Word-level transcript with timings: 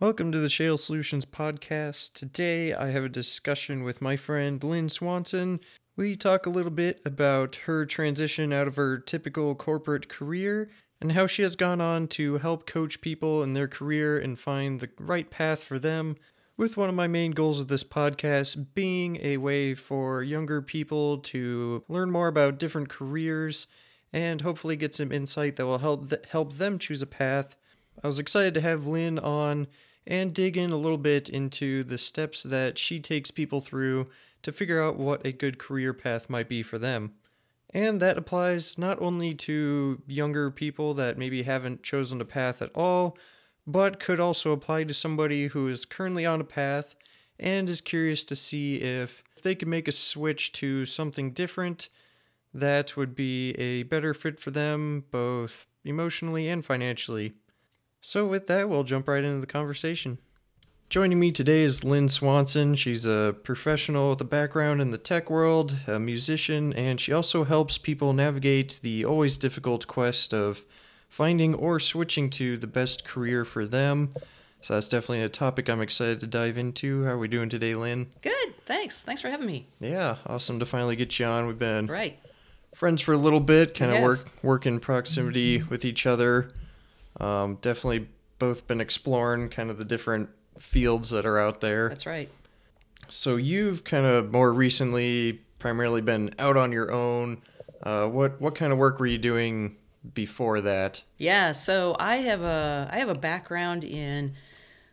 Welcome 0.00 0.30
to 0.30 0.38
the 0.38 0.48
Shale 0.48 0.78
Solutions 0.78 1.24
Podcast. 1.24 2.12
Today 2.12 2.72
I 2.72 2.90
have 2.90 3.02
a 3.02 3.08
discussion 3.08 3.82
with 3.82 4.00
my 4.00 4.16
friend 4.16 4.62
Lynn 4.62 4.88
Swanson. 4.88 5.58
We 5.96 6.14
talk 6.14 6.46
a 6.46 6.50
little 6.50 6.70
bit 6.70 7.00
about 7.04 7.56
her 7.66 7.84
transition 7.84 8.52
out 8.52 8.68
of 8.68 8.76
her 8.76 9.00
typical 9.00 9.56
corporate 9.56 10.08
career 10.08 10.70
and 11.00 11.10
how 11.10 11.26
she 11.26 11.42
has 11.42 11.56
gone 11.56 11.80
on 11.80 12.06
to 12.10 12.38
help 12.38 12.64
coach 12.64 13.00
people 13.00 13.42
in 13.42 13.54
their 13.54 13.66
career 13.66 14.16
and 14.16 14.38
find 14.38 14.78
the 14.78 14.88
right 15.00 15.28
path 15.28 15.64
for 15.64 15.80
them. 15.80 16.14
With 16.56 16.76
one 16.76 16.88
of 16.88 16.94
my 16.94 17.08
main 17.08 17.32
goals 17.32 17.58
of 17.58 17.66
this 17.66 17.82
podcast 17.82 18.66
being 18.74 19.18
a 19.20 19.38
way 19.38 19.74
for 19.74 20.22
younger 20.22 20.62
people 20.62 21.18
to 21.18 21.82
learn 21.88 22.12
more 22.12 22.28
about 22.28 22.60
different 22.60 22.88
careers 22.88 23.66
and 24.12 24.42
hopefully 24.42 24.76
get 24.76 24.94
some 24.94 25.10
insight 25.10 25.56
that 25.56 25.66
will 25.66 25.78
help 25.78 26.10
th- 26.10 26.22
help 26.30 26.52
them 26.52 26.78
choose 26.78 27.02
a 27.02 27.06
path. 27.06 27.56
I 28.00 28.06
was 28.06 28.20
excited 28.20 28.54
to 28.54 28.60
have 28.60 28.86
Lynn 28.86 29.18
on 29.18 29.66
and 30.08 30.34
dig 30.34 30.56
in 30.56 30.72
a 30.72 30.76
little 30.76 30.98
bit 30.98 31.28
into 31.28 31.84
the 31.84 31.98
steps 31.98 32.42
that 32.42 32.78
she 32.78 32.98
takes 32.98 33.30
people 33.30 33.60
through 33.60 34.08
to 34.42 34.50
figure 34.50 34.82
out 34.82 34.96
what 34.96 35.24
a 35.24 35.32
good 35.32 35.58
career 35.58 35.92
path 35.92 36.30
might 36.30 36.48
be 36.48 36.62
for 36.62 36.78
them. 36.78 37.12
And 37.70 38.00
that 38.00 38.16
applies 38.16 38.78
not 38.78 39.00
only 39.02 39.34
to 39.34 40.00
younger 40.06 40.50
people 40.50 40.94
that 40.94 41.18
maybe 41.18 41.42
haven't 41.42 41.82
chosen 41.82 42.20
a 42.22 42.24
path 42.24 42.62
at 42.62 42.70
all, 42.74 43.18
but 43.66 44.00
could 44.00 44.18
also 44.18 44.52
apply 44.52 44.84
to 44.84 44.94
somebody 44.94 45.48
who 45.48 45.68
is 45.68 45.84
currently 45.84 46.24
on 46.24 46.40
a 46.40 46.44
path 46.44 46.94
and 47.38 47.68
is 47.68 47.82
curious 47.82 48.24
to 48.24 48.34
see 48.34 48.76
if 48.76 49.22
they 49.42 49.54
could 49.54 49.68
make 49.68 49.86
a 49.86 49.92
switch 49.92 50.52
to 50.54 50.86
something 50.86 51.32
different 51.32 51.90
that 52.54 52.96
would 52.96 53.14
be 53.14 53.50
a 53.52 53.82
better 53.82 54.14
fit 54.14 54.40
for 54.40 54.50
them, 54.50 55.04
both 55.10 55.66
emotionally 55.84 56.48
and 56.48 56.64
financially. 56.64 57.34
So, 58.00 58.26
with 58.26 58.46
that, 58.46 58.68
we'll 58.68 58.84
jump 58.84 59.08
right 59.08 59.24
into 59.24 59.40
the 59.40 59.46
conversation. 59.46 60.18
Joining 60.88 61.20
me 61.20 61.30
today 61.32 61.62
is 61.64 61.84
Lynn 61.84 62.08
Swanson. 62.08 62.74
She's 62.74 63.04
a 63.04 63.34
professional 63.42 64.10
with 64.10 64.20
a 64.22 64.24
background 64.24 64.80
in 64.80 64.90
the 64.90 64.96
tech 64.96 65.28
world, 65.28 65.76
a 65.86 65.98
musician, 65.98 66.72
and 66.72 66.98
she 66.98 67.12
also 67.12 67.44
helps 67.44 67.76
people 67.76 68.14
navigate 68.14 68.80
the 68.82 69.04
always 69.04 69.36
difficult 69.36 69.86
quest 69.86 70.32
of 70.32 70.64
finding 71.10 71.54
or 71.54 71.78
switching 71.78 72.30
to 72.30 72.56
the 72.56 72.66
best 72.66 73.04
career 73.04 73.44
for 73.44 73.66
them. 73.66 74.14
So 74.62 74.74
that's 74.74 74.88
definitely 74.88 75.22
a 75.22 75.28
topic 75.28 75.68
I'm 75.68 75.82
excited 75.82 76.20
to 76.20 76.26
dive 76.26 76.56
into. 76.56 77.04
How 77.04 77.10
are 77.12 77.18
we 77.18 77.28
doing 77.28 77.50
today, 77.50 77.74
Lynn? 77.74 78.06
Good. 78.22 78.54
Thanks. 78.64 79.02
Thanks 79.02 79.20
for 79.20 79.28
having 79.28 79.46
me. 79.46 79.66
Yeah, 79.80 80.16
awesome 80.26 80.58
to 80.58 80.64
finally 80.66 80.96
get 80.96 81.18
you 81.18 81.26
on. 81.26 81.46
We've 81.46 81.58
been 81.58 81.86
Right. 81.86 82.18
friends 82.74 83.02
for 83.02 83.12
a 83.12 83.18
little 83.18 83.40
bit, 83.40 83.74
kind 83.74 83.92
of 83.92 84.02
work 84.02 84.26
work 84.42 84.64
in 84.64 84.80
proximity 84.80 85.62
with 85.62 85.84
each 85.84 86.06
other. 86.06 86.50
Um, 87.20 87.56
definitely 87.60 88.08
both 88.38 88.66
been 88.66 88.80
exploring 88.80 89.48
kind 89.48 89.70
of 89.70 89.78
the 89.78 89.84
different 89.84 90.30
fields 90.58 91.10
that 91.10 91.26
are 91.26 91.38
out 91.38 91.60
there. 91.60 91.88
That's 91.88 92.06
right. 92.06 92.28
So 93.08 93.36
you've 93.36 93.84
kind 93.84 94.06
of 94.06 94.30
more 94.30 94.52
recently 94.52 95.40
primarily 95.58 96.00
been 96.00 96.34
out 96.38 96.56
on 96.56 96.72
your 96.72 96.92
own. 96.92 97.42
Uh, 97.82 98.08
what 98.08 98.40
what 98.40 98.54
kind 98.54 98.72
of 98.72 98.78
work 98.78 98.98
were 98.98 99.06
you 99.06 99.18
doing 99.18 99.76
before 100.14 100.60
that? 100.60 101.02
Yeah. 101.16 101.52
So 101.52 101.96
I 101.98 102.16
have 102.16 102.42
a 102.42 102.88
I 102.92 102.98
have 102.98 103.08
a 103.08 103.14
background 103.14 103.84
in 103.84 104.34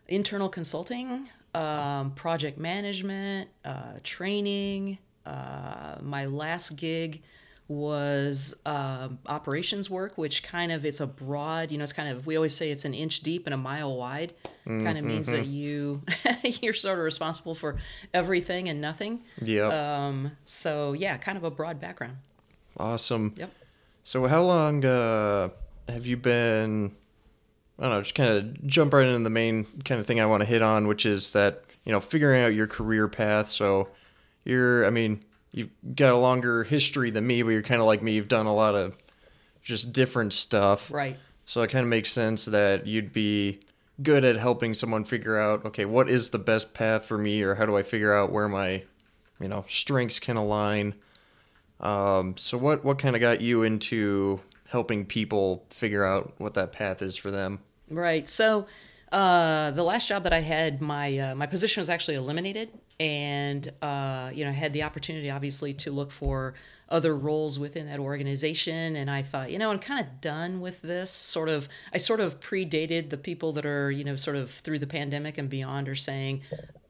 internal 0.08 0.50
consulting, 0.50 1.30
um, 1.54 2.12
project 2.12 2.58
management, 2.58 3.50
uh, 3.64 3.94
training. 4.04 5.00
Uh, 5.26 5.96
my 6.02 6.26
last 6.26 6.76
gig 6.76 7.24
was 7.68 8.56
um 8.66 9.18
operations 9.26 9.90
work, 9.90 10.18
which 10.18 10.44
kind 10.44 10.72
of 10.72 10.86
it's 10.86 11.00
a 11.00 11.08
broad. 11.08 11.72
You 11.72 11.78
know, 11.78 11.84
it's 11.84 11.94
kind 11.94 12.10
of 12.10 12.26
we 12.28 12.36
always 12.36 12.56
say 12.56 12.70
it's 12.72 12.86
an 12.86 12.94
inch 12.94 13.22
deep 13.22 13.48
and 13.48 13.54
a 13.54 13.58
mile 13.58 13.96
wide. 13.96 14.34
Kind 14.66 14.98
of 14.98 15.04
means 15.04 15.28
that 15.28 15.46
you 15.46 16.02
you're 16.44 16.74
sort 16.74 16.98
of 16.98 17.06
responsible 17.06 17.54
for 17.56 17.78
everything 18.14 18.68
and 18.70 18.82
nothing. 18.82 19.22
Yeah. 19.42 19.68
Um, 20.08 20.32
so 20.46 20.94
yeah, 20.94 21.18
kind 21.18 21.38
of 21.38 21.44
a 21.44 21.52
broad 21.52 21.80
background. 21.80 22.18
awesome. 22.78 23.34
Yep. 23.38 23.52
So 24.04 24.28
how 24.28 24.42
long 24.44 24.86
uh, 24.86 25.50
have 25.90 26.06
you 26.06 26.18
been? 26.18 26.96
I 27.80 27.84
don't 27.84 27.92
know. 27.92 28.02
Just 28.02 28.16
kind 28.16 28.30
of 28.30 28.66
jump 28.68 28.94
right 28.94 29.06
into 29.06 29.24
the 29.24 29.30
main 29.32 29.66
kind 29.84 30.00
of 30.00 30.08
thing 30.08 30.20
I 30.20 30.26
want 30.28 30.42
to 30.42 30.48
hit 30.48 30.62
on, 30.62 30.88
which 30.88 31.06
is 31.06 31.34
that 31.34 31.64
you 31.84 31.92
know 31.92 32.00
figuring 32.00 32.42
out 32.44 32.54
your 32.54 32.68
career 32.68 33.08
path. 33.08 33.50
So 33.50 33.90
you're, 34.46 34.86
I 34.86 34.92
mean, 34.92 35.25
you've 35.56 35.70
got 35.96 36.12
a 36.12 36.18
longer 36.18 36.66
history 36.66 37.12
than 37.12 37.26
me, 37.26 37.42
but 37.42 37.52
you're 37.52 37.62
kind 37.62 37.80
of 37.80 37.88
like 37.88 38.04
me. 38.04 38.12
You've 38.12 38.28
done 38.28 38.46
a 38.46 38.54
lot 38.54 38.76
of 38.76 38.98
just 39.62 39.94
different 39.94 40.34
stuff. 40.34 40.92
Right. 40.92 41.18
So 41.46 41.62
it 41.62 41.72
kind 41.72 41.84
of 41.84 41.90
makes 41.90 42.12
sense 42.12 42.44
that 42.46 42.86
you'd 42.86 43.14
be 43.14 43.62
good 44.04 44.26
at 44.26 44.36
helping 44.36 44.74
someone 44.74 45.06
figure 45.06 45.40
out, 45.40 45.64
okay, 45.66 45.86
what 45.86 46.10
is 46.10 46.32
the 46.32 46.40
best 46.40 46.74
path 46.74 47.06
for 47.06 47.18
me, 47.18 47.42
or 47.42 47.56
how 47.56 47.66
do 47.66 47.78
I 47.78 47.84
figure 47.84 48.14
out 48.14 48.34
where 48.34 48.50
my, 48.50 48.84
you 49.40 49.48
know, 49.48 49.64
strengths 49.70 50.20
can 50.20 50.36
align. 50.36 50.94
Um, 51.80 52.36
so 52.36 52.58
what 52.58 52.84
what 52.84 53.00
kind 53.00 53.16
of 53.16 53.22
got 53.22 53.40
you 53.40 53.64
into 53.64 54.42
helping 54.68 55.06
people 55.06 55.64
figure 55.70 56.04
out 56.04 56.34
what 56.38 56.54
that 56.56 56.74
path 56.74 57.02
is 57.02 57.16
for 57.16 57.32
them? 57.32 57.60
Right. 57.90 58.28
So 58.28 58.66
uh, 59.16 59.72
the 59.72 59.84
last 59.84 60.10
job 60.10 60.24
that 60.24 60.34
I 60.34 60.42
had, 60.42 60.82
my 60.82 61.18
uh, 61.18 61.36
my 61.36 61.46
position 61.46 61.80
was 61.80 61.90
actually 61.90 62.16
eliminated, 62.16 62.70
and 63.00 63.72
uh, 63.82 64.30
you 64.34 64.44
know 64.44 64.52
I 64.52 64.54
had 64.54 64.74
the 64.74 64.84
opportunity, 64.84 65.32
obviously, 65.32 65.74
to 65.76 65.92
look 65.92 66.12
for 66.12 66.54
other 66.90 67.16
roles 67.16 67.58
within 67.58 67.88
that 67.88 68.00
organization. 68.00 68.98
And 68.98 69.10
I 69.10 69.22
thought, 69.22 69.52
you 69.52 69.58
know, 69.58 69.72
I'm 69.72 69.80
kind 69.80 70.06
of 70.06 70.20
done 70.20 70.60
with 70.60 70.82
this. 70.82 71.12
Sort 71.12 71.48
of, 71.48 71.70
I 71.94 71.98
sort 71.98 72.20
of 72.20 72.42
predated 72.42 73.10
the 73.10 73.18
people 73.18 73.54
that 73.54 73.66
are, 73.66 73.90
you 73.90 74.04
know, 74.04 74.18
sort 74.18 74.36
of 74.36 74.52
through 74.52 74.80
the 74.80 74.88
pandemic 74.88 75.38
and 75.38 75.50
beyond, 75.50 75.88
are 75.88 75.96
saying, 75.96 76.42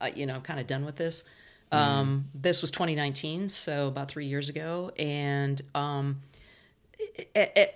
uh, 0.02 0.09
you 0.13 0.25
know, 0.25 0.34
I'm 0.34 0.42
kind 0.42 0.59
of 0.59 0.66
done 0.66 0.84
with 0.84 0.96
this. 0.96 1.25
Um, 1.72 2.30
this 2.34 2.62
was 2.62 2.72
2019, 2.72 3.50
so 3.50 3.88
about 3.88 4.07
three 4.07 4.25
years 4.25 4.50
ago, 4.50 4.92
and 4.97 5.62
um, 5.75 6.22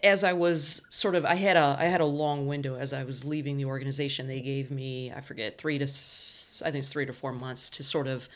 as 0.03 0.23
I 0.23 0.33
was 0.33 0.81
sort 0.89 1.15
of, 1.15 1.25
I 1.25 1.35
had 1.35 1.57
a, 1.57 1.77
I 1.79 1.85
had 1.85 2.01
a 2.01 2.05
long 2.05 2.47
window 2.47 2.75
as 2.75 2.93
I 2.93 3.03
was 3.03 3.25
leaving 3.25 3.57
the 3.57 3.65
organization. 3.65 4.27
They 4.27 4.41
gave 4.41 4.71
me, 4.71 5.11
I 5.11 5.21
forget, 5.21 5.57
three 5.57 5.77
to, 5.77 5.85
I 5.85 6.71
think 6.71 6.75
it's 6.75 6.89
three 6.89 7.05
to 7.05 7.13
four 7.13 7.31
months 7.31 7.69
to 7.71 7.83
sort 7.83 8.07
of 8.07 8.27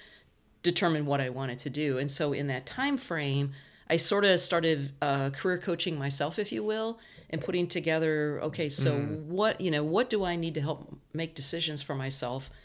determine 0.61 1.05
what 1.05 1.19
I 1.19 1.29
wanted 1.29 1.59
to 1.59 1.69
do. 1.69 1.97
And 1.97 2.09
so 2.09 2.33
in 2.33 2.47
that 2.47 2.65
time 2.65 2.97
frame, 2.97 3.51
I 3.89 3.97
sort 3.97 4.23
of 4.23 4.39
started 4.39 4.93
uh, 5.01 5.29
career 5.31 5.57
coaching 5.57 5.99
myself, 5.99 6.39
if 6.39 6.51
you 6.51 6.63
will, 6.63 6.99
and 7.29 7.41
putting 7.41 7.67
together, 7.67 8.39
okay, 8.43 8.69
so 8.69 8.97
what, 8.99 9.59
you 9.59 9.71
know, 9.71 9.83
what 9.83 10.09
do 10.09 10.23
I 10.23 10.35
need 10.35 10.53
to 10.53 10.61
help 10.61 10.97
make 11.13 11.35
decisions 11.35 11.81
for 11.81 11.95
myself? 11.95 12.49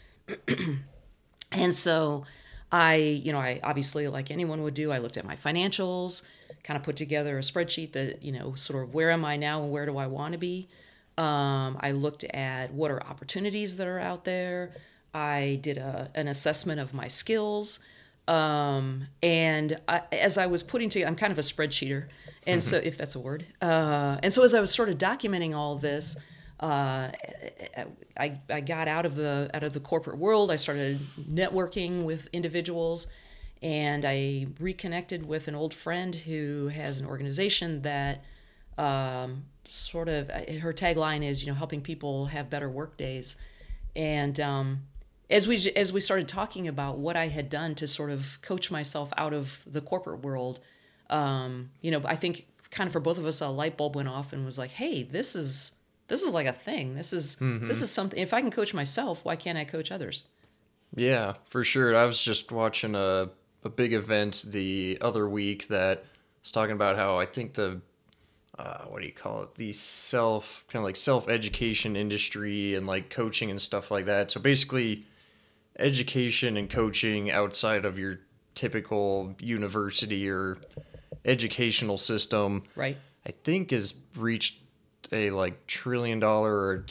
And 1.51 1.75
so 1.75 2.25
I, 2.71 2.95
you 2.95 3.31
know, 3.31 3.39
I 3.39 3.59
obviously, 3.63 4.07
like 4.07 4.31
anyone 4.31 4.61
would 4.63 4.73
do, 4.73 4.91
I 4.91 4.99
looked 4.99 5.17
at 5.17 5.25
my 5.25 5.35
financials, 5.35 6.21
kind 6.63 6.77
of 6.77 6.83
put 6.83 6.95
together 6.95 7.37
a 7.37 7.41
spreadsheet 7.41 7.93
that, 7.93 8.23
you 8.23 8.31
know, 8.31 8.55
sort 8.55 8.83
of 8.83 8.93
where 8.93 9.11
am 9.11 9.25
I 9.25 9.37
now 9.37 9.63
and 9.63 9.71
where 9.71 9.85
do 9.85 9.97
I 9.97 10.07
want 10.07 10.33
to 10.33 10.37
be. 10.37 10.67
Um, 11.17 11.77
I 11.81 11.91
looked 11.91 12.23
at 12.23 12.73
what 12.73 12.91
are 12.91 13.01
opportunities 13.03 13.75
that 13.77 13.87
are 13.87 13.99
out 13.99 14.25
there. 14.25 14.73
I 15.13 15.59
did 15.61 15.77
a, 15.77 16.11
an 16.15 16.27
assessment 16.27 16.79
of 16.79 16.93
my 16.93 17.07
skills. 17.07 17.79
Um, 18.27 19.07
and 19.23 19.79
I, 19.87 20.03
as 20.11 20.37
I 20.37 20.45
was 20.45 20.61
putting 20.61 20.89
together, 20.89 21.09
I'm 21.09 21.15
kind 21.15 21.31
of 21.31 21.39
a 21.39 21.41
spreadsheeter. 21.41 22.07
And 22.45 22.63
so, 22.63 22.77
if 22.77 22.97
that's 22.97 23.15
a 23.15 23.19
word. 23.19 23.45
Uh, 23.61 24.17
and 24.23 24.31
so, 24.31 24.43
as 24.43 24.53
I 24.53 24.59
was 24.59 24.73
sort 24.73 24.89
of 24.89 24.97
documenting 24.97 25.55
all 25.55 25.75
this, 25.75 26.15
uh, 26.59 27.09
I, 28.17 28.39
I 28.49 28.61
got 28.61 28.87
out 28.87 29.05
of 29.05 29.15
the 29.15 29.49
out 29.53 29.63
of 29.63 29.73
the 29.73 29.79
corporate 29.79 30.17
world. 30.17 30.51
I 30.51 30.55
started 30.55 30.99
networking 31.19 32.03
with 32.03 32.27
individuals, 32.33 33.07
and 33.61 34.05
I 34.05 34.47
reconnected 34.59 35.25
with 35.25 35.47
an 35.47 35.55
old 35.55 35.73
friend 35.73 36.15
who 36.15 36.67
has 36.67 36.99
an 36.99 37.05
organization 37.05 37.81
that 37.81 38.23
um, 38.77 39.45
sort 39.67 40.07
of 40.07 40.29
her 40.29 40.73
tagline 40.73 41.23
is 41.23 41.43
you 41.43 41.51
know 41.51 41.57
helping 41.57 41.81
people 41.81 42.27
have 42.27 42.49
better 42.49 42.69
work 42.69 42.97
days, 42.97 43.35
and 43.95 44.39
um, 44.39 44.83
as 45.29 45.47
we 45.47 45.71
as 45.75 45.93
we 45.93 46.01
started 46.01 46.27
talking 46.27 46.67
about 46.67 46.97
what 46.97 47.15
I 47.15 47.27
had 47.27 47.49
done 47.49 47.75
to 47.75 47.87
sort 47.87 48.09
of 48.09 48.39
coach 48.41 48.71
myself 48.71 49.11
out 49.17 49.33
of 49.33 49.61
the 49.67 49.81
corporate 49.81 50.23
world, 50.23 50.59
um, 51.09 51.69
you 51.81 51.91
know, 51.91 52.01
I 52.05 52.15
think 52.15 52.47
kind 52.71 52.87
of 52.87 52.93
for 52.93 52.99
both 52.99 53.17
of 53.17 53.25
us 53.25 53.41
a 53.41 53.47
light 53.47 53.77
bulb 53.77 53.95
went 53.95 54.07
off 54.07 54.33
and 54.33 54.45
was 54.45 54.57
like, 54.57 54.71
hey, 54.71 55.03
this 55.03 55.35
is 55.35 55.73
this 56.07 56.23
is 56.23 56.33
like 56.33 56.47
a 56.47 56.53
thing. 56.53 56.95
This 56.95 57.13
is 57.13 57.35
this 57.67 57.81
is 57.81 57.91
something. 57.91 58.19
If 58.19 58.33
I 58.33 58.41
can 58.41 58.51
coach 58.51 58.73
myself, 58.73 59.23
why 59.23 59.35
can't 59.35 59.57
I 59.57 59.65
coach 59.65 59.91
others? 59.91 60.23
Yeah, 60.95 61.33
for 61.45 61.63
sure. 61.63 61.95
I 61.95 62.05
was 62.05 62.21
just 62.21 62.51
watching 62.51 62.95
a 62.95 63.29
a 63.63 63.69
big 63.69 63.93
event 63.93 64.45
the 64.47 64.97
other 65.01 65.27
week 65.27 65.67
that 65.67 66.05
was 66.41 66.51
talking 66.51 66.73
about 66.75 66.95
how 66.95 67.17
I 67.17 67.25
think 67.25 67.53
the 67.53 67.81
uh, 68.57 68.83
what 68.85 68.99
do 68.99 69.05
you 69.07 69.13
call 69.13 69.43
it? 69.43 69.55
The 69.55 69.71
self 69.71 70.65
kind 70.69 70.81
of 70.81 70.85
like 70.85 70.97
self 70.97 71.29
education 71.29 71.95
industry 71.95 72.75
and 72.75 72.85
like 72.87 73.09
coaching 73.09 73.49
and 73.49 73.61
stuff 73.61 73.89
like 73.89 74.05
that. 74.05 74.31
So 74.31 74.39
basically, 74.41 75.05
education 75.77 76.57
and 76.57 76.69
coaching 76.69 77.31
outside 77.31 77.85
of 77.85 77.97
your 77.97 78.19
typical 78.55 79.33
university 79.39 80.29
or 80.29 80.57
educational 81.23 81.97
system, 81.97 82.63
Right. 82.75 82.97
I 83.25 83.31
think, 83.31 83.71
has 83.71 83.93
reached 84.17 84.57
a 85.11 85.31
like 85.31 85.65
trillion 85.65 86.19
dollar 86.19 86.53
or 86.53 86.85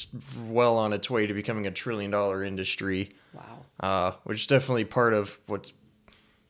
well 0.49 0.79
on 0.79 0.93
its 0.95 1.11
way 1.11 1.27
to 1.27 1.35
becoming 1.35 1.67
a 1.67 1.71
trillion 1.71 2.11
dollar 2.11 2.43
industry. 2.43 3.11
Wow. 3.35 3.43
Uh, 3.81 4.13
which 4.25 4.41
is 4.41 4.47
definitely 4.47 4.85
part 4.87 5.13
of 5.13 5.39
what's 5.47 5.73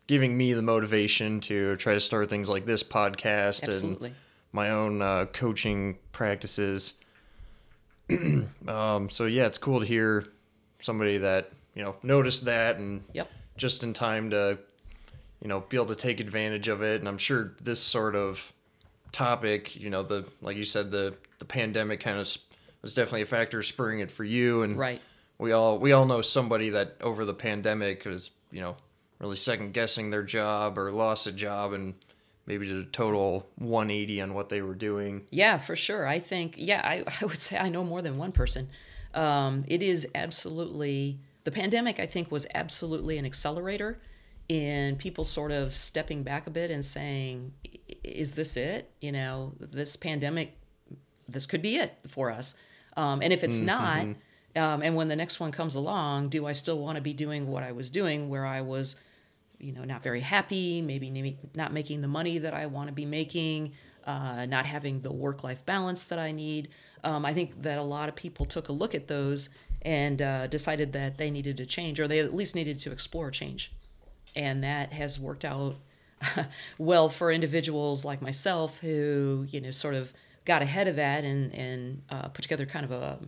giving 0.09 0.37
me 0.37 0.53
the 0.55 0.63
motivation 0.63 1.39
to 1.39 1.77
try 1.77 1.95
to 1.95 2.01
start 2.01 2.29
things 2.29 2.49
like 2.51 2.67
this 2.67 2.83
podcast 2.83 3.63
Absolutely. 3.69 4.09
and 4.09 4.17
my 4.53 4.71
own 4.71 5.01
uh, 5.03 5.27
coaching 5.27 5.99
practices. 6.11 6.95
um, 8.69 9.11
so 9.11 9.27
yeah, 9.27 9.47
it's 9.47 9.59
cool 9.59 9.81
to 9.81 9.87
hear 9.87 10.25
somebody 10.83 11.19
that 11.19 11.51
you 11.75 11.83
know 11.83 11.95
noticed 12.03 12.45
that 12.47 12.77
and 12.79 13.05
Yep. 13.13 13.31
just 13.57 13.85
in 13.85 13.93
time 13.93 14.31
to 14.31 14.59
you 15.43 15.49
know 15.49 15.61
be 15.69 15.77
able 15.77 15.87
to 15.87 15.97
take 15.97 16.21
advantage 16.21 16.69
of 16.69 16.83
it. 16.83 17.01
And 17.01 17.09
I'm 17.09 17.19
sure 17.19 17.53
this 17.61 17.81
sort 17.81 18.17
of 18.17 18.53
topic, 19.13 19.77
you 19.77 19.91
know, 19.91 20.03
the 20.03 20.27
like 20.41 20.57
you 20.57 20.65
said, 20.65 20.91
the 20.91 21.15
the 21.39 21.45
pandemic 21.45 22.01
kind 22.01 22.19
of 22.19 22.27
was 22.83 22.95
definitely 22.95 23.23
a 23.23 23.27
factor 23.27 23.63
spurring 23.63 24.01
it 24.01 24.11
for 24.11 24.25
you. 24.25 24.63
And 24.63 24.77
Right. 24.79 25.01
we 25.37 25.53
all 25.53 25.79
we 25.79 25.93
all 25.93 26.07
know 26.07 26.23
somebody 26.23 26.71
that 26.71 26.97
over 27.03 27.25
the 27.27 27.35
pandemic 27.35 28.05
was 28.07 28.31
you 28.51 28.61
know 28.63 28.77
really 29.19 29.37
second 29.37 29.73
guessing 29.73 30.11
their 30.11 30.23
job 30.23 30.79
or 30.79 30.91
lost 30.91 31.27
a 31.27 31.33
job 31.33 31.73
and 31.73 31.95
maybe 32.47 32.67
did 32.67 32.77
a 32.77 32.85
total 32.85 33.47
180 33.57 34.21
on 34.23 34.35
what 34.35 34.49
they 34.49 34.63
were 34.63 34.75
doing. 34.75 35.27
Yeah, 35.31 35.59
for 35.59 35.77
sure. 35.77 36.07
I 36.07 36.19
think, 36.19 36.55
yeah, 36.57 36.81
I, 36.83 37.05
I 37.21 37.25
would 37.27 37.39
say 37.39 37.59
I 37.59 37.69
know 37.69 37.85
more 37.85 38.03
than 38.03 38.17
one 38.17 38.33
person. 38.33 38.69
Um, 39.15 39.65
it 39.67 39.83
is 39.83 40.07
absolutely, 40.15 41.21
the 41.45 41.51
pandemic, 41.51 42.01
I 42.01 42.07
think, 42.07 42.31
was 42.31 42.47
absolutely 42.55 43.19
an 43.19 43.25
accelerator 43.25 44.01
in 44.49 44.97
people 44.97 45.25
sort 45.25 45.53
of 45.53 45.75
stepping 45.75 46.23
back 46.23 46.47
a 46.47 46.51
bit 46.51 46.71
and 46.71 46.85
saying, 46.85 47.53
is 48.03 48.35
this 48.35 48.57
it? 48.57 48.91
You 49.01 49.13
know, 49.13 49.53
this 49.61 49.97
pandemic, 49.97 50.57
this 51.29 51.47
could 51.47 51.61
be 51.61 51.77
it 51.77 51.99
for 52.07 52.31
us. 52.31 52.55
Um, 52.97 53.21
and 53.23 53.33
if 53.33 53.45
it's 53.45 53.59
not, 53.59 54.07
um, 54.57 54.83
and 54.83 54.97
when 54.97 55.09
the 55.09 55.17
next 55.17 55.39
one 55.39 55.53
comes 55.53 55.75
along, 55.75 56.31
do 56.31 56.47
I 56.47 56.53
still 56.53 56.79
want 56.79 56.97
to 56.97 57.03
be 57.03 57.13
doing 57.13 57.49
what 57.49 57.63
I 57.63 57.73
was 57.73 57.91
doing 57.91 58.29
where 58.29 58.47
I 58.47 58.63
was 58.63 58.97
you 59.59 59.73
know 59.73 59.85
not 59.85 60.03
very 60.03 60.21
happy 60.21 60.81
maybe 60.81 61.37
not 61.55 61.73
making 61.73 62.01
the 62.01 62.09
money 62.09 62.39
that 62.39 62.55
i 62.55 62.67
want 62.67 62.89
to 62.89 62.93
be 62.93 63.05
making 63.07 63.73
uh, 64.05 64.47
not 64.47 64.65
having 64.65 65.03
the 65.03 65.13
work 65.13 65.45
life 65.45 65.67
balance 65.67 66.05
that 66.05 66.19
i 66.19 66.31
need. 66.33 66.69
Um, 67.05 67.27
i 67.27 67.35
think 67.35 67.63
that 67.63 67.79
a 67.79 67.83
lot 67.83 68.09
of 68.09 68.17
people 68.17 68.47
took 68.47 68.69
a 68.69 68.73
look 68.73 68.95
at 68.95 69.09
those 69.09 69.51
and 69.83 70.21
uh, 70.21 70.47
decided 70.47 70.93
that 70.93 71.19
they 71.19 71.31
needed 71.31 71.57
to 71.59 71.67
change 71.67 72.01
or 72.01 72.09
they 72.09 72.19
at 72.19 72.35
least 72.35 72.55
needed 72.55 72.79
to 72.81 72.93
explore 72.93 73.31
change. 73.31 73.73
And 74.35 74.63
that 74.65 74.93
has 74.93 75.19
worked 75.19 75.45
out 75.45 75.77
well 76.79 77.09
for 77.09 77.31
individuals 77.31 78.05
like 78.05 78.21
myself 78.21 78.81
who 78.81 79.47
you 79.51 79.61
know 79.61 79.71
sort 79.71 79.95
of 79.95 80.13
got 80.45 80.63
ahead 80.63 80.89
of 80.89 80.97
that 80.97 81.25
and 81.25 81.55
and 81.55 82.03
uh, 82.11 82.29
put 82.29 82.43
together 82.43 82.67
kind 82.67 82.85
of 82.85 82.91
a 82.91 83.19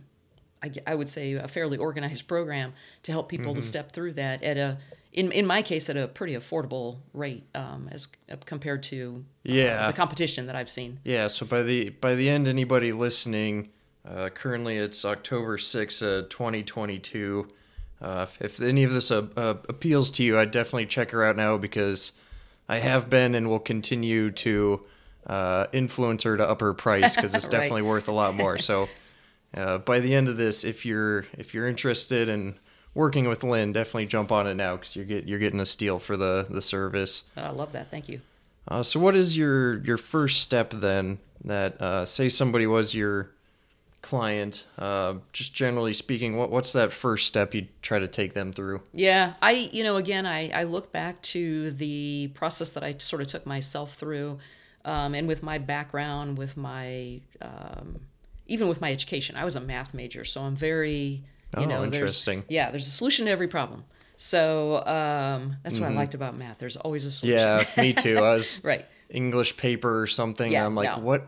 I, 0.61 0.71
I 0.85 0.95
would 0.95 1.09
say 1.09 1.33
a 1.33 1.47
fairly 1.47 1.77
organized 1.77 2.27
program 2.27 2.73
to 3.03 3.11
help 3.11 3.29
people 3.29 3.55
to 3.55 3.61
step 3.61 3.93
through 3.93 4.13
that 4.13 4.43
at 4.43 4.57
a 4.57 4.77
in 5.13 5.31
in 5.31 5.45
my 5.45 5.61
case 5.61 5.89
at 5.89 5.97
a 5.97 6.07
pretty 6.07 6.33
affordable 6.33 6.97
rate 7.13 7.45
um, 7.55 7.89
as 7.91 8.07
uh, 8.31 8.35
compared 8.45 8.83
to 8.83 9.23
uh, 9.47 9.51
Yeah. 9.51 9.87
the 9.87 9.93
competition 9.93 10.45
that 10.47 10.55
I've 10.55 10.69
seen. 10.69 10.99
Yeah, 11.03 11.27
so 11.27 11.45
by 11.45 11.63
the 11.63 11.89
by 11.89 12.15
the 12.15 12.29
end, 12.29 12.47
anybody 12.47 12.91
listening, 12.91 13.69
uh, 14.07 14.29
currently 14.29 14.77
it's 14.77 15.03
October 15.05 15.57
sixth, 15.57 16.01
uh, 16.01 16.23
2022. 16.29 17.47
Uh, 18.01 18.25
if, 18.27 18.41
if 18.41 18.61
any 18.61 18.83
of 18.83 18.91
this 18.93 19.11
uh, 19.11 19.27
uh, 19.37 19.55
appeals 19.69 20.09
to 20.11 20.23
you, 20.23 20.39
I'd 20.39 20.49
definitely 20.51 20.87
check 20.87 21.11
her 21.11 21.23
out 21.23 21.35
now 21.35 21.57
because 21.57 22.13
I 22.67 22.79
have 22.79 23.09
been 23.09 23.35
and 23.35 23.47
will 23.47 23.59
continue 23.59 24.31
to 24.31 24.85
uh, 25.27 25.67
influence 25.71 26.23
her 26.23 26.35
to 26.37 26.43
up 26.49 26.61
her 26.61 26.73
price 26.73 27.15
because 27.15 27.35
it's 27.35 27.45
Right. 27.51 27.51
definitely 27.51 27.83
worth 27.83 28.07
a 28.07 28.11
lot 28.11 28.33
more. 28.33 28.57
So 28.57 28.89
uh, 29.53 29.77
by 29.79 29.99
the 29.99 30.15
end 30.15 30.29
of 30.29 30.37
this, 30.37 30.63
if 30.63 30.83
you're 30.83 31.25
if 31.37 31.53
you're 31.53 31.67
interested 31.67 32.27
in 32.27 32.55
working 32.93 33.27
with 33.27 33.43
Lynn, 33.43 33.71
definitely 33.71 34.05
jump 34.05 34.31
on 34.31 34.47
it 34.47 34.55
now 34.55 34.75
because 34.75 34.95
you're 34.95 35.05
get 35.05 35.27
you're 35.27 35.39
getting 35.39 35.59
a 35.59 35.65
steal 35.65 35.99
for 35.99 36.17
the 36.17 36.47
the 36.49 36.61
service. 36.61 37.23
I 37.35 37.49
love 37.49 37.71
that. 37.73 37.89
Thank 37.89 38.09
you. 38.09 38.21
Uh, 38.67 38.83
so, 38.83 38.99
what 38.99 39.15
is 39.15 39.37
your 39.37 39.79
your 39.79 39.97
first 39.97 40.41
step 40.41 40.71
then? 40.71 41.19
That 41.43 41.81
uh, 41.81 42.05
say 42.05 42.29
somebody 42.29 42.67
was 42.67 42.93
your 42.93 43.31
client, 44.01 44.65
uh, 44.77 45.15
just 45.31 45.53
generally 45.53 45.93
speaking, 45.93 46.37
what 46.37 46.51
what's 46.51 46.73
that 46.73 46.91
first 46.91 47.27
step 47.27 47.53
you 47.53 47.67
try 47.81 47.99
to 47.99 48.07
take 48.07 48.33
them 48.33 48.51
through? 48.51 48.81
Yeah, 48.93 49.33
I 49.41 49.51
you 49.71 49.83
know 49.83 49.95
again 49.97 50.25
I 50.25 50.49
I 50.49 50.63
look 50.63 50.91
back 50.91 51.21
to 51.23 51.71
the 51.71 52.31
process 52.33 52.71
that 52.71 52.83
I 52.83 52.95
sort 52.97 53.21
of 53.21 53.27
took 53.27 53.45
myself 53.45 53.95
through, 53.95 54.39
um, 54.85 55.15
and 55.15 55.27
with 55.27 55.41
my 55.41 55.57
background, 55.57 56.37
with 56.37 56.57
my 56.57 57.21
um, 57.41 58.01
even 58.47 58.67
with 58.67 58.81
my 58.81 58.91
education, 58.91 59.35
I 59.35 59.45
was 59.45 59.55
a 59.55 59.61
math 59.61 59.93
major, 59.93 60.25
so 60.25 60.41
I'm 60.41 60.55
very 60.55 61.23
you 61.57 61.63
Oh, 61.63 61.65
know 61.65 61.81
there's- 61.81 61.95
interesting. 61.95 62.43
yeah, 62.49 62.71
there's 62.71 62.87
a 62.87 62.91
solution 62.91 63.25
to 63.25 63.31
every 63.31 63.47
problem. 63.47 63.83
So 64.17 64.85
um, 64.85 65.57
that's 65.63 65.79
what 65.79 65.89
I 65.89 65.93
liked 65.93 66.13
about 66.13 66.37
math. 66.37 66.59
There's 66.59 66.77
always 66.77 67.05
a 67.05 67.11
solution. 67.11 67.39
Mm-hmm. 67.39 67.79
Yeah, 67.79 67.83
me 67.83 67.93
too. 67.93 68.17
I 68.19 68.21
was 68.35 68.63
Right. 68.63 68.85
English 69.09 69.57
paper 69.57 69.99
or 70.01 70.05
something. 70.07 70.51
Yeah, 70.51 70.65
I'm 70.65 70.75
like, 70.75 70.97
no. 70.97 71.03
what 71.03 71.27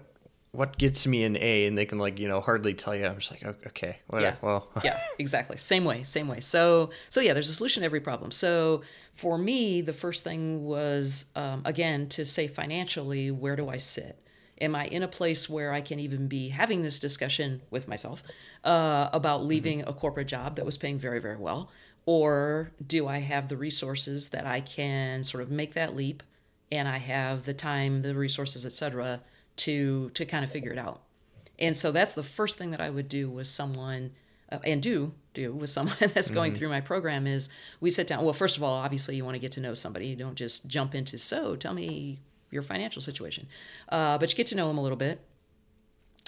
what 0.51 0.77
gets 0.77 1.07
me 1.07 1.23
an 1.23 1.35
A? 1.37 1.65
And 1.65 1.75
they 1.75 1.85
can 1.87 1.97
like 1.97 2.19
you 2.19 2.27
know 2.27 2.39
hardly 2.39 2.75
tell 2.75 2.95
you. 2.95 3.05
I'm 3.07 3.15
just 3.17 3.31
like, 3.31 3.43
okay, 3.67 3.97
whatever. 4.07 4.37
Yeah. 4.39 4.45
Well, 4.47 4.69
yeah, 4.83 4.95
exactly. 5.17 5.57
Same 5.57 5.83
way, 5.85 6.03
same 6.03 6.27
way. 6.27 6.39
So, 6.39 6.91
so 7.09 7.19
yeah, 7.19 7.33
there's 7.33 7.49
a 7.49 7.55
solution 7.55 7.81
to 7.81 7.85
every 7.85 7.99
problem. 7.99 8.29
So, 8.29 8.83
for 9.15 9.39
me, 9.39 9.81
the 9.81 9.93
first 9.93 10.23
thing 10.23 10.63
was 10.63 11.25
um, 11.35 11.63
again 11.65 12.07
to 12.09 12.25
say 12.27 12.47
financially, 12.47 13.31
where 13.31 13.55
do 13.55 13.69
I 13.69 13.77
sit? 13.77 14.19
Am 14.61 14.75
I 14.75 14.85
in 14.85 15.03
a 15.03 15.07
place 15.07 15.49
where 15.49 15.73
I 15.73 15.81
can 15.81 15.99
even 15.99 16.27
be 16.27 16.49
having 16.49 16.83
this 16.83 16.99
discussion 16.99 17.61
with 17.71 17.87
myself 17.87 18.23
uh, 18.63 19.09
about 19.11 19.45
leaving 19.45 19.81
a 19.81 19.93
corporate 19.93 20.27
job 20.27 20.55
that 20.55 20.65
was 20.65 20.77
paying 20.77 20.99
very, 20.99 21.19
very 21.19 21.37
well? 21.37 21.69
Or 22.05 22.71
do 22.85 23.07
I 23.07 23.19
have 23.19 23.47
the 23.47 23.57
resources 23.57 24.29
that 24.29 24.45
I 24.45 24.61
can 24.61 25.23
sort 25.23 25.43
of 25.43 25.49
make 25.49 25.73
that 25.73 25.95
leap 25.95 26.21
and 26.71 26.87
I 26.87 26.97
have 26.97 27.45
the 27.45 27.53
time, 27.53 28.01
the 28.01 28.15
resources, 28.15 28.65
et 28.65 28.73
cetera, 28.73 29.21
to, 29.57 30.09
to 30.11 30.25
kind 30.25 30.43
of 30.43 30.51
figure 30.51 30.71
it 30.71 30.77
out? 30.77 31.01
And 31.59 31.77
so 31.77 31.91
that's 31.91 32.13
the 32.13 32.23
first 32.23 32.57
thing 32.57 32.71
that 32.71 32.81
I 32.81 32.89
would 32.89 33.07
do 33.07 33.29
with 33.29 33.47
someone, 33.47 34.11
uh, 34.51 34.59
and 34.63 34.81
do 34.81 35.13
do 35.33 35.53
with 35.53 35.69
someone 35.69 35.95
that's 36.13 36.31
going 36.31 36.53
through 36.53 36.69
my 36.69 36.81
program 36.81 37.27
is 37.27 37.49
we 37.79 37.91
sit 37.91 38.07
down. 38.07 38.23
Well, 38.23 38.33
first 38.33 38.57
of 38.57 38.63
all, 38.63 38.75
obviously 38.75 39.15
you 39.15 39.25
want 39.25 39.35
to 39.35 39.39
get 39.39 39.51
to 39.53 39.59
know 39.59 39.73
somebody. 39.73 40.07
You 40.07 40.15
don't 40.15 40.35
just 40.35 40.67
jump 40.67 40.95
into 40.95 41.17
so 41.17 41.55
tell 41.55 41.73
me 41.73 42.19
your 42.53 42.63
financial 42.63 43.01
situation, 43.01 43.47
uh, 43.89 44.17
but 44.17 44.29
you 44.31 44.35
get 44.37 44.47
to 44.47 44.55
know 44.55 44.67
them 44.67 44.77
a 44.77 44.81
little 44.81 44.97
bit, 44.97 45.19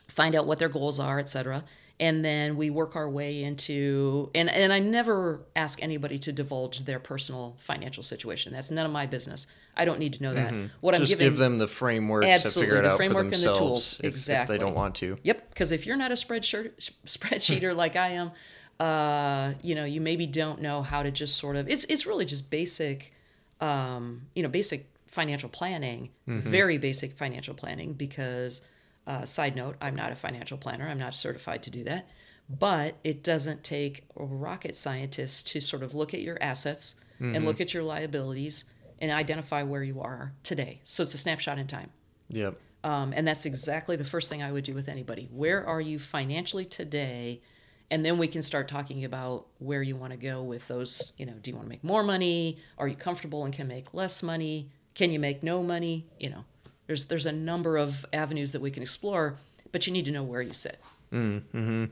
find 0.08 0.36
out 0.36 0.46
what 0.46 0.60
their 0.60 0.70
goals 0.70 1.00
are, 1.00 1.20
et 1.20 1.30
cetera, 1.30 1.64
and 2.00 2.26
then 2.26 2.58
we 2.58 2.70
work 2.70 2.96
our 2.96 3.10
way 3.10 3.42
into 3.44 4.30
and 4.36 4.50
and 4.50 4.74
I 4.74 4.80
never 4.80 5.42
ask 5.56 5.82
anybody 5.82 6.20
to 6.20 6.34
divulge 6.34 6.84
their 6.84 7.00
personal 7.00 7.56
financial 7.60 8.04
situation. 8.04 8.52
That's 8.52 8.70
none 8.70 8.86
of 8.86 8.92
my 8.92 9.06
business. 9.06 9.48
I 9.78 9.86
don't 9.86 10.00
need 10.00 10.14
to 10.14 10.24
know 10.24 10.34
that. 10.34 10.54
What 10.82 10.96
I'm 10.96 11.02
just 11.02 11.14
giving 11.14 11.28
give 11.28 11.38
them 11.38 11.58
the 11.58 11.68
framework 11.68 12.24
to 12.24 12.40
figure 12.50 12.78
it 12.78 12.82
the 12.82 12.92
out 12.92 12.98
for 12.98 13.08
the 13.08 13.14
themselves 13.14 13.60
tools. 13.60 14.00
if, 14.00 14.06
if 14.06 14.14
Exactly. 14.16 14.58
they 14.58 14.64
don't 14.64 14.76
want 14.76 14.96
to. 14.96 15.18
Yep, 15.24 15.50
because 15.50 15.72
if 15.72 15.86
you're 15.86 15.98
not 15.98 16.12
a 16.12 16.16
spreadsheet 16.16 16.72
spreadsheeter 17.06 17.76
like 17.76 17.96
I 17.96 18.10
am, 18.10 18.32
uh, 18.80 19.54
you 19.62 19.76
know, 19.76 19.86
you 19.86 20.02
maybe 20.02 20.28
don't 20.28 20.62
know 20.62 20.82
how 20.82 21.02
to 21.04 21.12
just 21.12 21.38
sort 21.38 21.56
of. 21.56 21.70
It's 21.70 21.86
it's 21.86 22.06
really 22.06 22.26
just 22.26 22.50
basic, 22.50 23.14
um, 23.62 24.24
you 24.36 24.44
know, 24.44 24.50
basic 24.50 24.90
financial 25.16 25.50
planning, 25.50 26.10
very 26.28 26.78
basic 26.78 27.18
financial 27.18 27.56
planning. 27.56 27.94
Because, 27.94 28.62
uh, 29.08 29.26
side 29.26 29.56
note, 29.56 29.76
I'm 29.82 29.96
not 29.96 30.12
a 30.12 30.16
financial 30.16 30.58
planner. 30.58 30.88
I'm 30.88 31.00
not 31.00 31.16
certified 31.16 31.64
to 31.64 31.72
do 31.72 31.84
that. 31.86 32.08
But 32.48 32.98
it 33.04 33.24
doesn't 33.24 33.64
take 33.64 34.04
a 34.16 34.24
rocket 34.24 34.76
scientist 34.76 35.48
to 35.48 35.60
sort 35.62 35.82
of 35.82 35.96
look 35.96 36.14
at 36.14 36.22
your 36.22 36.38
assets 36.42 36.96
and 37.20 37.46
look 37.46 37.62
at 37.62 37.74
your 37.74 37.82
liabilities 37.82 38.66
and 39.00 39.10
identify 39.12 39.64
where 39.64 39.84
you 39.84 40.02
are 40.02 40.34
today. 40.44 40.82
So 40.84 41.02
it's 41.04 41.14
a 41.14 41.18
snapshot 41.18 41.58
in 41.58 41.66
time. 41.66 41.90
Yep. 42.30 42.58
Um, 42.84 43.14
and 43.16 43.28
that's 43.28 43.46
exactly 43.46 43.96
the 43.96 44.06
first 44.06 44.30
thing 44.30 44.44
I 44.44 44.52
would 44.52 44.64
do 44.64 44.74
with 44.74 44.88
anybody. 44.90 45.28
Where 45.32 45.66
are 45.66 45.82
you 45.82 45.98
financially 45.98 46.66
today? 46.66 47.42
And 47.90 48.06
then 48.06 48.18
we 48.18 48.28
can 48.28 48.42
start 48.42 48.68
talking 48.68 49.06
about 49.06 49.48
where 49.60 49.82
you 49.82 49.96
want 49.96 50.12
to 50.12 50.18
go 50.18 50.44
with 50.44 50.68
those. 50.68 51.14
You 51.18 51.26
know, 51.26 51.34
do 51.42 51.50
you 51.50 51.56
want 51.56 51.68
to 51.68 51.70
make 51.70 51.84
more 51.84 52.04
money? 52.04 52.58
Are 52.78 52.88
you 52.88 52.96
comfortable 52.96 53.46
and 53.46 53.54
can 53.54 53.68
make 53.68 53.94
less 53.94 54.22
money? 54.22 54.70
Can 54.96 55.12
you 55.12 55.20
make 55.20 55.44
no 55.44 55.62
money? 55.62 56.06
You 56.20 56.32
know, 56.32 56.46
there's 56.88 57.06
there's 57.06 57.26
a 57.26 57.32
number 57.32 57.78
of 57.78 58.06
avenues 58.12 58.52
that 58.54 58.62
we 58.62 58.72
can 58.72 58.82
explore, 58.82 59.38
but 59.72 59.86
you 59.86 59.94
need 59.94 60.06
to 60.06 60.12
know 60.12 60.24
where 60.24 60.42
you 60.42 60.54
sit. 60.54 60.80
Mm-hmm. 61.14 61.86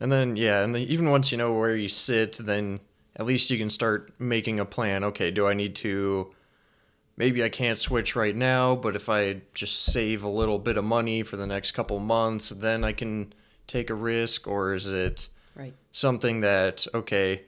And 0.00 0.12
then 0.12 0.36
yeah, 0.36 0.64
and 0.64 0.74
then 0.74 0.82
even 0.82 1.10
once 1.10 1.30
you 1.30 1.38
know 1.38 1.52
where 1.52 1.76
you 1.76 1.88
sit, 1.88 2.38
then 2.38 2.80
at 3.14 3.26
least 3.26 3.50
you 3.50 3.58
can 3.58 3.70
start 3.70 4.12
making 4.18 4.58
a 4.58 4.64
plan. 4.64 5.04
Okay, 5.04 5.30
do 5.30 5.46
I 5.46 5.54
need 5.54 5.76
to 5.76 6.32
maybe 7.16 7.44
I 7.44 7.48
can't 7.50 7.80
switch 7.80 8.16
right 8.16 8.34
now, 8.34 8.74
but 8.74 8.96
if 8.96 9.08
I 9.08 9.42
just 9.54 9.84
save 9.84 10.22
a 10.24 10.28
little 10.28 10.58
bit 10.58 10.76
of 10.76 10.84
money 10.84 11.22
for 11.22 11.36
the 11.36 11.46
next 11.46 11.72
couple 11.72 11.98
months, 12.00 12.48
then 12.48 12.82
I 12.82 12.92
can 12.92 13.32
take 13.66 13.90
a 13.90 13.94
risk 13.94 14.48
or 14.48 14.74
is 14.74 14.86
it 14.88 15.28
Right. 15.54 15.74
something 15.92 16.40
that 16.40 16.86
okay, 16.94 17.42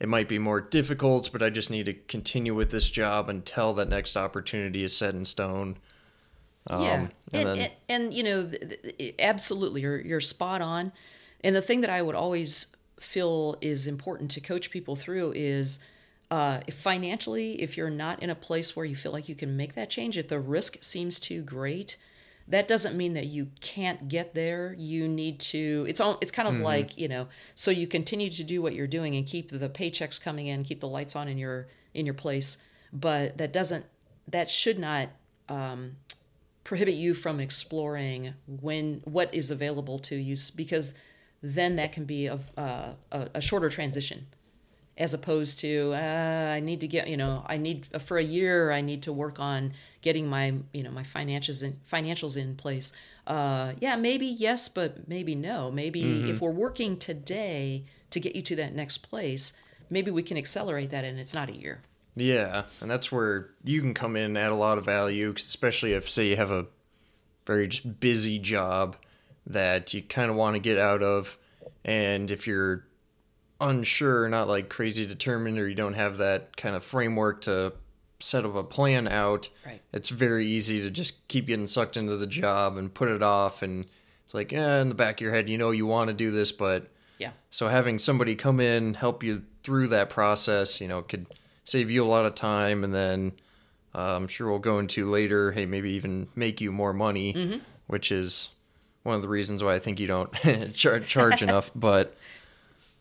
it 0.00 0.08
might 0.08 0.28
be 0.28 0.38
more 0.38 0.60
difficult, 0.60 1.30
but 1.30 1.42
I 1.42 1.50
just 1.50 1.70
need 1.70 1.86
to 1.86 1.92
continue 1.92 2.54
with 2.54 2.70
this 2.70 2.90
job 2.90 3.28
until 3.28 3.74
that 3.74 3.88
next 3.88 4.16
opportunity 4.16 4.82
is 4.82 4.96
set 4.96 5.14
in 5.14 5.24
stone. 5.26 5.76
Um, 6.66 6.82
yeah, 6.82 6.94
and 6.94 7.12
and, 7.32 7.46
then- 7.46 7.58
and, 7.58 7.72
and, 7.88 8.14
you 8.14 8.22
know, 8.22 8.50
absolutely, 9.18 9.82
you're 9.82 10.00
you're 10.00 10.20
spot 10.20 10.62
on. 10.62 10.92
And 11.42 11.54
the 11.54 11.62
thing 11.62 11.80
that 11.82 11.90
I 11.90 12.02
would 12.02 12.14
always 12.14 12.66
feel 12.98 13.56
is 13.60 13.86
important 13.86 14.30
to 14.32 14.40
coach 14.40 14.70
people 14.70 14.94
through 14.96 15.32
is 15.34 15.78
uh, 16.30 16.60
if 16.66 16.74
financially, 16.74 17.60
if 17.62 17.76
you're 17.76 17.90
not 17.90 18.22
in 18.22 18.30
a 18.30 18.34
place 18.34 18.76
where 18.76 18.84
you 18.84 18.94
feel 18.94 19.12
like 19.12 19.28
you 19.28 19.34
can 19.34 19.56
make 19.56 19.74
that 19.74 19.90
change, 19.90 20.16
if 20.18 20.28
the 20.28 20.38
risk 20.38 20.78
seems 20.82 21.18
too 21.18 21.42
great, 21.42 21.96
that 22.50 22.66
doesn't 22.66 22.96
mean 22.96 23.14
that 23.14 23.26
you 23.26 23.48
can't 23.60 24.08
get 24.08 24.34
there. 24.34 24.74
You 24.76 25.08
need 25.08 25.38
to. 25.40 25.86
It's 25.88 26.00
all. 26.00 26.18
It's 26.20 26.30
kind 26.30 26.48
of 26.48 26.56
like 26.56 26.98
you 26.98 27.08
know. 27.08 27.28
So 27.54 27.70
you 27.70 27.86
continue 27.86 28.30
to 28.30 28.44
do 28.44 28.60
what 28.60 28.74
you're 28.74 28.86
doing 28.86 29.14
and 29.16 29.26
keep 29.26 29.50
the 29.50 29.68
paychecks 29.68 30.20
coming 30.20 30.48
in, 30.48 30.64
keep 30.64 30.80
the 30.80 30.88
lights 30.88 31.14
on 31.16 31.28
in 31.28 31.38
your 31.38 31.68
in 31.94 32.04
your 32.04 32.14
place. 32.14 32.58
But 32.92 33.38
that 33.38 33.52
doesn't. 33.52 33.86
That 34.28 34.50
should 34.50 34.78
not 34.78 35.10
um, 35.48 35.96
prohibit 36.64 36.94
you 36.94 37.14
from 37.14 37.40
exploring 37.40 38.34
when 38.46 39.00
what 39.04 39.32
is 39.32 39.50
available 39.50 39.98
to 40.00 40.16
you 40.16 40.36
because 40.54 40.94
then 41.42 41.76
that 41.76 41.92
can 41.92 42.04
be 42.04 42.26
a, 42.26 42.38
a, 42.56 42.94
a 43.12 43.28
a 43.34 43.40
shorter 43.40 43.68
transition 43.68 44.26
as 45.00 45.14
opposed 45.14 45.58
to 45.58 45.92
uh, 45.94 46.52
I 46.54 46.60
need 46.60 46.80
to 46.80 46.86
get 46.86 47.08
you 47.08 47.16
know 47.16 47.44
I 47.48 47.56
need 47.56 47.88
for 48.04 48.18
a 48.18 48.22
year 48.22 48.70
I 48.70 48.82
need 48.82 49.02
to 49.04 49.12
work 49.12 49.40
on 49.40 49.72
getting 50.02 50.28
my 50.28 50.54
you 50.72 50.82
know 50.82 50.90
my 50.90 51.02
financials 51.02 51.62
in 51.62 51.80
financials 51.90 52.36
in 52.36 52.54
place. 52.54 52.92
Uh, 53.26 53.72
yeah, 53.80 53.96
maybe 53.96 54.26
yes, 54.26 54.68
but 54.68 55.08
maybe 55.08 55.34
no. 55.34 55.70
Maybe 55.70 56.28
if 56.30 56.40
we're 56.40 56.50
working 56.50 56.96
today 56.96 57.84
to 58.10 58.20
get 58.20 58.34
you 58.34 58.42
to 58.42 58.56
that 58.56 58.74
next 58.74 58.98
place, 58.98 59.52
maybe 59.88 60.10
we 60.10 60.22
can 60.22 60.36
accelerate 60.36 60.90
that, 60.90 61.04
and 61.04 61.18
it's 61.18 61.34
not 61.34 61.48
a 61.48 61.56
year. 61.56 61.82
Yeah, 62.16 62.64
and 62.80 62.90
that's 62.90 63.12
where 63.12 63.50
you 63.62 63.80
can 63.80 63.94
come 63.94 64.16
in 64.16 64.24
and 64.24 64.38
add 64.38 64.52
a 64.52 64.56
lot 64.56 64.78
of 64.78 64.84
value, 64.84 65.32
especially 65.36 65.92
if, 65.92 66.10
say, 66.10 66.26
you 66.26 66.36
have 66.36 66.50
a 66.50 66.66
very 67.46 67.68
just 67.68 68.00
busy 68.00 68.38
job 68.38 68.96
that 69.46 69.94
you 69.94 70.02
kind 70.02 70.30
of 70.30 70.36
want 70.36 70.56
to 70.56 70.60
get 70.60 70.78
out 70.78 71.02
of, 71.02 71.38
and 71.84 72.30
if 72.30 72.46
you're 72.46 72.84
unsure, 73.60 74.28
not 74.28 74.48
like 74.48 74.68
crazy 74.68 75.06
determined, 75.06 75.58
or 75.58 75.68
you 75.68 75.74
don't 75.74 75.94
have 75.94 76.16
that 76.18 76.56
kind 76.56 76.74
of 76.74 76.82
framework 76.82 77.42
to 77.42 77.72
set 78.18 78.44
up 78.44 78.54
a 78.54 78.62
plan 78.64 79.08
out, 79.08 79.48
Right. 79.64 79.80
it's 79.92 80.08
very 80.10 80.44
easy 80.46 80.80
to 80.82 80.90
just 80.90 81.26
keep 81.28 81.46
getting 81.46 81.66
sucked 81.66 81.96
into 81.96 82.16
the 82.16 82.26
job 82.26 82.76
and 82.76 82.92
put 82.92 83.08
it 83.08 83.22
off, 83.22 83.62
and 83.62 83.86
it's 84.24 84.34
like, 84.34 84.52
eh, 84.52 84.80
in 84.80 84.88
the 84.90 84.94
back 84.94 85.16
of 85.16 85.20
your 85.22 85.32
head, 85.32 85.48
you 85.48 85.56
know, 85.58 85.70
you 85.70 85.86
want 85.86 86.08
to 86.08 86.14
do 86.14 86.30
this, 86.30 86.52
but 86.52 86.88
Yeah. 87.18 87.32
so 87.50 87.68
having 87.68 87.98
somebody 87.98 88.34
come 88.34 88.60
in, 88.60 88.94
help 88.94 89.22
you 89.22 89.42
through 89.62 89.88
that 89.88 90.10
process, 90.10 90.80
you 90.80 90.88
know, 90.88 91.02
could 91.02 91.26
save 91.64 91.90
you 91.90 92.02
a 92.04 92.06
lot 92.06 92.24
of 92.26 92.34
time, 92.34 92.84
and 92.84 92.94
then 92.94 93.32
uh, 93.94 94.16
I'm 94.16 94.28
sure 94.28 94.48
we'll 94.48 94.58
go 94.60 94.78
into 94.78 95.04
later. 95.04 95.50
Hey, 95.52 95.66
maybe 95.66 95.90
even 95.92 96.28
make 96.36 96.60
you 96.60 96.70
more 96.70 96.92
money, 96.92 97.60
which 97.88 98.12
is 98.12 98.50
one 99.02 99.16
of 99.16 99.22
the 99.22 99.28
reasons 99.28 99.64
why 99.64 99.74
I 99.74 99.78
think 99.80 99.98
you 99.98 100.06
don't 100.06 100.32
char- 100.74 101.00
charge 101.00 101.42
enough. 101.48 101.70
But 101.74 102.14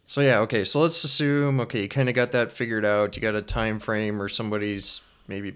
so 0.10 0.22
yeah, 0.22 0.40
okay. 0.40 0.64
So 0.64 0.80
let's 0.80 1.04
assume 1.04 1.60
okay, 1.60 1.84
you 1.84 1.88
kind 1.88 2.10
of 2.10 2.16
got 2.16 2.32
that 2.32 2.52
figured 2.52 2.84
out. 2.84 3.16
You 3.16 3.22
got 3.22 3.36
a 3.36 3.44
time 3.44 3.78
frame, 3.78 4.20
or 4.20 4.28
somebody's 4.28 5.02
maybe 5.28 5.56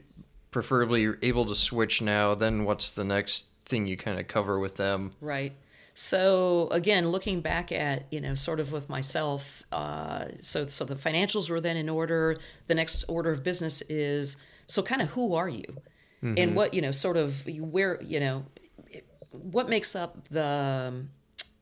preferably 0.51 1.07
able 1.23 1.45
to 1.47 1.55
switch 1.55 2.03
now. 2.03 2.35
Then 2.35 2.63
what's 2.63 2.91
the 2.91 3.03
next 3.03 3.47
thing 3.65 3.87
you 3.87 3.97
kind 3.97 4.19
of 4.19 4.27
cover 4.27 4.59
with 4.59 4.75
them? 4.75 5.13
Right. 5.19 5.53
So 5.95 6.67
again, 6.69 7.09
looking 7.09 7.41
back 7.41 7.71
at 7.71 8.05
you 8.11 8.21
know 8.21 8.35
sort 8.35 8.59
of 8.59 8.71
with 8.71 8.89
myself, 8.89 9.63
uh, 9.71 10.25
so 10.39 10.67
so 10.67 10.85
the 10.85 10.97
financials 10.97 11.49
were 11.49 11.59
then 11.59 11.75
in 11.75 11.89
order. 11.89 12.37
The 12.67 12.75
next 12.75 13.05
order 13.07 13.31
of 13.31 13.41
business 13.41 13.81
is 13.89 14.37
so 14.67 14.83
kind 14.83 15.01
of 15.01 15.09
who 15.09 15.33
are 15.33 15.49
you, 15.49 15.81
and 16.21 16.55
what 16.55 16.75
you 16.75 16.81
know 16.83 16.91
sort 16.91 17.17
of 17.17 17.43
where 17.47 17.99
you 18.03 18.19
know 18.19 18.45
what 19.31 19.67
makes 19.67 19.95
up 19.95 20.27
the 20.29 20.91
um, 20.93 21.09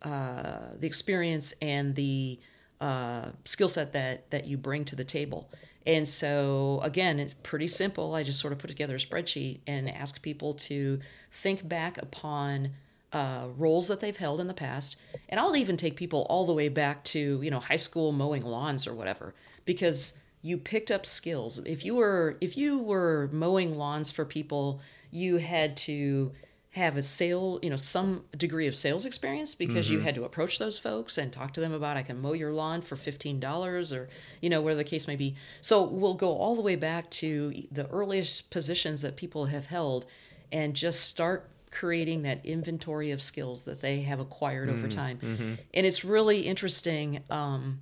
uh, 0.02 0.74
the 0.78 0.88
experience 0.88 1.54
and 1.62 1.96
the 1.96 2.38
uh, 2.82 3.30
skill 3.46 3.70
set 3.70 3.94
that 3.94 4.30
that 4.32 4.46
you 4.46 4.58
bring 4.58 4.84
to 4.86 4.96
the 4.96 5.06
table. 5.06 5.50
And 5.86 6.08
so 6.08 6.80
again, 6.84 7.20
it's 7.20 7.36
pretty 7.44 7.68
simple. 7.68 8.14
I 8.16 8.24
just 8.24 8.40
sort 8.40 8.52
of 8.52 8.60
put 8.60 8.68
together 8.68 8.96
a 8.96 9.00
spreadsheet 9.00 9.60
and 9.66 9.90
ask 9.90 10.22
people 10.22 10.54
to 10.56 11.00
think 11.32 11.68
back 11.68 11.98
upon 11.98 12.72
uh, 13.14 13.48
roles 13.58 13.88
that 13.88 14.00
they've 14.00 14.18
held 14.18 14.40
in 14.40 14.48
the 14.48 14.54
past. 14.54 14.98
And 15.30 15.40
I'll 15.40 15.56
even 15.56 15.78
take 15.78 15.96
people 15.96 16.26
all 16.30 16.46
the 16.46 16.54
way 16.54 16.70
back 16.70 17.04
to 17.06 17.42
you 17.42 17.52
know 17.52 17.60
high 17.60 17.78
school 17.78 18.12
mowing 18.12 18.44
lawns 18.44 18.88
or 18.88 18.94
whatever 18.94 19.34
because 19.66 20.20
you 20.42 20.58
picked 20.58 20.92
up 20.92 21.06
skills. 21.06 21.60
If 21.60 21.86
you 21.86 21.96
were 21.96 22.38
if 22.42 22.58
you 22.58 22.80
were 22.80 23.30
mowing 23.32 23.78
lawns 23.78 24.10
for 24.10 24.26
people, 24.26 24.82
you 25.12 25.38
had 25.38 25.78
to 25.78 26.32
have 26.72 26.96
a 26.96 27.04
sale, 27.04 27.60
you 27.62 27.70
know, 27.70 27.76
some 27.76 28.24
degree 28.38 28.66
of 28.66 28.76
sales 28.76 29.06
experience 29.06 29.56
because 29.56 29.90
you 29.90 29.98
mm-hmm. 29.98 30.06
had 30.06 30.16
to 30.16 30.24
approach 30.24 30.58
those 30.58 30.80
folks 30.80 31.18
and 31.18 31.32
talk 31.32 31.54
to 31.54 31.60
them 31.60 31.74
about 31.74 31.98
I 31.98 32.04
can 32.04 32.22
mow 32.22 32.32
your 32.32 32.54
lawn 32.54 32.82
for 32.82 32.96
$15 32.96 33.92
or, 33.92 34.08
you 34.40 34.50
know, 34.50 34.62
whatever 34.62 34.78
the 34.78 34.86
case 34.86 35.06
may 35.06 35.18
be. 35.18 35.36
So 35.62 35.84
we'll 35.84 36.14
go 36.14 36.32
all 36.32 36.56
the 36.56 36.62
way 36.62 36.78
back 36.78 37.10
to 37.12 37.54
the 37.70 37.90
earliest 37.90 38.50
positions 38.52 39.02
that 39.02 39.18
people 39.18 39.48
have 39.48 39.66
held 39.68 40.06
and 40.50 40.74
just 40.74 41.02
start 41.02 41.50
creating 41.72 42.22
that 42.22 42.46
inventory 42.46 43.12
of 43.12 43.22
skills 43.22 43.64
that 43.64 43.82
they 43.82 44.02
have 44.02 44.22
acquired 44.22 44.70
over 44.70 44.88
mm-hmm. 44.88 44.98
time. 44.98 45.20
Mm-hmm. 45.22 45.54
And 45.74 45.86
it's 45.86 46.06
really 46.06 46.42
interesting 46.42 47.22
um 47.30 47.82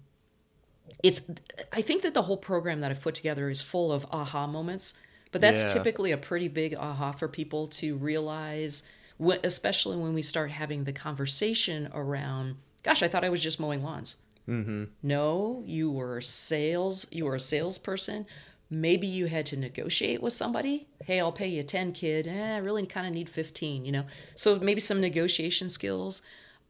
it's 1.04 1.22
i 1.72 1.82
think 1.82 2.02
that 2.02 2.14
the 2.14 2.24
whole 2.24 2.38
program 2.38 2.82
that 2.82 2.92
i've 2.92 3.02
put 3.02 3.16
together 3.16 3.50
is 3.50 3.62
full 3.62 3.92
of 3.92 4.06
aha 4.12 4.48
moments 4.48 4.94
but 5.32 5.42
that's 5.42 5.64
Yeah. 5.64 5.74
typically 5.74 6.12
a 6.12 6.18
pretty 6.18 6.48
big 6.48 6.76
aha 6.76 7.12
for 7.12 7.28
people 7.28 7.68
to 7.68 7.96
realize 7.98 8.84
especially 9.44 9.98
when 9.98 10.14
we 10.14 10.22
start 10.22 10.50
having 10.52 10.86
the 10.86 10.94
conversation 10.94 11.90
around 11.94 12.56
gosh 12.84 13.04
i 13.04 13.08
thought 13.08 13.26
i 13.26 13.30
was 13.30 13.42
just 13.42 13.60
mowing 13.60 13.84
lawns. 13.84 14.16
Mm-hmm. 14.48 14.86
no 15.04 15.62
you 15.66 15.92
were 15.92 16.22
sales 16.22 17.06
you 17.12 17.26
were 17.26 17.36
a 17.36 17.40
salesperson. 17.40 18.26
Maybe 18.72 19.08
you 19.08 19.26
had 19.26 19.48
to 19.48 19.58
negotiate 19.58 20.22
with 20.22 20.34
somebody. 20.34 20.88
Hey 21.04 21.20
i'll 21.20 21.32
pay 21.32 21.48
you 21.48 21.64
10 21.64 21.92
kid. 21.94 22.28
Eh, 22.28 22.56
i 22.56 22.58
really 22.58 22.86
kind 22.86 23.06
of 23.08 23.14
need 23.14 23.28
15 23.30 23.84
you 23.86 23.92
know? 23.92 24.06
So 24.36 24.58
maybe 24.60 24.80
some 24.80 25.02
negotiation 25.02 25.70
skills 25.70 26.22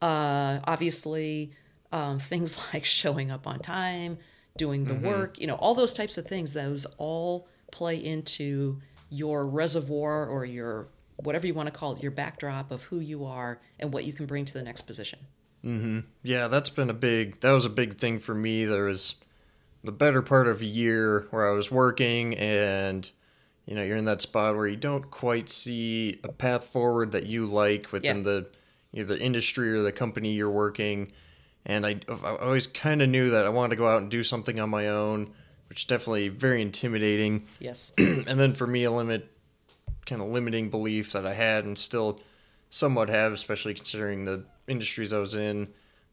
uh, 0.02 0.60
obviously 0.64 1.52
um, 1.92 2.18
things 2.32 2.58
like 2.72 2.84
showing 2.84 3.30
up 3.30 3.46
on 3.46 3.60
time 3.60 4.18
doing 4.56 4.84
the 4.86 4.94
work 4.94 5.38
you 5.38 5.46
know 5.46 5.54
all 5.56 5.74
those 5.74 5.92
types 5.94 6.18
of 6.18 6.26
things 6.26 6.52
those 6.52 6.84
all 6.98 7.46
play 7.70 7.96
into 7.96 8.80
your 9.08 9.46
reservoir 9.46 10.26
or 10.26 10.44
your 10.44 10.88
whatever 11.16 11.46
you 11.46 11.54
want 11.54 11.66
to 11.66 11.72
call 11.72 11.92
it 11.92 12.02
your 12.02 12.12
backdrop 12.12 12.70
of 12.70 12.84
who 12.84 12.98
you 12.98 13.24
are 13.24 13.60
and 13.78 13.92
what 13.92 14.04
you 14.04 14.12
can 14.12 14.26
bring 14.26 14.44
to 14.44 14.54
the 14.54 14.62
next 14.62 14.82
position 14.82 15.18
mm-hmm. 15.64 16.00
Yeah, 16.22 16.48
that's 16.48 16.70
been 16.70 16.88
a 16.90 16.94
big. 16.94 17.40
That 17.40 17.52
was 17.52 17.66
a 17.66 17.70
big 17.70 17.98
thing 17.98 18.18
for 18.18 18.34
me. 18.34 18.64
There 18.64 18.84
was 18.84 19.16
the 19.84 19.92
better 19.92 20.22
part 20.22 20.46
of 20.46 20.60
a 20.60 20.66
year 20.66 21.26
where 21.30 21.48
I 21.48 21.52
was 21.52 21.70
working, 21.70 22.34
and 22.36 23.10
you 23.66 23.74
know, 23.74 23.82
you're 23.82 23.96
in 23.96 24.06
that 24.06 24.20
spot 24.22 24.56
where 24.56 24.66
you 24.66 24.76
don't 24.76 25.10
quite 25.10 25.48
see 25.48 26.18
a 26.24 26.32
path 26.32 26.64
forward 26.68 27.12
that 27.12 27.26
you 27.26 27.46
like 27.46 27.92
within 27.92 28.18
Yeah. 28.18 28.22
the 28.22 28.46
you 28.92 29.02
know, 29.02 29.08
the 29.08 29.20
industry 29.20 29.70
or 29.72 29.82
the 29.82 29.92
company 29.92 30.32
you're 30.32 30.50
working. 30.50 31.12
And 31.66 31.86
I, 31.86 32.00
I 32.08 32.36
always 32.36 32.66
kind 32.66 33.02
of 33.02 33.08
knew 33.08 33.30
that 33.30 33.44
I 33.44 33.50
wanted 33.50 33.70
to 33.70 33.76
go 33.76 33.86
out 33.86 34.02
and 34.02 34.10
do 34.10 34.24
something 34.24 34.58
on 34.58 34.70
my 34.70 34.88
own, 34.88 35.32
which 35.70 35.82
is 35.82 35.86
definitely 35.86 36.28
very 36.28 36.60
intimidating. 36.60 37.46
yes 37.60 37.92
and 37.98 38.26
then 38.26 38.52
for 38.52 38.66
me, 38.66 38.84
a 38.84 38.90
limit, 38.90 39.30
kind 40.04 40.20
of 40.20 40.28
limiting 40.28 40.68
belief 40.68 41.12
that 41.12 41.24
I 41.24 41.32
had 41.32 41.64
and 41.64 41.78
still 41.78 42.20
somewhat 42.70 43.08
have, 43.08 43.32
especially 43.32 43.72
considering 43.72 44.24
the 44.24 44.44
industries 44.66 45.12
I 45.12 45.20
was 45.20 45.34
in. 45.36 45.68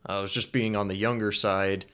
I 0.05 0.21
was 0.21 0.31
just 0.31 0.51
being 0.51 0.75
on 0.75 0.87
the 0.87 0.95
younger 0.95 1.31
side. 1.31 1.85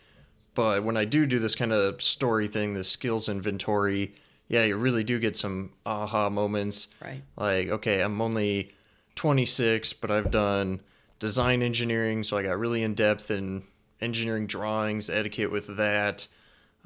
But 0.56 0.84
when 0.84 0.98
I 0.98 1.06
do 1.06 1.26
do 1.26 1.40
this 1.40 1.56
kind 1.56 1.72
of 1.72 2.02
story 2.02 2.48
thing, 2.48 2.74
the 2.74 2.84
skills 2.84 3.28
inventory, 3.30 4.14
yeah, 4.50 4.66
you 4.66 4.76
really 4.76 5.06
do 5.06 5.18
get 5.18 5.38
some 5.38 5.72
aha 5.86 6.30
moments. 6.30 6.90
right 7.02 7.24
Like, 7.38 7.70
okay, 7.70 8.02
I'm 8.02 8.22
only 8.22 8.74
26, 9.16 9.94
but 9.94 10.12
I've 10.12 10.32
done 10.32 10.82
design 11.18 11.64
engineering, 11.64 12.24
so 12.24 12.36
I 12.36 12.44
got 12.44 12.60
really 12.60 12.84
in 12.84 12.94
depth 12.94 13.32
in 13.32 13.64
engineering 14.02 14.48
drawings, 14.48 15.10
etiquette 15.10 15.50
with 15.50 15.78
that. 15.78 16.28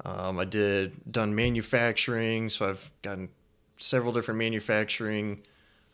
Um, 0.04 0.38
I 0.38 0.44
did 0.44 1.12
done 1.12 1.34
manufacturing, 1.34 2.48
so 2.50 2.68
I've 2.68 2.90
gotten 3.02 3.30
several 3.76 4.12
different 4.12 4.38
manufacturing 4.38 5.42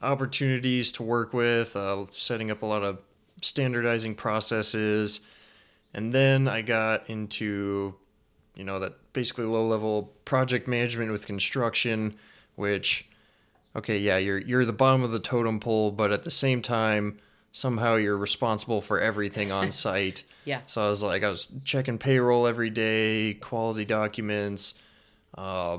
opportunities 0.03 0.93
to 0.93 1.03
work 1.03 1.33
with, 1.33 1.75
uh, 1.77 2.05
setting 2.07 2.51
up 2.51 2.63
a 2.63 2.67
lot 2.67 2.83
of 2.83 2.99
standardizing 3.41 4.15
processes, 4.15 5.21
and 5.93 6.13
then 6.13 6.49
I 6.49 6.63
got 6.63 7.09
into, 7.09 7.95
you 8.55 8.65
know, 8.65 8.79
that 8.81 9.13
basically 9.13 9.45
low 9.45 9.67
level 9.67 10.13
project 10.25 10.69
management 10.69 11.13
with 11.13 11.27
construction, 11.27 12.15
which 12.57 13.09
okay, 13.77 13.99
yeah, 13.99 14.19
you're 14.19 14.39
you're 14.39 14.65
the 14.65 14.73
bottom 14.73 15.03
of 15.03 15.11
the 15.11 15.21
totem 15.21 15.61
pole, 15.61 15.91
but 15.91 16.13
at 16.13 16.23
the 16.25 16.31
same 16.31 16.63
time, 16.63 17.19
somehow 17.53 17.97
you're 17.97 18.17
responsible 18.17 18.81
for 18.81 19.01
everything 19.01 19.51
on 19.51 19.73
site. 19.85 20.25
Yeah. 20.45 20.61
So 20.67 20.83
I 20.83 20.91
was 20.91 21.03
like, 21.03 21.23
I 21.23 21.31
was 21.31 21.49
checking 21.65 21.99
payroll 21.99 22.47
every 22.47 22.71
day, 22.71 23.35
quality 23.35 23.85
documents, 23.85 24.75
uh, 25.37 25.79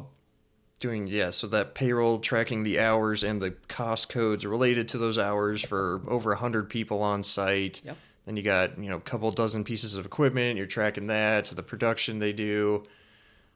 doing 0.80 1.08
yeah, 1.08 1.30
so 1.30 1.48
that 1.48 1.74
payroll 1.74 2.20
tracking 2.20 2.64
the 2.64 2.80
hours 2.80 3.24
and 3.24 3.42
the 3.42 3.52
cost 3.68 4.10
codes 4.10 4.46
related 4.46 4.88
to 4.90 4.98
those 4.98 5.18
hours 5.18 5.62
for 5.62 6.02
over 6.08 6.34
a 6.34 6.38
hundred 6.38 6.70
people 6.70 7.02
on 7.02 7.24
site. 7.24 7.82
Yep. 7.86 7.98
Then 8.26 8.38
you 8.38 8.44
got 8.44 8.78
you 8.80 8.90
know 8.90 8.98
a 8.98 9.02
couple 9.02 9.32
dozen 9.32 9.64
pieces 9.64 9.96
of 9.98 10.06
equipment. 10.06 10.58
You're 10.58 10.66
tracking 10.66 11.08
that, 11.08 11.46
to 11.46 11.56
the 11.56 11.64
production 11.64 12.20
they 12.20 12.34
do, 12.34 12.84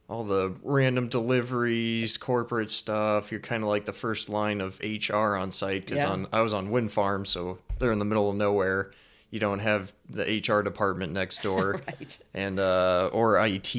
all 0.07 0.23
the 0.23 0.55
random 0.63 1.09
deliveries, 1.09 2.17
corporate 2.17 2.71
stuff. 2.71 3.31
You're 3.31 3.41
kind 3.41 3.63
of 3.63 3.69
like 3.69 3.85
the 3.85 3.93
first 3.93 4.29
line 4.29 4.61
of 4.61 4.79
HR 4.81 5.35
on 5.35 5.51
site 5.51 5.85
because 5.85 6.03
Yeah. 6.03 6.11
on 6.11 6.27
I 6.31 6.41
was 6.41 6.53
on 6.53 6.69
wind 6.71 6.91
farm, 6.91 7.25
so 7.25 7.57
they're 7.79 7.91
in 7.91 7.99
the 7.99 8.05
middle 8.05 8.29
of 8.29 8.35
nowhere. 8.37 8.91
You 9.31 9.39
don't 9.39 9.59
have 9.59 9.93
the 10.09 10.23
HR 10.47 10.61
department 10.63 11.13
next 11.13 11.41
door 11.43 11.81
Right. 11.87 12.17
and 12.33 12.59
uh, 12.59 13.09
or 13.13 13.39
IT. 13.45 13.73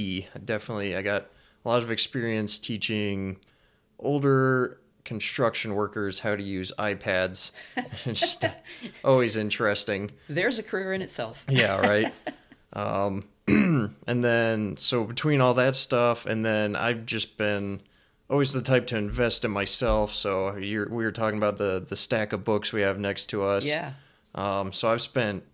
Definitely, 0.44 0.96
I 0.96 1.02
got 1.02 1.26
a 1.64 1.68
lot 1.68 1.82
of 1.82 1.90
experience 1.90 2.58
teaching 2.58 3.36
older 3.98 4.80
construction 5.04 5.74
workers 5.74 6.20
how 6.20 6.36
to 6.36 6.42
use 6.42 6.72
iPads. 6.78 7.52
Just 8.12 8.44
always 9.04 9.36
interesting. 9.36 10.10
There's 10.28 10.58
a 10.58 10.62
career 10.62 10.92
in 10.92 11.02
itself. 11.02 11.44
Yeah, 11.48 11.80
right. 11.80 12.12
um, 12.72 13.24
and 13.48 14.24
then 14.24 14.76
so 14.76 15.04
between 15.04 15.40
all 15.40 15.54
that 15.54 15.74
stuff, 15.76 16.26
and 16.26 16.44
then 16.44 16.76
I've 16.76 17.04
just 17.06 17.36
been 17.36 17.80
always 18.28 18.52
the 18.52 18.62
type 18.62 18.86
to 18.88 18.96
invest 18.96 19.44
in 19.44 19.50
myself. 19.50 20.14
So 20.14 20.56
you're, 20.56 20.88
we 20.88 21.04
were 21.04 21.10
talking 21.10 21.38
about 21.38 21.56
the 21.56 21.84
the 21.86 21.96
stack 21.96 22.32
of 22.32 22.44
books 22.44 22.72
we 22.72 22.82
have 22.82 22.98
next 23.00 23.26
to 23.30 23.42
us. 23.42 23.66
Yeah. 23.66 23.94
Um, 24.34 24.72
so 24.72 24.88
I've 24.88 25.02
spent 25.02 25.44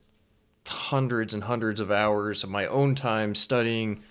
hundreds 0.67 1.33
and 1.35 1.45
hundreds 1.45 1.81
of 1.81 1.91
hours 1.91 2.43
of 2.45 2.51
my 2.51 2.67
own 2.67 2.95
time 2.95 3.35
studying 3.35 4.03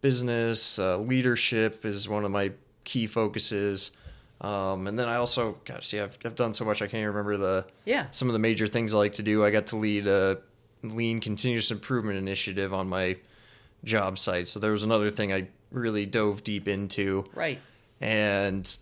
business. 0.00 0.78
Uh, 0.78 0.98
leadership 0.98 1.84
is 1.84 2.08
one 2.08 2.24
of 2.24 2.30
my 2.30 2.52
key 2.84 3.06
focuses. 3.06 3.92
Um, 4.40 4.86
and 4.88 4.98
then 4.98 5.08
I 5.08 5.16
also, 5.16 5.58
gosh, 5.64 5.92
yeah, 5.92 6.04
I've, 6.04 6.18
I've 6.24 6.34
done 6.34 6.52
so 6.54 6.64
much 6.64 6.82
I 6.82 6.86
can't 6.86 6.94
even 7.02 7.08
remember 7.08 7.36
the 7.36 7.66
Yeah. 7.84 8.06
some 8.10 8.28
of 8.28 8.32
the 8.32 8.38
major 8.40 8.66
things 8.66 8.92
I 8.94 8.98
like 8.98 9.12
to 9.14 9.22
do. 9.22 9.44
I 9.44 9.50
got 9.50 9.66
to 9.68 9.76
lead 9.76 10.06
a 10.08 10.38
lean 10.82 11.20
continuous 11.20 11.70
improvement 11.70 12.18
initiative 12.18 12.74
on 12.74 12.88
my 12.88 13.16
job 13.84 14.18
site. 14.18 14.48
So 14.48 14.58
there 14.58 14.72
was 14.72 14.82
another 14.82 15.10
thing 15.10 15.32
I 15.32 15.46
really 15.70 16.06
dove 16.06 16.42
deep 16.42 16.66
into 16.66 17.24
Right. 17.34 17.58
and 18.00 18.78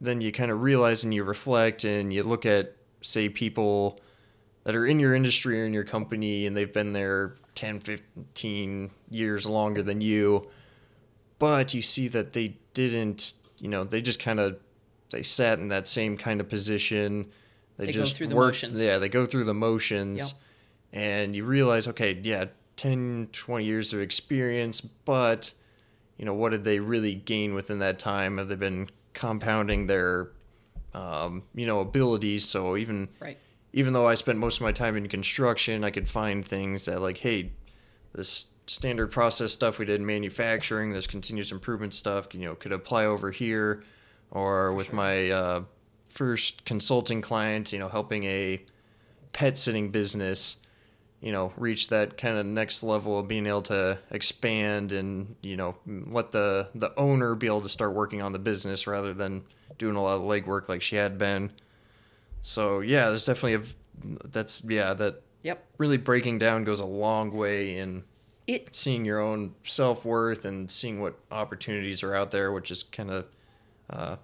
then 0.00 0.20
you 0.20 0.30
kind 0.32 0.50
of 0.50 0.62
realize 0.62 1.04
and 1.04 1.14
you 1.14 1.24
reflect 1.24 1.84
and 1.84 2.12
you 2.12 2.22
look 2.22 2.44
at 2.44 2.76
say 3.00 3.28
people 3.28 3.98
that 4.64 4.74
are 4.76 4.86
in 4.86 5.00
your 5.00 5.14
industry 5.14 5.60
or 5.60 5.66
in 5.66 5.72
your 5.72 5.84
company 5.84 6.46
and 6.46 6.56
they've 6.56 6.72
been 6.72 6.92
there 6.92 7.34
10 7.54 7.80
15 7.80 8.90
years 9.10 9.46
longer 9.46 9.82
than 9.82 10.00
you 10.00 10.48
but 11.38 11.74
you 11.74 11.82
see 11.82 12.08
that 12.08 12.32
they 12.32 12.56
didn't 12.72 13.34
you 13.58 13.68
know 13.68 13.84
they 13.84 14.00
just 14.00 14.18
kind 14.20 14.40
of 14.40 14.58
they 15.10 15.22
sat 15.22 15.58
in 15.58 15.68
that 15.68 15.86
same 15.88 16.16
kind 16.16 16.40
of 16.40 16.48
position. 16.48 17.30
They, 17.76 17.86
They 17.86 17.92
go 17.92 17.98
just 18.00 18.16
through 18.16 18.28
the 18.28 18.34
work 18.34 18.54
motions. 18.54 18.82
yeah 18.82 18.96
they 18.98 19.08
go 19.10 19.26
through 19.26 19.44
the 19.44 19.54
motions. 19.54 20.34
And 20.94 21.34
you 21.36 21.44
realize 21.44 21.86
okay 21.88 22.18
yeah 22.22 22.46
10 22.76 23.28
20 23.32 23.64
years 23.64 23.92
of 23.92 24.00
experience 24.00 24.80
but 24.80 25.52
you 26.16 26.24
know 26.24 26.34
what 26.34 26.50
did 26.52 26.64
they 26.64 26.80
really 26.80 27.14
gain 27.14 27.54
within 27.54 27.78
that 27.80 27.98
time? 27.98 28.38
Have 28.38 28.48
they 28.48 28.56
been 28.56 28.88
compounding 29.12 29.86
their 29.86 30.30
um, 30.94 31.42
you 31.54 31.66
know 31.66 31.80
abilities? 31.80 32.44
So 32.44 32.76
even 32.76 33.08
Right. 33.20 33.38
Even 33.72 33.92
though 33.92 34.06
i 34.06 34.14
spent 34.14 34.38
most 34.38 34.56
of 34.56 34.62
my 34.62 34.72
time 34.72 34.96
in 34.96 35.08
construction 35.08 35.84
i 35.84 35.90
could 35.90 36.08
find 36.08 36.44
things 36.44 36.84
that 36.84 37.00
like 37.00 37.18
hey 37.18 37.50
this 38.14 38.46
standard 38.66 39.08
process 39.08 39.52
stuff 39.52 39.78
we 39.78 39.84
did 39.84 40.00
in 40.00 40.06
manufacturing 40.06 40.90
this 40.90 41.06
continuous 41.06 41.52
improvement 41.52 41.92
stuff 41.92 42.28
you 42.32 42.40
know 42.40 42.54
could 42.54 42.72
apply 42.72 43.04
over 43.04 43.30
here. 43.30 43.82
Or 44.30 44.72
with 44.72 44.94
my 44.94 45.30
uh, 45.30 45.64
first 46.06 46.64
consulting 46.64 47.20
client 47.20 47.72
you 47.72 47.78
know 47.78 47.88
helping 47.88 48.24
a 48.24 48.62
pet 49.32 49.58
sitting 49.58 49.90
business 49.90 50.58
you 51.20 51.32
know 51.32 51.52
reach 51.56 51.88
that 51.88 52.16
kind 52.16 52.38
of 52.38 52.46
next 52.46 52.82
level 52.82 53.18
of 53.18 53.28
being 53.28 53.46
able 53.46 53.62
to 53.62 53.98
expand 54.10 54.92
and 54.92 55.36
you 55.42 55.56
know 55.56 55.74
let 55.86 56.32
the 56.32 56.68
the 56.74 56.98
owner 56.98 57.34
be 57.34 57.46
able 57.46 57.60
to 57.60 57.68
start 57.68 57.94
working 57.94 58.22
on 58.22 58.32
the 58.32 58.38
business 58.38 58.86
rather 58.86 59.12
than 59.12 59.44
doing 59.76 59.96
a 59.96 60.02
lot 60.02 60.16
of 60.16 60.22
legwork 60.22 60.68
like 60.68 60.80
she 60.80 60.96
had 60.96 61.18
been 61.18 61.50
so 62.42 62.80
yeah 62.80 63.08
there's 63.08 63.26
definitely 63.26 63.54
a 63.54 64.18
that's 64.28 64.62
yeah 64.64 64.92
that 64.94 65.22
Yep. 65.42 65.64
really 65.78 65.96
breaking 65.96 66.38
down 66.38 66.62
goes 66.64 66.78
a 66.80 66.84
long 66.86 67.32
way 67.32 67.76
in 67.78 68.04
It 68.46 68.74
seeing 68.74 69.04
your 69.04 69.18
own 69.20 69.54
self-worth 69.64 70.44
and 70.44 70.70
seeing 70.70 71.00
what 71.00 71.18
opportunities 71.32 72.02
are 72.04 72.14
out 72.14 72.30
there 72.30 72.52
which 72.52 72.70
is 72.70 72.82
kind 72.84 73.10
of 73.10 73.26
uh, 73.90 74.16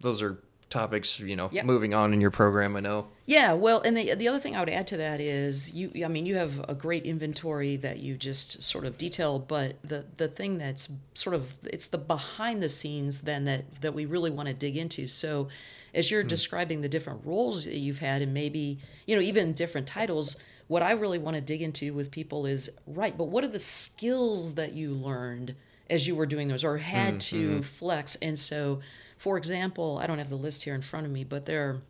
those 0.00 0.20
are 0.22 0.38
topics 0.68 1.18
you 1.20 1.36
know 1.36 1.48
Yep. 1.52 1.64
moving 1.64 1.94
on 1.94 2.12
in 2.12 2.20
your 2.20 2.30
program 2.30 2.76
i 2.76 2.80
know 2.80 3.06
Yeah, 3.26 3.54
well, 3.54 3.80
and 3.80 3.96
the 3.96 4.14
the 4.14 4.28
other 4.28 4.38
thing 4.38 4.54
I 4.54 4.60
would 4.60 4.68
add 4.68 4.86
to 4.88 4.98
that 4.98 5.18
is 5.18 5.72
you. 5.72 5.90
I 6.04 6.08
mean, 6.08 6.26
you 6.26 6.36
have 6.36 6.62
a 6.68 6.74
great 6.74 7.04
inventory 7.04 7.76
that 7.78 7.98
you 8.00 8.16
just 8.16 8.62
sort 8.62 8.84
of 8.84 8.98
detail, 8.98 9.38
but 9.38 9.76
the 9.82 10.04
the 10.18 10.28
thing 10.28 10.58
that's 10.58 10.90
sort 11.14 11.34
of 11.34 11.56
it's 11.64 11.86
the 11.86 11.96
behind 11.96 12.62
the 12.62 12.68
scenes 12.68 13.22
then 13.22 13.46
that 13.46 13.80
that 13.80 13.94
we 13.94 14.04
really 14.04 14.30
want 14.30 14.48
to 14.48 14.54
dig 14.54 14.76
into. 14.76 15.08
So, 15.08 15.48
as 15.94 16.10
you're 16.10 16.22
hmm. 16.22 16.28
describing 16.28 16.82
the 16.82 16.88
different 16.88 17.24
roles 17.24 17.64
that 17.64 17.78
you've 17.78 18.00
had, 18.00 18.20
and 18.20 18.34
maybe 18.34 18.78
you 19.06 19.16
know 19.16 19.22
even 19.22 19.54
different 19.54 19.86
titles, 19.86 20.36
what 20.68 20.82
I 20.82 20.90
really 20.92 21.18
want 21.18 21.36
to 21.36 21.40
dig 21.40 21.62
into 21.62 21.94
with 21.94 22.10
people 22.10 22.44
is 22.44 22.68
right. 22.86 23.16
But 23.16 23.28
what 23.28 23.42
are 23.42 23.48
the 23.48 23.58
skills 23.58 24.56
that 24.56 24.74
you 24.74 24.92
learned 24.92 25.54
as 25.88 26.06
you 26.06 26.14
were 26.14 26.26
doing 26.26 26.48
those, 26.48 26.62
or 26.62 26.76
had 26.76 27.14
hmm, 27.14 27.18
to 27.18 27.54
hmm. 27.54 27.60
flex? 27.62 28.16
And 28.16 28.38
so, 28.38 28.80
for 29.16 29.38
example, 29.38 29.98
I 29.98 30.06
don't 30.06 30.18
have 30.18 30.28
the 30.28 30.36
list 30.36 30.64
here 30.64 30.74
in 30.74 30.82
front 30.82 31.06
of 31.06 31.12
me, 31.12 31.24
but 31.24 31.46
there. 31.46 31.70
are 31.70 31.80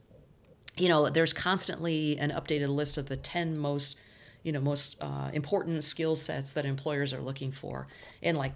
you 0.77 0.89
know 0.89 1.09
there's 1.09 1.33
constantly 1.33 2.19
an 2.19 2.31
updated 2.31 2.69
list 2.69 2.97
of 2.99 3.07
the 3.09 3.17
10 3.17 3.59
most 3.59 3.97
you 4.43 4.53
know 4.53 4.61
most 4.61 4.97
uh, 5.01 5.31
important 5.33 5.83
skill 5.85 6.15
sets 6.17 6.53
that 6.53 6.65
employers 6.67 7.13
are 7.15 7.21
looking 7.23 7.51
for 7.53 7.87
and 8.23 8.37
like 8.37 8.53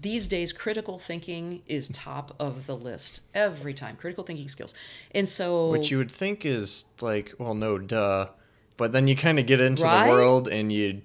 these 0.00 0.26
days 0.26 0.52
critical 0.52 0.98
thinking 0.98 1.62
is 1.66 1.88
top 1.88 2.34
of 2.38 2.66
the 2.66 2.76
list 2.76 3.20
every 3.34 3.72
time 3.74 3.96
critical 3.96 4.24
thinking 4.24 4.48
skills 4.48 4.74
and 5.14 5.28
so 5.28 5.70
which 5.70 5.90
you 5.90 5.98
would 5.98 6.10
think 6.10 6.44
is 6.44 6.84
like 7.00 7.32
well 7.38 7.54
no 7.54 7.78
duh 7.78 8.28
but 8.76 8.92
then 8.92 9.06
you 9.08 9.14
kind 9.16 9.38
of 9.38 9.46
get 9.46 9.60
into 9.60 9.84
Right? 9.84 10.04
the 10.06 10.10
world 10.10 10.48
and 10.48 10.72
you 10.72 11.02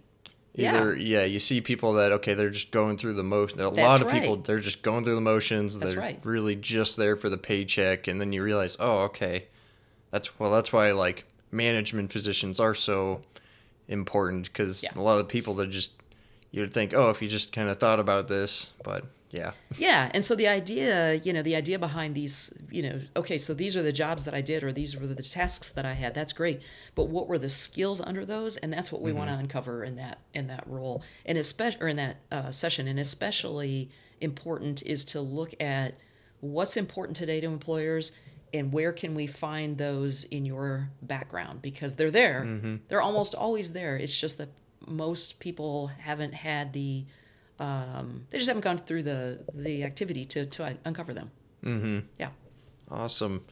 either 0.56 0.96
yeah. 0.98 1.24
you 1.24 1.39
see 1.39 1.62
people 1.62 1.93
that 1.93 2.12
okay 2.12 2.34
they're 2.34 2.50
just 2.50 2.72
going 2.72 2.98
through 2.98 3.13
the 3.13 3.24
motion 3.24 3.60
a 3.62 3.70
lot 3.70 4.02
of 4.02 4.10
people 4.10 4.36
they're 4.38 4.60
just 4.60 4.82
going 4.82 5.04
through 5.04 5.15
the 5.15 5.22
motions 5.22 5.78
That's 5.78 5.91
they're 5.93 6.02
right. 6.02 6.20
really 6.24 6.56
just 6.56 6.98
there 6.98 7.15
for 7.15 7.30
the 7.30 7.38
paycheck 7.38 8.08
and 8.08 8.20
then 8.20 8.34
you 8.34 8.41
realize 8.43 8.76
oh 8.80 9.02
okay 9.04 9.46
that's 10.12 10.38
well 10.39 10.52
that's 10.52 10.72
why 10.74 10.91
like 10.91 11.26
management 11.52 12.10
positions 12.10 12.60
are 12.60 12.74
so 12.74 13.22
important 13.88 14.46
because 14.46 14.84
Yeah. 14.84 14.91
a 14.96 15.02
lot 15.02 15.17
of 15.17 15.28
people 15.28 15.54
that 15.56 15.70
just 15.70 15.91
you 16.52 16.62
would 16.62 16.74
think 16.74 16.93
oh 16.93 17.10
if 17.10 17.22
you 17.22 17.28
just 17.28 17.52
kind 17.54 17.70
of 17.70 17.78
thought 17.78 18.00
about 18.00 18.28
this 18.28 18.74
but 18.84 19.06
yeah. 19.30 19.52
Yeah 19.78 20.10
and 20.13 20.24
so 20.24 20.36
the 20.36 20.48
idea 20.48 21.15
you 21.15 21.34
know 21.34 21.41
the 21.41 21.56
idea 21.56 21.78
behind 21.78 22.15
these 22.15 22.54
you 22.72 22.82
know 22.82 23.02
okay 23.15 23.38
so 23.38 23.54
these 23.54 23.76
are 23.76 23.84
the 23.84 23.91
jobs 23.91 24.24
that 24.26 24.34
i 24.34 24.39
did 24.41 24.63
or 24.63 24.72
these 24.72 24.96
were 24.98 25.06
the 25.06 25.22
tasks 25.22 25.70
that 25.70 25.86
i 25.86 25.93
had 25.93 26.13
that's 26.13 26.32
great 26.34 26.62
but 26.96 27.10
what 27.10 27.28
were 27.28 27.38
the 27.38 27.50
skills 27.50 28.02
under 28.02 28.26
those? 28.26 28.58
And 28.58 28.74
that's 28.74 28.91
what 28.91 29.02
we 29.02 29.13
want 29.13 29.30
to 29.30 29.36
uncover 29.36 29.84
in 29.84 29.98
that 29.98 30.20
in 30.34 30.48
that 30.48 30.63
role. 30.65 31.04
And 31.26 31.38
especially 31.38 31.82
or 31.82 31.88
in 31.89 31.98
that 31.98 32.17
uh, 32.32 32.52
session 32.52 32.88
and 32.88 33.00
especially 33.00 33.89
important 34.20 34.82
is 34.82 35.06
to 35.06 35.22
look 35.22 35.54
at 35.62 35.93
what's 36.39 36.76
important 36.78 37.15
today 37.17 37.39
to 37.41 37.48
employers 37.48 38.13
and 38.54 38.72
where 38.72 38.94
can 38.94 39.14
we 39.16 39.28
find 39.28 39.78
those 39.78 40.24
in 40.26 40.46
your 40.46 40.90
background 41.02 41.62
because 41.62 41.96
they're 41.96 42.12
there 42.12 42.80
they're 42.88 43.02
almost 43.02 43.36
always 43.36 43.74
there 43.74 43.98
it's 43.98 44.18
just 44.18 44.38
that 44.38 44.50
most 44.86 45.40
people 45.40 45.88
haven't 45.88 46.34
had 46.34 46.74
the 46.74 47.06
um, 47.60 48.28
they 48.30 48.38
just 48.38 48.48
haven't 48.48 48.62
gone 48.62 48.80
through 48.80 49.04
the 49.04 49.40
the 49.54 49.84
activity 49.84 50.26
to 50.26 50.46
to 50.46 50.78
uncover 50.86 51.14
them. 51.14 51.32
Mm-hmm. 51.64 52.00
Yeah. 52.20 52.30
Awesome. 52.90 53.46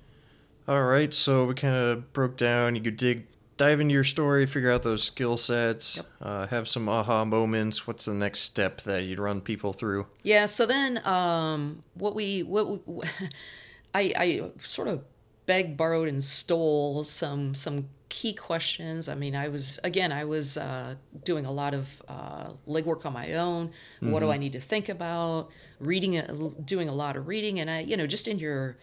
All 0.68 0.84
right, 0.84 1.14
so 1.14 1.46
we 1.46 1.54
kind 1.54 1.76
of 1.76 2.12
broke 2.14 2.38
down. 2.38 2.76
You 2.76 2.82
could 2.82 2.98
dig, 2.98 3.28
dive 3.56 3.80
into 3.80 3.94
your 3.94 4.04
story, 4.04 4.48
figure 4.48 4.72
out 4.72 4.82
those 4.82 5.04
skill 5.04 5.38
sets, 5.38 6.02
uh, 6.20 6.48
have 6.48 6.68
some 6.68 6.90
aha 6.90 7.24
moments. 7.24 7.86
What's 7.86 8.06
the 8.06 8.16
next 8.16 8.40
step 8.40 8.82
that 8.82 9.04
you'd 9.04 9.20
run 9.20 9.42
people 9.42 9.74
through? 9.74 10.08
Yeah. 10.24 10.48
So 10.48 10.66
then, 10.66 11.06
um, 11.06 11.84
what 11.94 12.16
we 12.16 12.42
what 12.44 12.88
we, 12.88 13.04
I 13.96 14.14
I 14.18 14.52
sort 14.62 14.88
of 14.88 15.04
begged, 15.46 15.78
borrowed, 15.78 16.10
and 16.10 16.24
stole 16.24 17.04
some 17.04 17.56
some 17.56 17.90
key 18.10 18.34
questions. 18.34 19.08
I 19.10 19.16
mean, 19.16 19.36
I 19.36 19.48
was 19.48 19.80
again, 19.84 20.12
I 20.12 20.26
was 20.26 20.58
uh, 20.58 20.96
doing 21.24 21.46
a 21.46 21.52
lot 21.52 21.74
of 21.74 22.02
uh, 22.08 22.50
legwork 22.68 23.06
on 23.06 23.14
my 23.14 23.34
own. 23.34 23.72
What 24.02 24.20
do 24.20 24.32
I 24.32 24.38
need 24.38 24.54
to 24.54 24.62
think 24.62 24.90
about? 24.90 25.50
Reading, 25.80 26.14
it, 26.14 26.66
doing 26.66 26.90
a 26.90 26.94
lot 26.94 27.16
of 27.16 27.28
reading, 27.28 27.60
and 27.60 27.70
I, 27.70 27.80
you 27.80 27.98
know, 27.98 28.08
just 28.08 28.28
in 28.28 28.38
your 28.38 28.78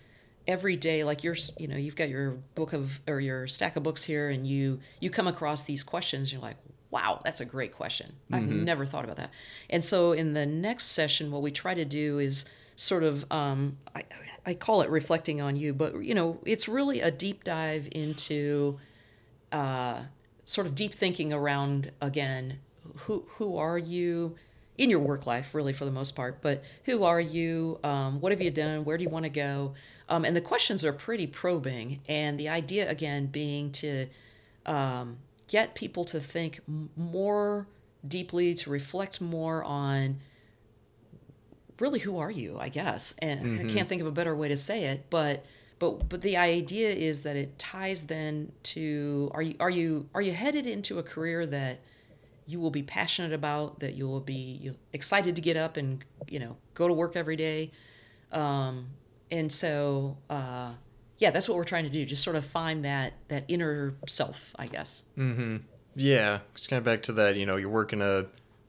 every 0.49 0.75
day 0.75 1.05
like 1.05 1.23
you're 1.23 1.37
you 1.57 1.69
know 1.69 1.77
you've 1.77 1.95
got 1.95 2.09
your 2.09 2.33
book 2.57 2.73
of 2.73 3.01
or 3.07 3.21
your 3.21 3.47
stack 3.47 3.77
of 3.77 3.85
books 3.85 4.03
here 4.03 4.29
and 4.29 4.45
you 4.45 4.81
you 4.99 5.09
come 5.09 5.29
across 5.29 5.63
these 5.65 5.85
questions 5.85 6.33
you're 6.33 6.43
like 6.43 6.57
wow 6.91 7.21
that's 7.25 7.41
a 7.41 7.45
great 7.45 7.73
question 7.73 8.13
i've 8.33 8.43
never 8.43 8.85
thought 8.85 9.05
about 9.05 9.15
that 9.15 9.31
and 9.71 9.85
so 9.85 10.11
in 10.11 10.35
the 10.35 10.45
next 10.45 10.87
session 10.87 11.31
what 11.31 11.43
we 11.43 11.53
try 11.53 11.75
to 11.75 11.85
do 11.85 12.19
is 12.19 12.45
sort 12.77 13.03
of 13.03 13.31
um, 13.31 13.79
I, 13.95 14.05
I 14.45 14.55
call 14.55 14.83
it 14.83 14.91
reflecting 14.91 15.41
on 15.41 15.57
you, 15.57 15.73
but 15.73 16.05
you 16.05 16.15
know, 16.15 16.39
it's 16.45 16.69
really 16.69 17.01
a 17.01 17.11
deep 17.11 17.45
dive 17.45 17.89
into 17.93 18.79
uh, 19.51 20.03
sort 20.45 20.67
of 20.67 20.75
deep 20.75 20.95
thinking 20.95 21.33
around 21.33 21.93
again 22.01 22.59
who 22.97 23.25
who 23.37 23.57
are 23.57 23.79
you 23.79 24.37
in 24.79 24.91
your 24.91 24.99
work 24.99 25.27
life, 25.27 25.55
really 25.55 25.73
for 25.73 25.85
the 25.85 25.91
most 25.91 26.17
part, 26.17 26.41
but 26.41 26.63
who 26.85 27.05
are 27.05 27.21
you? 27.21 27.79
Um, 27.85 28.21
what 28.21 28.33
have 28.33 28.41
you 28.41 28.51
done? 28.51 28.85
Where 28.85 28.97
do 28.97 29.05
you 29.05 29.11
want 29.11 29.25
to 29.25 29.31
go? 29.31 29.75
Um, 30.09 30.25
and 30.25 30.35
the 30.35 30.41
questions 30.41 30.85
are 30.85 30.93
pretty 30.93 31.27
probing, 31.27 32.01
and 32.09 32.39
the 32.39 32.49
idea 32.49 32.89
again 32.89 33.27
being 33.27 33.71
to 33.73 34.09
um, 34.67 35.19
get 35.47 35.75
people 35.75 36.05
to 36.07 36.21
think 36.21 36.61
more 36.97 37.67
deeply, 38.07 38.55
to 38.55 38.71
reflect 38.71 39.21
more 39.21 39.63
on 39.63 40.21
really 41.83 41.99
who 41.99 42.17
are 42.19 42.31
you, 42.31 42.57
I 42.61 42.69
guess. 42.69 43.15
And 43.19 43.41
mm-hmm. 43.41 43.69
I 43.69 43.73
can't 43.73 43.89
think 43.89 44.01
of 44.01 44.07
a 44.07 44.13
better 44.13 44.35
way 44.37 44.49
to 44.49 44.57
say 44.57 44.85
it, 44.85 45.07
but 45.11 45.45
but 45.81 46.09
but 46.09 46.21
the 46.21 46.37
idea 46.37 46.91
is 46.91 47.25
that 47.25 47.35
it 47.35 47.59
ties 47.59 48.07
then 48.07 48.53
to 48.75 49.31
are 49.35 49.43
you 49.43 49.57
are 49.59 49.69
you 49.69 50.09
are 50.15 50.23
you 50.23 50.33
headed 50.33 50.67
into 50.67 51.01
a 51.01 51.03
career 51.03 51.45
that 51.47 51.81
you 52.47 52.61
will 52.61 52.71
be 52.71 52.85
passionate 52.85 53.33
about, 53.33 53.81
that 53.81 53.95
you 53.95 54.07
will 54.09 54.21
be 54.21 54.73
excited 54.93 55.35
to 55.35 55.43
get 55.43 55.57
up 55.57 55.77
and 55.77 56.05
you 56.29 56.39
know 56.39 56.57
go 56.75 56.87
to 56.87 56.95
work 56.95 57.17
every 57.17 57.37
day, 57.37 57.73
um, 58.31 58.87
and 59.33 59.51
so 59.51 60.17
uh, 60.31 60.71
yeah, 61.19 61.33
that's 61.33 61.49
what 61.49 61.59
we're 61.59 61.65
trying 61.65 61.85
to 61.85 61.91
do. 61.91 62.05
Just 62.05 62.23
sort 62.23 62.37
of 62.37 62.45
find 62.45 62.85
that 62.85 63.15
that 63.27 63.45
inner 63.49 63.95
self, 64.07 64.55
I 64.57 64.69
guess. 64.69 65.03
Mm-hmm. 65.19 65.57
Yeah, 65.97 66.39
it's 66.55 66.69
kind 66.69 66.79
of 66.79 66.85
back 66.85 67.03
to 67.03 67.13
that. 67.15 67.35
You 67.35 67.45
know, 67.45 67.57
you're 67.57 67.69
working 67.69 68.01
a 68.01 68.27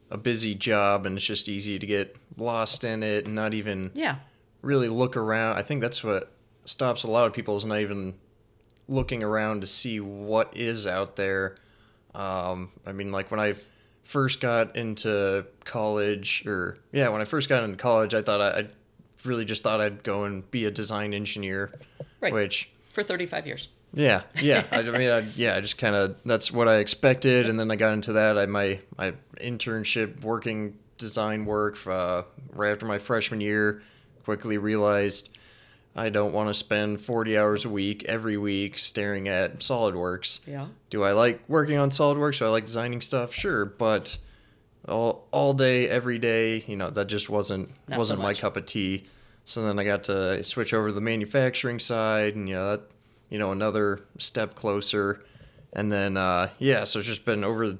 a 0.09 0.17
busy 0.17 0.55
job, 0.55 1.05
and 1.05 1.17
it's 1.17 1.25
just 1.25 1.47
easy 1.47 1.77
to 1.77 1.85
get 1.85 2.17
lost 2.37 2.83
in 2.83 3.03
it 3.03 3.25
and 3.25 3.35
not 3.35 3.53
even 3.53 3.91
yeah 3.93 4.17
really 4.61 4.87
look 4.87 5.15
around. 5.15 5.57
I 5.57 5.61
think 5.61 5.81
that's 5.81 6.03
what 6.03 6.31
stops 6.65 7.03
a 7.03 7.07
lot 7.07 7.27
of 7.27 7.33
people 7.33 7.57
is 7.57 7.65
not 7.65 7.79
even 7.79 8.15
looking 8.87 9.23
around 9.23 9.61
to 9.61 9.67
see 9.67 9.99
what 9.99 10.55
is 10.55 10.87
out 10.87 11.15
there. 11.15 11.55
Um, 12.15 12.69
I 12.85 12.93
mean, 12.93 13.11
like 13.11 13.29
when 13.31 13.39
I 13.39 13.55
first 14.03 14.41
got 14.41 14.75
into 14.75 15.45
college, 15.65 16.43
or 16.45 16.77
yeah, 16.91 17.09
when 17.09 17.21
I 17.21 17.25
first 17.25 17.49
got 17.49 17.63
into 17.63 17.77
college, 17.77 18.13
I 18.13 18.21
thought 18.21 18.41
I, 18.41 18.59
I 18.61 18.67
really 19.25 19.45
just 19.45 19.63
thought 19.63 19.81
I'd 19.81 20.03
go 20.03 20.23
and 20.23 20.49
be 20.49 20.65
a 20.65 20.71
design 20.71 21.13
engineer, 21.13 21.71
right? 22.21 22.33
Which 22.33 22.69
for 22.91 23.03
thirty 23.03 23.25
five 23.25 23.45
years. 23.45 23.67
Yeah, 23.95 24.23
yeah. 24.41 24.63
I, 24.71 24.79
I 24.79 24.81
mean, 24.97 25.09
I, 25.09 25.19
yeah. 25.35 25.55
I 25.55 25.61
just 25.61 25.77
kind 25.77 25.95
of 25.95 26.15
that's 26.25 26.51
what 26.51 26.67
I 26.67 26.77
expected, 26.77 27.49
and 27.49 27.59
then 27.59 27.71
I 27.71 27.75
got 27.75 27.93
into 27.93 28.13
that. 28.13 28.37
I 28.37 28.45
my 28.45 28.79
my 28.97 29.13
internship 29.41 30.21
working 30.21 30.77
design 30.97 31.45
work 31.45 31.77
uh, 31.87 32.23
right 32.51 32.71
after 32.71 32.85
my 32.85 32.99
freshman 32.99 33.41
year. 33.41 33.81
Quickly 34.23 34.57
realized 34.57 35.29
I 35.95 36.09
don't 36.09 36.33
want 36.33 36.49
to 36.49 36.53
spend 36.53 37.01
40 37.01 37.37
hours 37.37 37.65
a 37.65 37.69
week 37.69 38.03
every 38.05 38.37
week 38.37 38.77
staring 38.77 39.27
at 39.27 39.59
SolidWorks. 39.59 40.47
Yeah. 40.47 40.67
Do 40.89 41.03
I 41.03 41.11
like 41.11 41.41
working 41.47 41.77
on 41.77 41.91
SolidWorks? 41.91 42.39
Do 42.39 42.45
I 42.45 42.49
like 42.49 42.65
designing 42.65 43.01
stuff? 43.01 43.33
Sure, 43.33 43.65
but 43.65 44.17
all 44.87 45.27
all 45.31 45.53
day 45.53 45.87
every 45.87 46.17
day, 46.17 46.63
you 46.67 46.75
know, 46.75 46.89
that 46.89 47.07
just 47.07 47.29
wasn't 47.29 47.69
Not 47.87 47.99
wasn't 47.99 48.19
so 48.19 48.23
my 48.23 48.33
cup 48.33 48.57
of 48.57 48.65
tea. 48.65 49.05
So 49.45 49.61
then 49.61 49.77
I 49.77 49.83
got 49.83 50.05
to 50.05 50.43
switch 50.43 50.73
over 50.73 50.87
to 50.87 50.93
the 50.93 51.01
manufacturing 51.01 51.79
side 51.79 52.35
and 52.35 52.49
you 52.49 52.55
know, 52.55 52.71
that 52.71 52.81
you 53.29 53.37
know, 53.37 53.51
another 53.51 54.01
step 54.17 54.55
closer. 54.55 55.23
And 55.73 55.91
then 55.91 56.17
uh 56.17 56.49
yeah, 56.59 56.85
so 56.85 56.99
it's 56.99 57.07
just 57.07 57.25
been 57.25 57.43
over 57.43 57.77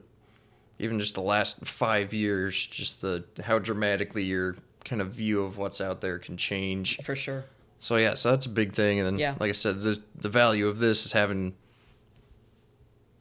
even 0.83 0.99
just 0.99 1.15
the 1.15 1.21
last 1.21 1.65
5 1.65 2.13
years 2.13 2.65
just 2.65 3.01
the 3.01 3.23
how 3.43 3.57
dramatically 3.57 4.23
your 4.23 4.55
kind 4.83 5.01
of 5.01 5.11
view 5.11 5.43
of 5.43 5.57
what's 5.57 5.81
out 5.81 6.01
there 6.01 6.19
can 6.19 6.37
change. 6.37 6.99
For 7.03 7.15
sure. 7.15 7.45
So 7.79 7.97
yeah, 7.97 8.13
so 8.13 8.31
that's 8.31 8.45
a 8.45 8.49
big 8.49 8.73
thing, 8.73 8.99
and 8.99 9.05
then 9.05 9.19
yeah. 9.19 9.35
like 9.39 9.49
I 9.49 9.53
said, 9.53 9.81
the 9.81 10.01
the 10.15 10.29
value 10.29 10.67
of 10.67 10.79
this 10.79 11.05
is 11.05 11.11
having 11.11 11.53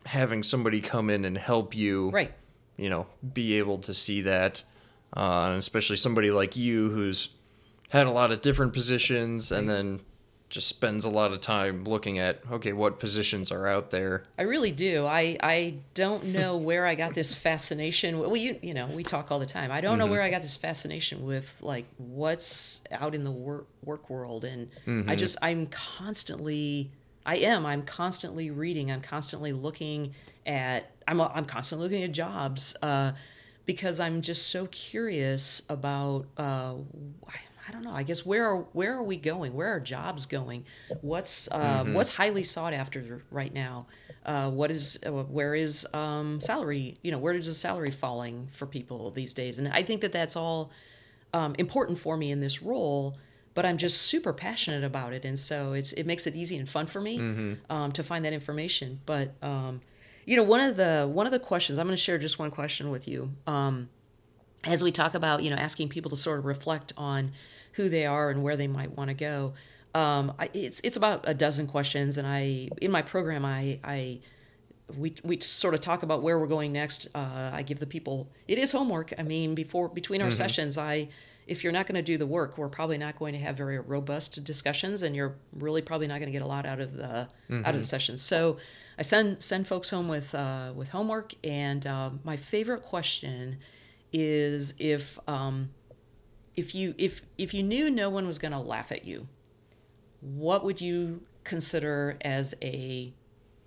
having 0.07 0.43
somebody 0.43 0.81
come 0.81 1.11
in 1.11 1.25
and 1.25 1.37
help 1.37 1.75
you, 1.75 2.11
right? 2.11 2.33
You 2.77 2.89
know, 2.89 3.07
be 3.33 3.59
able 3.59 3.79
to 3.79 3.93
see 3.93 4.23
that, 4.23 4.63
uh, 5.17 5.49
and 5.51 5.59
especially 5.59 5.97
somebody 5.97 6.31
like 6.31 6.57
you 6.57 6.91
who's 6.91 7.31
had 7.89 8.07
a 8.07 8.13
lot 8.13 8.31
of 8.31 8.41
different 8.41 8.73
positions, 8.73 9.51
right. 9.51 9.59
and 9.59 9.69
then 9.69 10.01
just 10.53 10.69
spends 10.69 11.05
a 11.07 11.09
lot 11.09 11.33
of 11.33 11.41
time 11.41 11.83
looking 11.85 12.19
at 12.19 12.41
okay 12.53 12.73
what 12.75 13.01
positions 13.01 13.51
are 13.51 13.67
out 13.67 13.91
there. 13.91 14.25
I 14.39 14.43
really 14.43 14.71
do. 14.71 15.07
I 15.07 15.39
i 15.43 15.75
don't 15.95 16.27
know 16.27 16.57
where 16.69 16.87
i 16.87 16.95
got 16.95 17.15
this 17.15 17.35
fascination 17.35 18.19
well 18.19 18.37
you 18.37 18.59
you 18.63 18.75
know 18.75 18.87
we 18.87 19.03
talk 19.03 19.33
all 19.33 19.39
the 19.39 19.47
time. 19.47 19.73
I 19.73 19.81
don't 19.81 19.93
mm-hmm. 19.93 20.01
know 20.01 20.07
where 20.07 20.23
i 20.23 20.31
got 20.31 20.43
this 20.43 20.57
fascination 20.57 21.25
with 21.25 21.59
like 21.63 21.87
what's 21.97 22.83
out 22.93 23.15
in 23.15 23.25
the 23.25 23.31
work 23.31 23.67
work 23.83 24.11
world. 24.11 24.45
And 24.45 24.69
mm-hmm. 24.87 25.09
i 25.09 25.17
just 25.17 25.39
i'm 25.43 25.67
constantly 25.67 26.93
i 27.25 27.37
am. 27.37 27.65
I'm 27.65 27.83
constantly 27.83 28.51
reading. 28.51 28.93
I'm 28.93 29.01
constantly 29.01 29.53
looking 29.53 30.15
at 30.47 30.91
i'm 31.09 31.21
i'm 31.21 31.47
constantly 31.47 31.89
looking 31.89 32.03
at 32.03 32.13
jobs 32.13 32.77
uh, 32.83 33.13
because 33.65 34.01
i'm 34.01 34.21
just 34.23 34.49
so 34.49 34.67
curious 34.67 35.63
about 35.69 36.27
uh, 36.37 36.75
I 37.67 37.73
don't 37.73 37.85
know. 37.85 37.93
I 37.93 38.03
guess 38.03 38.27
where 38.27 38.47
are 38.47 38.59
where 38.73 38.95
are 38.95 39.03
we 39.03 39.17
going? 39.17 39.55
Where 39.55 39.69
are 39.69 39.81
jobs 39.81 40.27
going? 40.27 40.65
What's 41.01 41.49
uh, 41.51 41.85
mm-hmm. 41.85 41.95
what's 41.95 42.11
highly 42.11 42.45
sought 42.45 42.73
after 42.73 43.23
right 43.31 43.53
now? 43.53 43.87
Uh, 44.25 44.51
what 44.51 44.71
is 44.71 44.99
uh, 45.07 45.11
where 45.11 45.55
is 45.55 45.87
um, 45.95 46.41
salary? 46.41 46.99
You 47.03 47.13
know, 47.13 47.19
where 47.19 47.35
is 47.35 47.47
the 47.47 47.55
salary 47.55 47.91
falling 47.91 48.49
for 48.53 48.67
people 48.67 49.11
these 49.11 49.35
days? 49.35 49.59
And 49.59 49.69
I 49.69 49.83
think 49.83 50.01
that 50.01 50.13
that's 50.13 50.37
all 50.37 50.71
um, 51.33 51.55
important 51.59 51.99
for 51.99 52.17
me 52.17 52.31
in 52.31 52.41
this 52.41 52.63
role. 52.63 53.17
But 53.55 53.67
I'm 53.67 53.77
just 53.77 54.01
super 54.01 54.33
passionate 54.33 54.83
about 54.83 55.13
it, 55.13 55.27
and 55.27 55.39
so 55.39 55.75
it's 55.75 55.93
it 55.93 56.07
makes 56.07 56.27
it 56.27 56.35
easy 56.35 56.57
and 56.57 56.69
fun 56.69 56.87
for 56.87 57.03
me 57.03 57.19
mm-hmm. 57.19 57.73
um, 57.73 57.93
to 57.93 58.03
find 58.03 58.25
that 58.25 58.33
information. 58.33 59.01
But 59.05 59.35
um, 59.43 59.83
you 60.25 60.37
know, 60.37 60.43
one 60.43 60.61
of 60.61 60.77
the 60.77 61.09
one 61.13 61.27
of 61.27 61.33
the 61.33 61.39
questions 61.39 61.79
I'm 61.79 61.87
going 61.87 61.97
to 61.97 62.03
share 62.03 62.17
just 62.17 62.39
one 62.39 62.51
question 62.51 62.91
with 62.91 63.07
you 63.07 63.33
um, 63.47 63.91
as 64.65 64.83
we 64.83 64.93
talk 64.93 65.15
about 65.15 65.43
you 65.43 65.51
know 65.51 65.57
asking 65.57 65.89
people 65.89 66.11
to 66.11 66.17
sort 66.17 66.39
of 66.39 66.45
reflect 66.45 66.93
on 66.97 67.33
who 67.73 67.89
they 67.89 68.07
are 68.07 68.31
and 68.31 68.43
where 68.43 68.57
they 68.57 68.69
might 68.69 68.97
want 68.97 69.09
to 69.09 69.15
go. 69.15 69.55
Um, 69.95 70.33
I, 70.39 70.51
it's 70.55 70.81
it's 70.81 70.97
about 70.97 71.25
a 71.29 71.35
dozen 71.35 71.67
questions, 71.67 72.17
and 72.19 72.27
I 72.27 72.69
in 72.81 72.91
my 72.91 73.03
program 73.03 73.45
I 73.45 73.81
I 73.85 74.21
we 74.97 75.15
we 75.23 75.41
sort 75.41 75.75
of 75.75 75.81
talk 75.81 76.03
about 76.03 76.23
where 76.23 76.39
we're 76.39 76.47
going 76.47 76.73
next. 76.73 77.09
Uh, 77.15 77.51
I 77.53 77.63
give 77.63 77.79
the 77.79 77.87
people 77.87 78.31
it 78.49 78.59
is 78.59 78.73
homework. 78.73 79.13
I 79.19 79.23
mean, 79.23 79.55
before 79.55 79.89
between 79.89 80.23
our 80.23 80.29
mm-hmm. 80.29 80.37
sessions, 80.37 80.79
I 80.79 81.09
if 81.47 81.65
you're 81.65 81.73
not 81.73 81.87
going 81.87 81.97
to 81.97 82.03
do 82.03 82.17
the 82.17 82.27
work, 82.27 82.57
we're 82.57 82.69
probably 82.69 82.99
not 82.99 83.19
going 83.19 83.33
to 83.35 83.41
have 83.41 83.57
very 83.57 83.79
robust 83.79 84.43
discussions, 84.45 85.03
and 85.03 85.17
you're 85.17 85.35
really 85.53 85.83
probably 85.83 86.07
not 86.07 86.21
going 86.21 86.27
to 86.27 86.33
get 86.33 86.43
a 86.43 86.47
lot 86.47 86.65
out 86.67 86.81
of 86.81 86.97
the 86.97 87.03
mm-hmm. 87.03 87.57
out 87.57 87.59
of 87.59 87.65
the 87.65 87.79
mm-hmm. 87.79 87.83
sessions. 87.83 88.23
So 88.23 88.59
I 88.99 89.03
send 89.03 89.43
send 89.43 89.67
folks 89.67 89.91
home 89.91 90.09
with 90.09 90.35
uh, 90.35 90.73
with 90.75 90.91
homework, 90.91 91.35
and 91.45 91.87
uh, 91.87 92.11
my 92.25 92.37
favorite 92.37 92.83
question 92.83 93.59
is 94.13 94.75
if 94.79 95.19
um, 95.29 95.71
if 96.57 96.75
you 96.75 96.95
if 96.99 97.23
if 97.39 97.55
you 97.55 97.63
knew 97.63 97.91
no 97.91 98.11
one 98.11 98.27
was 98.27 98.39
going 98.39 98.53
to 98.53 98.59
laugh 98.59 98.93
at 98.93 99.05
you, 99.05 99.29
what 100.21 100.65
would 100.65 100.81
you 100.81 101.23
consider 101.45 102.17
as 102.21 102.55
a 102.63 103.13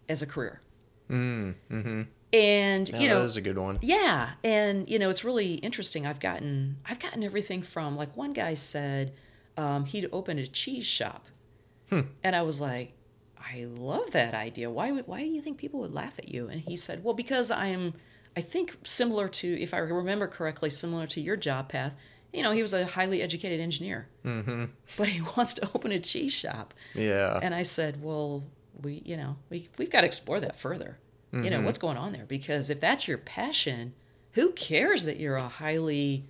as 0.07 0.21
a 0.21 0.25
career? 0.25 0.61
Mm, 1.09 1.55
hmm 1.69 2.01
And 2.33 2.89
you 2.89 3.07
know, 3.07 3.19
that 3.19 3.25
is 3.25 3.37
a 3.37 3.41
good 3.41 3.57
one. 3.57 3.79
Yeah, 3.81 4.31
and 4.43 4.89
you 4.89 4.99
know, 4.99 5.09
it's 5.09 5.23
really 5.23 5.55
interesting. 5.55 6.05
I've 6.05 6.19
gotten 6.19 6.77
I've 6.85 6.99
gotten 6.99 7.23
everything 7.23 7.61
from 7.61 7.95
like 7.95 8.15
one 8.15 8.33
guy 8.33 8.53
said 8.53 9.13
um, 9.57 9.85
he'd 9.85 10.09
opened 10.11 10.39
a 10.39 10.47
cheese 10.47 10.85
shop, 10.85 11.25
hmm. 11.89 12.01
and 12.23 12.35
I 12.35 12.41
was 12.41 12.59
like, 12.59 12.93
I 13.37 13.65
love 13.65 14.11
that 14.11 14.33
idea. 14.33 14.69
Why 14.69 14.91
would 14.91 15.07
why 15.07 15.21
do 15.21 15.27
you 15.27 15.41
think 15.41 15.57
people 15.57 15.79
would 15.81 15.93
laugh 15.93 16.17
at 16.17 16.29
you? 16.29 16.47
And 16.47 16.61
he 16.61 16.75
said, 16.75 17.03
Well, 17.03 17.13
because 17.13 17.51
I'm 17.51 17.93
I 18.37 18.41
think 18.41 18.75
similar 18.83 19.27
to 19.29 19.61
if 19.61 19.73
I 19.73 19.77
remember 19.77 20.27
correctly, 20.27 20.69
similar 20.69 21.07
to 21.07 21.21
your 21.21 21.37
job 21.37 21.69
path 21.69 21.95
you 22.35 22.43
know, 22.43 22.51
he 22.51 22.61
was 22.61 22.73
a 22.73 22.85
highly 22.85 23.21
educated 23.21 23.61
engineer, 23.61 24.07
mm-hmm. 24.25 24.65
but 24.97 25.07
he 25.07 25.21
wants 25.37 25.53
to 25.55 25.69
open 25.73 25.91
a 25.91 25.99
cheese 25.99 26.33
shop. 26.33 26.73
Yeah. 26.93 27.39
And 27.41 27.55
I 27.55 27.63
said, 27.63 28.03
well, 28.03 28.43
we, 28.81 29.01
you 29.05 29.15
know, 29.15 29.37
we 29.49 29.69
we've 29.77 29.89
got 29.89 30.01
to 30.01 30.07
explore 30.07 30.41
that 30.41 30.59
further. 30.59 30.97
Mm-hmm. 31.33 31.45
You 31.45 31.49
know, 31.49 31.57
mm-hmm. 31.57 31.65
what's 31.65 31.77
going 31.77 31.97
on 31.97 32.11
there? 32.11 32.25
Because 32.25 32.69
if 32.69 32.81
that's 32.81 33.07
your 33.07 33.17
passion, 33.17 33.93
who 34.33 34.51
cares 34.51 35.05
that 35.05 35.17
you're 35.17 35.37
a 35.37 35.47
highly 35.47 36.25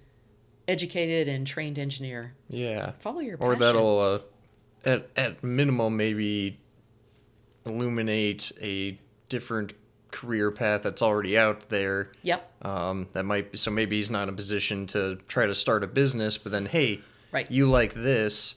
educated 0.67 1.27
and 1.27 1.47
trained 1.47 1.79
engineer? 1.79 2.35
Yeah. 2.49 2.91
Follow 2.99 3.19
your 3.19 3.37
passion. 3.37 3.53
Or 3.53 3.55
that'll, 3.55 3.99
uh, 3.99 4.19
at 4.85 5.09
at 5.17 5.43
minimum, 5.43 5.97
maybe 5.97 6.59
illuminate 7.65 8.51
a 8.61 8.99
different 9.27 9.73
career 10.15 10.49
path 10.49 10.83
that's 10.83 11.01
already 11.01 11.37
out 11.37 11.67
there. 11.69 12.11
Yep. 12.23 12.65
Um, 12.65 13.07
that 13.11 13.25
might 13.25 13.51
be 13.51 13.57
so 13.57 13.69
maybe 13.69 13.97
he's 13.97 14.09
not 14.09 14.23
in 14.23 14.29
a 14.29 14.33
position 14.33 14.87
to 14.87 15.17
try 15.27 15.45
to 15.45 15.53
start 15.53 15.83
a 15.83 15.87
business, 15.87 16.37
but 16.37 16.51
then 16.51 16.65
hey, 16.65 17.01
right, 17.31 17.49
you 17.51 17.67
like 17.67 17.93
this. 17.93 18.55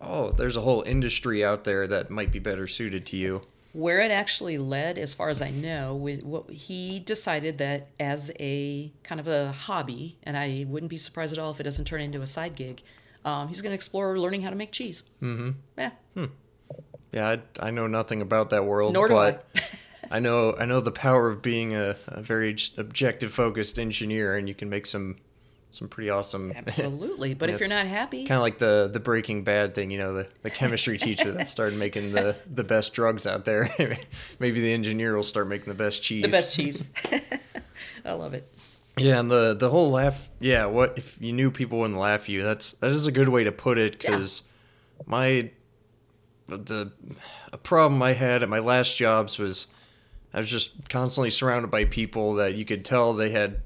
Oh, 0.00 0.32
there's 0.32 0.56
a 0.56 0.62
whole 0.62 0.82
industry 0.82 1.44
out 1.44 1.64
there 1.64 1.86
that 1.86 2.10
might 2.10 2.32
be 2.32 2.38
better 2.38 2.66
suited 2.66 3.06
to 3.06 3.16
you. 3.16 3.42
Where 3.72 4.00
it 4.00 4.10
actually 4.10 4.56
led, 4.56 4.98
as 4.98 5.14
far 5.14 5.28
as 5.28 5.42
I 5.42 5.50
know, 5.50 5.94
what 5.94 6.50
he 6.50 7.00
decided 7.00 7.58
that 7.58 7.88
as 7.98 8.30
a 8.38 8.92
kind 9.02 9.20
of 9.20 9.26
a 9.26 9.52
hobby, 9.52 10.16
and 10.22 10.36
I 10.36 10.64
wouldn't 10.68 10.90
be 10.90 10.98
surprised 10.98 11.32
at 11.32 11.38
all 11.38 11.50
if 11.50 11.60
it 11.60 11.64
doesn't 11.64 11.84
turn 11.84 12.00
into 12.00 12.22
a 12.22 12.26
side 12.26 12.54
gig. 12.54 12.82
Um, 13.24 13.48
he's 13.48 13.62
going 13.62 13.70
to 13.70 13.74
explore 13.74 14.18
learning 14.18 14.42
how 14.42 14.50
to 14.50 14.56
make 14.56 14.70
cheese. 14.70 15.02
Mm-hmm. 15.20 15.50
Yeah. 15.76 15.90
Yeah, 17.14 17.36
I, 17.60 17.68
I 17.68 17.70
know 17.70 17.86
nothing 17.86 18.20
about 18.20 18.50
that 18.50 18.64
world, 18.64 18.92
Nor 18.92 19.06
do 19.06 19.14
but 19.14 19.46
I 19.54 19.60
know 20.20 20.54
I 20.58 20.64
know 20.64 20.80
the 20.80 20.92
power 20.92 21.30
of 21.30 21.42
being 21.42 21.74
a, 21.74 21.96
a 22.08 22.22
very 22.22 22.56
objective 22.76 23.32
focused 23.32 23.78
engineer, 23.78 24.36
and 24.36 24.48
you 24.48 24.54
can 24.54 24.68
make 24.68 24.86
some 24.86 25.16
some 25.70 25.88
pretty 25.88 26.08
awesome. 26.08 26.52
Absolutely. 26.56 27.34
But 27.34 27.50
if 27.50 27.58
you're 27.58 27.68
not 27.68 27.86
happy, 27.86 28.24
kind 28.24 28.38
of 28.38 28.42
like 28.42 28.58
the 28.58 28.88
the 28.92 29.00
Breaking 29.00 29.44
Bad 29.44 29.74
thing, 29.74 29.90
you 29.90 29.98
know, 29.98 30.14
the, 30.14 30.28
the 30.42 30.50
chemistry 30.50 30.98
teacher 30.98 31.32
that 31.32 31.48
started 31.48 31.78
making 31.78 32.12
the 32.12 32.36
the 32.52 32.64
best 32.64 32.92
drugs 32.92 33.26
out 33.26 33.44
there. 33.44 33.68
Maybe 34.38 34.60
the 34.60 34.72
engineer 34.72 35.16
will 35.16 35.22
start 35.22 35.48
making 35.48 35.68
the 35.68 35.74
best 35.74 36.02
cheese. 36.02 36.22
the 36.22 36.28
best 36.28 36.54
cheese. 36.54 36.84
I 38.04 38.12
love 38.12 38.34
it. 38.34 38.50
Yeah, 38.96 39.18
and 39.18 39.30
the 39.30 39.54
the 39.54 39.68
whole 39.68 39.90
laugh. 39.90 40.28
Yeah, 40.38 40.66
what 40.66 40.96
if 40.96 41.18
you 41.20 41.32
knew 41.32 41.50
people 41.50 41.80
wouldn't 41.80 41.98
laugh 41.98 42.22
at 42.22 42.28
you? 42.28 42.42
That's 42.42 42.72
that 42.74 42.92
is 42.92 43.06
a 43.06 43.12
good 43.12 43.28
way 43.28 43.44
to 43.44 43.52
put 43.52 43.78
it 43.78 43.98
because 43.98 44.42
my 45.06 45.50
the 46.46 46.92
a 47.52 47.58
problem 47.58 48.02
I 48.02 48.12
had 48.12 48.42
at 48.42 48.48
my 48.48 48.60
last 48.60 48.96
jobs 48.96 49.38
was 49.38 49.66
I 50.34 50.38
was 50.40 50.50
just 50.50 50.88
constantly 50.88 51.30
surrounded 51.30 51.70
by 51.70 51.84
people 51.84 52.34
that 52.34 52.54
you 52.54 52.64
could 52.64 52.84
tell 52.84 53.14
they 53.14 53.30
had 53.30 53.62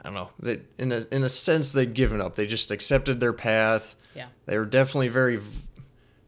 I 0.00 0.04
don't 0.04 0.14
know 0.14 0.30
that 0.38 0.64
in 0.78 0.92
a 0.92 1.04
in 1.10 1.24
a 1.24 1.28
sense 1.28 1.72
they'd 1.72 1.92
given 1.92 2.20
up. 2.20 2.36
They 2.36 2.46
just 2.46 2.70
accepted 2.70 3.18
their 3.18 3.32
path. 3.32 3.96
Yeah. 4.14 4.28
They 4.46 4.56
were 4.56 4.64
definitely 4.64 5.08
very 5.08 5.36
v- 5.36 5.62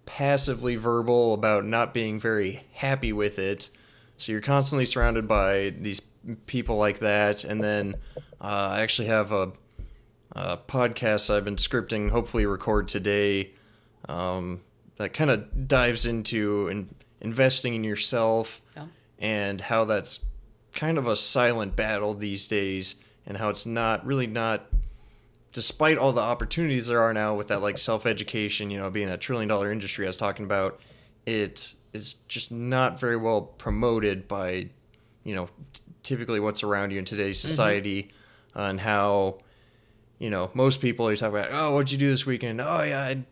passively 0.05 0.75
verbal 0.75 1.33
about 1.35 1.65
not 1.65 1.95
being 1.95 2.19
very 2.19 2.65
happy 2.73 3.13
with 3.13 3.39
it. 3.39 3.71
So 4.17 4.33
you're 4.33 4.41
constantly 4.41 4.85
surrounded 4.85 5.29
by 5.29 5.75
these 5.79 6.01
people 6.47 6.77
like 6.77 6.99
that, 6.99 7.45
and 7.45 7.63
then 7.63 7.95
uh, 8.41 8.71
I 8.73 8.81
actually 8.81 9.07
have 9.09 9.31
a, 9.31 9.53
a 10.33 10.57
podcast 10.57 11.33
I've 11.33 11.45
been 11.45 11.55
scripting, 11.55 12.11
hopefully 12.11 12.45
record 12.47 12.89
today, 12.89 13.53
um, 14.09 14.61
that 14.97 15.13
kind 15.15 15.31
of 15.31 15.69
dives 15.69 16.05
into 16.05 16.67
in, 16.67 16.93
investing 17.21 17.77
in 17.77 17.85
yourself 17.85 18.61
Yeah. 18.75 18.87
And 19.19 19.61
how 19.61 19.85
that's 19.85 20.25
kind 20.75 20.99
of 20.99 21.07
a 21.07 21.17
silent 21.17 21.75
battle 21.77 22.15
these 22.15 22.49
days, 22.49 22.97
and 23.27 23.37
how 23.37 23.49
it's 23.49 23.67
not 23.67 24.05
really 24.07 24.27
not 24.27 24.67
despite 25.53 25.99
all 25.99 26.13
the 26.13 26.21
opportunities 26.21 26.87
there 26.87 27.01
are 27.01 27.13
now 27.13 27.35
with 27.35 27.49
that 27.49 27.61
like 27.61 27.79
self 27.79 28.07
education, 28.07 28.71
you 28.71 28.79
know, 28.79 28.91
being 28.91 29.09
a 29.09 29.17
trillion 29.17 29.49
dollar 29.49 29.73
industry 29.73 30.07
I 30.07 30.09
was 30.09 30.17
talking 30.17 30.45
about, 30.45 30.81
it 31.27 31.73
is 31.93 32.15
just 32.29 32.51
not 32.53 33.01
very 33.01 33.17
well 33.17 33.43
promoted 33.43 34.29
by, 34.29 34.69
you 35.25 35.35
know, 35.35 35.49
t- 35.73 35.83
typically 36.03 36.39
what's 36.39 36.63
around 36.63 36.91
you 36.91 36.99
in 36.99 37.05
today's 37.05 37.41
society, 37.41 38.11
uh, 38.55 38.63
and 38.63 38.81
how, 38.81 39.39
you 40.19 40.31
know, 40.31 40.51
most 40.55 40.81
people 40.81 41.11
you 41.11 41.17
talk 41.17 41.31
about, 41.31 41.49
oh, 41.51 41.75
what'd 41.75 41.91
you 41.91 41.99
do 41.99 42.09
this 42.09 42.27
weekend? 42.27 42.61
Oh 42.61 42.83
yeah, 42.83 43.01
I, 43.01 43.25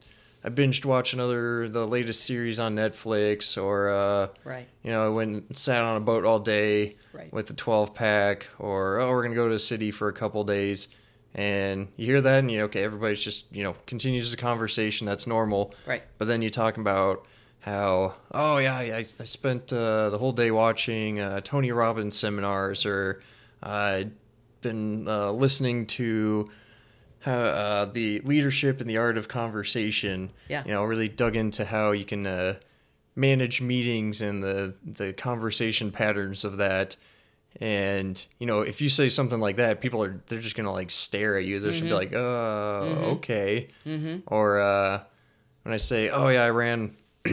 I 0.46 0.48
binged 0.48 0.84
watch 0.84 1.12
another 1.12 1.68
the 1.68 1.84
latest 1.88 2.22
series 2.24 2.60
on 2.60 2.76
Netflix, 2.76 3.60
or 3.60 3.90
uh, 3.90 4.28
Right. 4.44 4.68
you 4.84 4.92
know, 4.92 5.04
I 5.04 5.08
went 5.08 5.30
and 5.48 5.56
sat 5.56 5.82
on 5.82 5.96
a 5.96 6.00
boat 6.00 6.24
all 6.24 6.38
day 6.38 6.94
Right. 7.12 7.32
with 7.32 7.50
a 7.50 7.54
12 7.54 7.94
pack, 7.94 8.46
or 8.60 9.00
oh, 9.00 9.08
we're 9.10 9.24
gonna 9.24 9.34
go 9.34 9.48
to 9.48 9.54
a 9.54 9.58
city 9.58 9.90
for 9.90 10.08
a 10.08 10.12
couple 10.12 10.44
days, 10.44 10.86
and 11.34 11.88
you 11.96 12.06
hear 12.06 12.20
that, 12.20 12.38
and 12.38 12.50
you 12.50 12.58
know, 12.58 12.66
okay, 12.66 12.84
everybody's 12.84 13.20
just 13.24 13.46
you 13.50 13.64
know 13.64 13.74
continues 13.86 14.30
the 14.30 14.36
conversation. 14.36 15.04
That's 15.04 15.26
normal, 15.26 15.74
Right. 15.84 16.04
But 16.18 16.26
then 16.28 16.42
you 16.42 16.50
talk 16.50 16.76
about 16.78 17.26
how 17.58 18.14
oh 18.30 18.58
yeah, 18.58 18.76
I, 18.76 18.98
I 18.98 19.24
spent 19.24 19.72
uh, 19.72 20.10
the 20.10 20.18
whole 20.18 20.32
day 20.32 20.52
watching 20.52 21.18
uh, 21.18 21.40
Tony 21.40 21.72
Robbins 21.72 22.16
seminars, 22.16 22.86
or 22.86 23.20
I'd 23.64 24.12
been 24.60 25.08
uh, 25.08 25.32
listening 25.32 25.86
to. 25.98 26.48
How, 27.26 27.32
uh, 27.38 27.84
the 27.86 28.20
leadership 28.20 28.80
and 28.80 28.88
the 28.88 28.96
art 28.96 29.18
of 29.18 29.28
conversation. 29.28 30.30
Yeah. 30.48 30.62
You 30.64 30.70
know, 30.70 30.84
really 30.84 31.08
dug 31.08 31.36
into 31.36 31.64
how 31.66 31.90
you 31.92 32.04
can 32.06 32.26
uh, 32.26 32.54
manage 33.14 33.60
meetings 33.60 34.22
and 34.22 34.42
the 34.42 34.74
the 34.84 35.12
conversation 35.12 35.90
patterns 35.90 36.44
of 36.44 36.56
that 36.58 36.96
and 37.58 38.26
you 38.38 38.46
know 38.46 38.60
if 38.60 38.82
you 38.82 38.90
say 38.90 39.08
something 39.08 39.40
like 39.40 39.56
that 39.56 39.80
people 39.80 40.02
are 40.02 40.20
they're 40.26 40.40
just 40.42 40.54
gonna 40.54 40.70
like 40.70 40.90
stare 40.90 41.38
at 41.38 41.44
you 41.46 41.58
they're 41.58 41.70
just 41.70 41.82
gonna 41.82 41.90
be 41.90 41.96
like 41.96 42.14
uh 42.14 43.12
okay 43.14 43.68
or 44.26 44.60
uh 44.60 45.00
when 45.62 45.72
i 45.72 45.78
say 45.78 46.10
oh 46.10 46.28
yeah 46.28 46.42
i 46.42 46.50
ran 46.50 46.94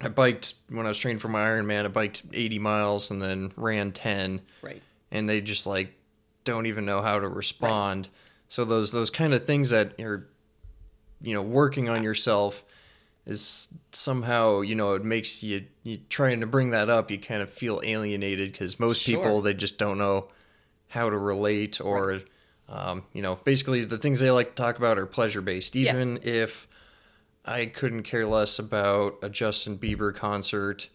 i 0.00 0.08
biked 0.08 0.54
when 0.70 0.86
i 0.86 0.88
was 0.88 0.98
training 0.98 1.18
for 1.18 1.28
my 1.28 1.40
ironman 1.44 1.84
i 1.84 1.88
biked 1.88 2.22
80 2.32 2.58
miles 2.58 3.10
and 3.10 3.20
then 3.20 3.52
ran 3.56 3.92
10 3.92 4.40
Right. 4.62 4.82
and 5.10 5.28
they 5.28 5.42
just 5.42 5.66
like 5.66 5.92
don't 6.44 6.64
even 6.66 6.84
know 6.86 7.02
how 7.02 7.18
to 7.18 7.28
respond. 7.28 8.08
So 8.48 8.64
those 8.64 8.92
those 8.92 9.10
kind 9.10 9.34
of 9.34 9.44
things 9.44 9.70
that 9.70 10.00
are 10.00 10.28
you 11.20 11.34
know 11.34 11.42
working 11.42 11.88
on 11.88 12.02
yourself 12.02 12.64
is 13.26 13.68
somehow 13.92 14.60
you 14.60 14.74
know 14.74 14.94
it 14.94 15.04
makes 15.04 15.42
you 15.42 15.64
you 15.82 15.98
trying 16.08 16.40
to 16.40 16.46
bring 16.46 16.70
that 16.70 16.88
up 16.88 17.10
you 17.10 17.18
kind 17.18 17.42
of 17.42 17.50
feel 17.50 17.80
alienated 17.84 18.52
because 18.52 18.78
most 18.78 19.02
Sure. 19.02 19.16
people 19.16 19.40
they 19.40 19.54
just 19.54 19.78
don't 19.78 19.98
know 19.98 20.28
how 20.88 21.10
to 21.10 21.16
relate 21.18 21.80
or 21.80 22.20
um, 22.68 23.02
you 23.12 23.22
know 23.22 23.36
basically 23.44 23.84
the 23.84 23.98
things 23.98 24.20
they 24.20 24.30
like 24.30 24.50
to 24.50 24.54
talk 24.54 24.78
about 24.78 24.98
are 24.98 25.06
pleasure 25.06 25.40
based 25.40 25.74
Yeah. 25.74 25.92
even 25.92 26.20
if 26.22 26.68
I 27.44 27.66
couldn't 27.66 28.02
care 28.02 28.26
less 28.26 28.58
about 28.58 29.18
a 29.22 29.30
Justin 29.30 29.78
Bieber 29.78 30.14
concert 30.14 30.88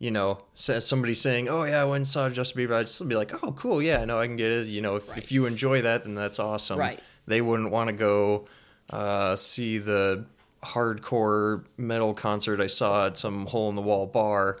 you 0.00 0.10
know, 0.10 0.38
says 0.56 0.84
somebody 0.86 1.14
saying, 1.14 1.48
"Oh 1.48 1.62
yeah, 1.62 1.82
I 1.82 1.84
went 1.84 1.96
and 1.98 2.08
saw 2.08 2.28
Justin 2.30 2.60
Bieber," 2.62 2.74
I'd 2.74 2.86
just 2.88 3.06
be 3.06 3.14
like, 3.14 3.44
"Oh, 3.44 3.52
cool, 3.52 3.80
yeah, 3.80 4.04
no, 4.04 4.18
I 4.18 4.26
can 4.26 4.34
get 4.36 4.50
it." 4.50 4.66
You 4.66 4.80
know, 4.80 4.96
if, 4.96 5.08
Right. 5.08 5.18
if 5.18 5.30
you 5.30 5.46
enjoy 5.46 5.82
that, 5.82 6.04
then 6.04 6.14
that's 6.14 6.38
awesome. 6.40 6.78
Right. 6.78 6.98
They 7.26 7.40
wouldn't 7.42 7.70
want 7.70 7.88
to 7.88 7.92
go 7.92 8.48
uh, 8.88 9.36
see 9.36 9.78
the 9.78 10.24
hardcore 10.62 11.64
metal 11.76 12.14
concert 12.14 12.60
I 12.60 12.66
saw 12.66 13.06
at 13.06 13.16
some 13.18 13.46
hole 13.46 13.68
in 13.70 13.76
the 13.76 13.82
wall 13.82 14.06
bar. 14.06 14.60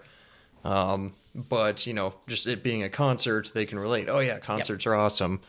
Um, 0.64 1.14
but 1.34 1.86
you 1.86 1.94
know, 1.94 2.14
just 2.26 2.46
it 2.46 2.62
being 2.62 2.82
a 2.82 2.88
concert, 2.90 3.50
they 3.54 3.64
can 3.66 3.78
relate. 3.78 4.08
Oh 4.08 4.20
yeah, 4.20 4.38
concerts 4.38 4.86
are 4.86 4.94
awesome, 4.94 5.40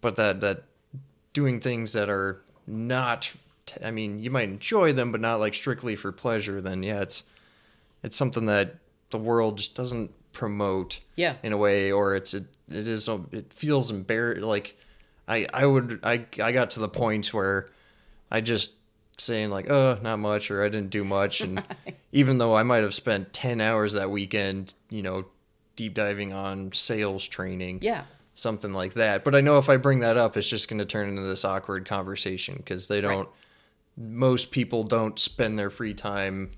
but 0.00 0.16
that 0.16 0.40
that 0.42 0.62
doing 1.32 1.60
things 1.60 1.92
that 1.94 2.08
are 2.08 2.40
not, 2.66 3.32
I 3.82 3.90
mean, 3.90 4.20
you 4.20 4.30
might 4.30 4.48
enjoy 4.48 4.92
them, 4.92 5.10
but 5.12 5.20
not 5.20 5.40
like 5.40 5.54
strictly 5.54 5.96
for 5.96 6.12
pleasure. 6.12 6.60
Then 6.60 6.82
yeah, 6.82 7.00
it's 7.02 7.24
it's 8.02 8.16
something 8.16 8.46
that 8.46 8.76
the 9.10 9.18
world 9.18 9.58
just 9.58 9.74
doesn't 9.74 10.12
promote 10.32 11.00
Yeah. 11.16 11.34
in 11.42 11.52
a 11.52 11.56
way 11.56 11.90
or 11.92 12.14
it's 12.14 12.34
it, 12.34 12.44
it 12.68 12.86
is 12.86 13.08
it 13.32 13.52
feels 13.52 13.90
embarrassed 13.90 14.42
like 14.42 14.76
i 15.26 15.46
i 15.52 15.66
would 15.66 16.00
i 16.04 16.24
i 16.42 16.52
got 16.52 16.70
to 16.72 16.80
the 16.80 16.88
point 16.88 17.34
where 17.34 17.68
i 18.30 18.40
just 18.40 18.72
saying 19.18 19.50
like 19.50 19.68
oh 19.68 19.98
not 20.02 20.18
much 20.18 20.50
or 20.50 20.62
i 20.64 20.68
didn't 20.68 20.90
do 20.90 21.04
much 21.04 21.40
and 21.40 21.62
even 22.12 22.38
though 22.38 22.54
i 22.54 22.62
might 22.62 22.82
have 22.84 22.94
spent 22.94 23.32
10 23.32 23.60
hours 23.60 23.92
that 23.94 24.10
weekend 24.10 24.72
you 24.88 25.02
know 25.02 25.24
deep 25.76 25.94
diving 25.94 26.32
on 26.32 26.72
sales 26.72 27.26
training 27.26 27.80
Yeah. 27.82 28.04
something 28.34 28.72
like 28.72 28.94
that 28.94 29.24
but 29.24 29.34
i 29.34 29.40
know 29.40 29.58
if 29.58 29.68
i 29.68 29.76
bring 29.76 29.98
that 29.98 30.16
up 30.16 30.36
it's 30.36 30.48
just 30.48 30.68
going 30.68 30.78
to 30.78 30.84
turn 30.86 31.08
into 31.08 31.22
this 31.22 31.44
awkward 31.44 31.86
conversation 31.86 32.54
because 32.56 32.86
they 32.88 33.00
don't 33.00 33.28
most 33.96 34.50
people 34.52 34.84
don't 34.84 35.18
spend 35.18 35.58
their 35.58 35.70
free 35.70 35.92
time 35.94 36.52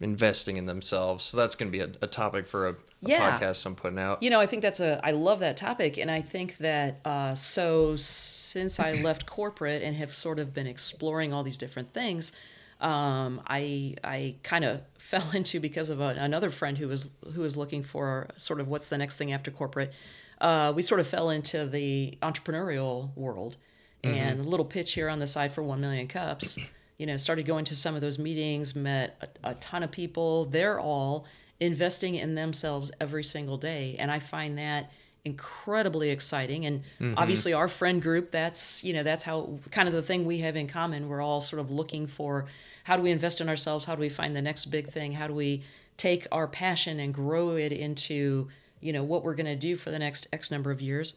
investing 0.00 0.56
in 0.56 0.66
themselves 0.66 1.24
so 1.24 1.36
that's 1.36 1.54
going 1.54 1.70
to 1.72 1.76
be 1.78 1.82
a, 1.82 1.90
a 2.02 2.06
topic 2.06 2.46
for 2.46 2.68
a, 2.68 2.72
a 2.72 2.76
Yeah. 3.00 3.38
podcast 3.38 3.64
i'm 3.66 3.74
putting 3.74 3.98
out 3.98 4.22
You 4.22 4.30
know, 4.30 4.40
I 4.40 4.46
think 4.46 4.62
that's 4.62 4.80
a. 4.80 5.00
I 5.04 5.10
love 5.12 5.40
that 5.40 5.56
topic, 5.56 5.96
and 5.98 6.10
I 6.10 6.20
think 6.22 6.58
that 6.58 7.00
uh, 7.04 7.34
so 7.34 7.96
since 7.96 8.78
I 8.80 8.92
left 8.92 9.26
corporate 9.26 9.82
and 9.82 9.96
have 9.96 10.14
sort 10.14 10.38
of 10.38 10.52
been 10.54 10.66
exploring 10.66 11.32
all 11.32 11.42
these 11.42 11.58
different 11.58 11.92
things, 11.92 12.32
um, 12.80 13.40
I 13.46 13.94
I 14.04 14.36
kind 14.42 14.64
of 14.64 14.80
fell 14.98 15.30
into 15.32 15.60
because 15.60 15.88
of 15.90 16.00
a, 16.00 16.08
another 16.18 16.50
friend 16.50 16.78
who 16.78 16.88
was 16.88 17.10
who 17.34 17.40
was 17.42 17.56
looking 17.56 17.82
for 17.82 18.28
sort 18.38 18.60
of 18.60 18.68
what's 18.68 18.86
the 18.86 18.98
next 18.98 19.16
thing 19.18 19.32
after 19.32 19.50
corporate. 19.50 19.92
Uh, 20.40 20.72
we 20.76 20.82
sort 20.82 21.00
of 21.00 21.06
fell 21.06 21.30
into 21.30 21.66
the 21.66 22.18
entrepreneurial 22.22 23.14
world, 23.16 23.56
and 24.04 24.40
a 24.40 24.42
little 24.42 24.66
pitch 24.66 24.92
here 24.92 25.08
on 25.08 25.18
the 25.18 25.26
side 25.26 25.52
for 25.52 25.62
one 25.62 25.80
million 25.80 26.06
cups. 26.08 26.58
You 26.98 27.06
know, 27.06 27.16
started 27.16 27.44
going 27.44 27.64
to 27.66 27.76
some 27.76 27.94
of 27.94 28.00
those 28.00 28.18
meetings, 28.18 28.74
met 28.74 29.38
a, 29.44 29.50
a 29.50 29.54
ton 29.54 29.82
of 29.82 29.90
people. 29.90 30.46
They're 30.46 30.80
all 30.80 31.26
investing 31.60 32.14
in 32.14 32.34
themselves 32.34 32.90
every 33.00 33.24
single 33.24 33.56
day, 33.56 33.96
and 33.98 34.10
I 34.10 34.18
find 34.18 34.58
that 34.58 34.90
incredibly 35.26 36.10
exciting. 36.10 36.64
And 36.64 36.82
mm-hmm. 37.00 37.14
obviously 37.16 37.52
our 37.52 37.66
friend 37.66 38.00
group 38.00 38.30
that's 38.30 38.84
you 38.84 38.92
know 38.92 39.02
that's 39.02 39.24
how 39.24 39.58
kind 39.72 39.88
of 39.88 39.94
the 39.94 40.02
thing 40.02 40.24
we 40.24 40.38
have 40.38 40.56
in 40.56 40.68
common. 40.68 41.08
We're 41.08 41.20
all 41.20 41.40
sort 41.40 41.60
of 41.60 41.70
looking 41.70 42.06
for 42.06 42.46
how 42.84 42.96
do 42.96 43.02
we 43.02 43.10
invest 43.10 43.40
in 43.40 43.48
ourselves? 43.48 43.84
How 43.84 43.96
do 43.96 44.00
we 44.00 44.08
find 44.08 44.36
the 44.36 44.40
next 44.40 44.66
big 44.66 44.88
thing? 44.88 45.12
How 45.12 45.26
do 45.26 45.34
we 45.34 45.64
take 45.96 46.28
our 46.30 46.46
passion 46.46 47.00
and 47.00 47.12
grow 47.12 47.56
it 47.56 47.72
into 47.72 48.48
you 48.80 48.92
know 48.92 49.02
what 49.02 49.24
we're 49.24 49.34
going 49.34 49.46
to 49.46 49.56
do 49.56 49.76
for 49.76 49.90
the 49.90 49.98
next 49.98 50.28
x 50.32 50.50
number 50.50 50.70
of 50.70 50.80
years? 50.80 51.14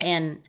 And 0.00 0.40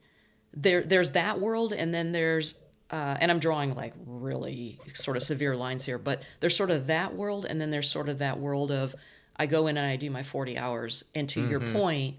there 0.54 0.82
there's 0.82 1.12
that 1.12 1.42
world 1.42 1.74
and 1.74 1.94
then 1.94 2.14
there's 2.14 2.56
uh, 2.92 3.18
and 3.20 3.32
i'm 3.32 3.40
drawing 3.40 3.74
like 3.76 3.94
really 4.06 4.80
sort 4.94 5.18
of 5.18 5.24
severe 5.24 5.56
lines 5.56 5.86
here 5.86 5.98
but 5.98 6.22
there's 6.40 6.56
sort 6.56 6.70
of 6.72 6.88
that 6.88 7.16
world 7.16 7.46
and 7.46 7.60
then 7.60 7.72
there's 7.72 7.90
sort 7.90 8.10
of 8.10 8.20
that 8.20 8.40
world 8.40 8.72
of 8.72 8.96
i 9.38 9.46
go 9.46 9.68
in 9.68 9.78
and 9.78 9.86
i 9.86 9.96
do 9.96 10.10
my 10.12 10.24
40 10.24 10.58
hours 10.58 11.04
and 11.16 11.28
to 11.30 11.48
your 11.48 11.60
point 11.74 12.18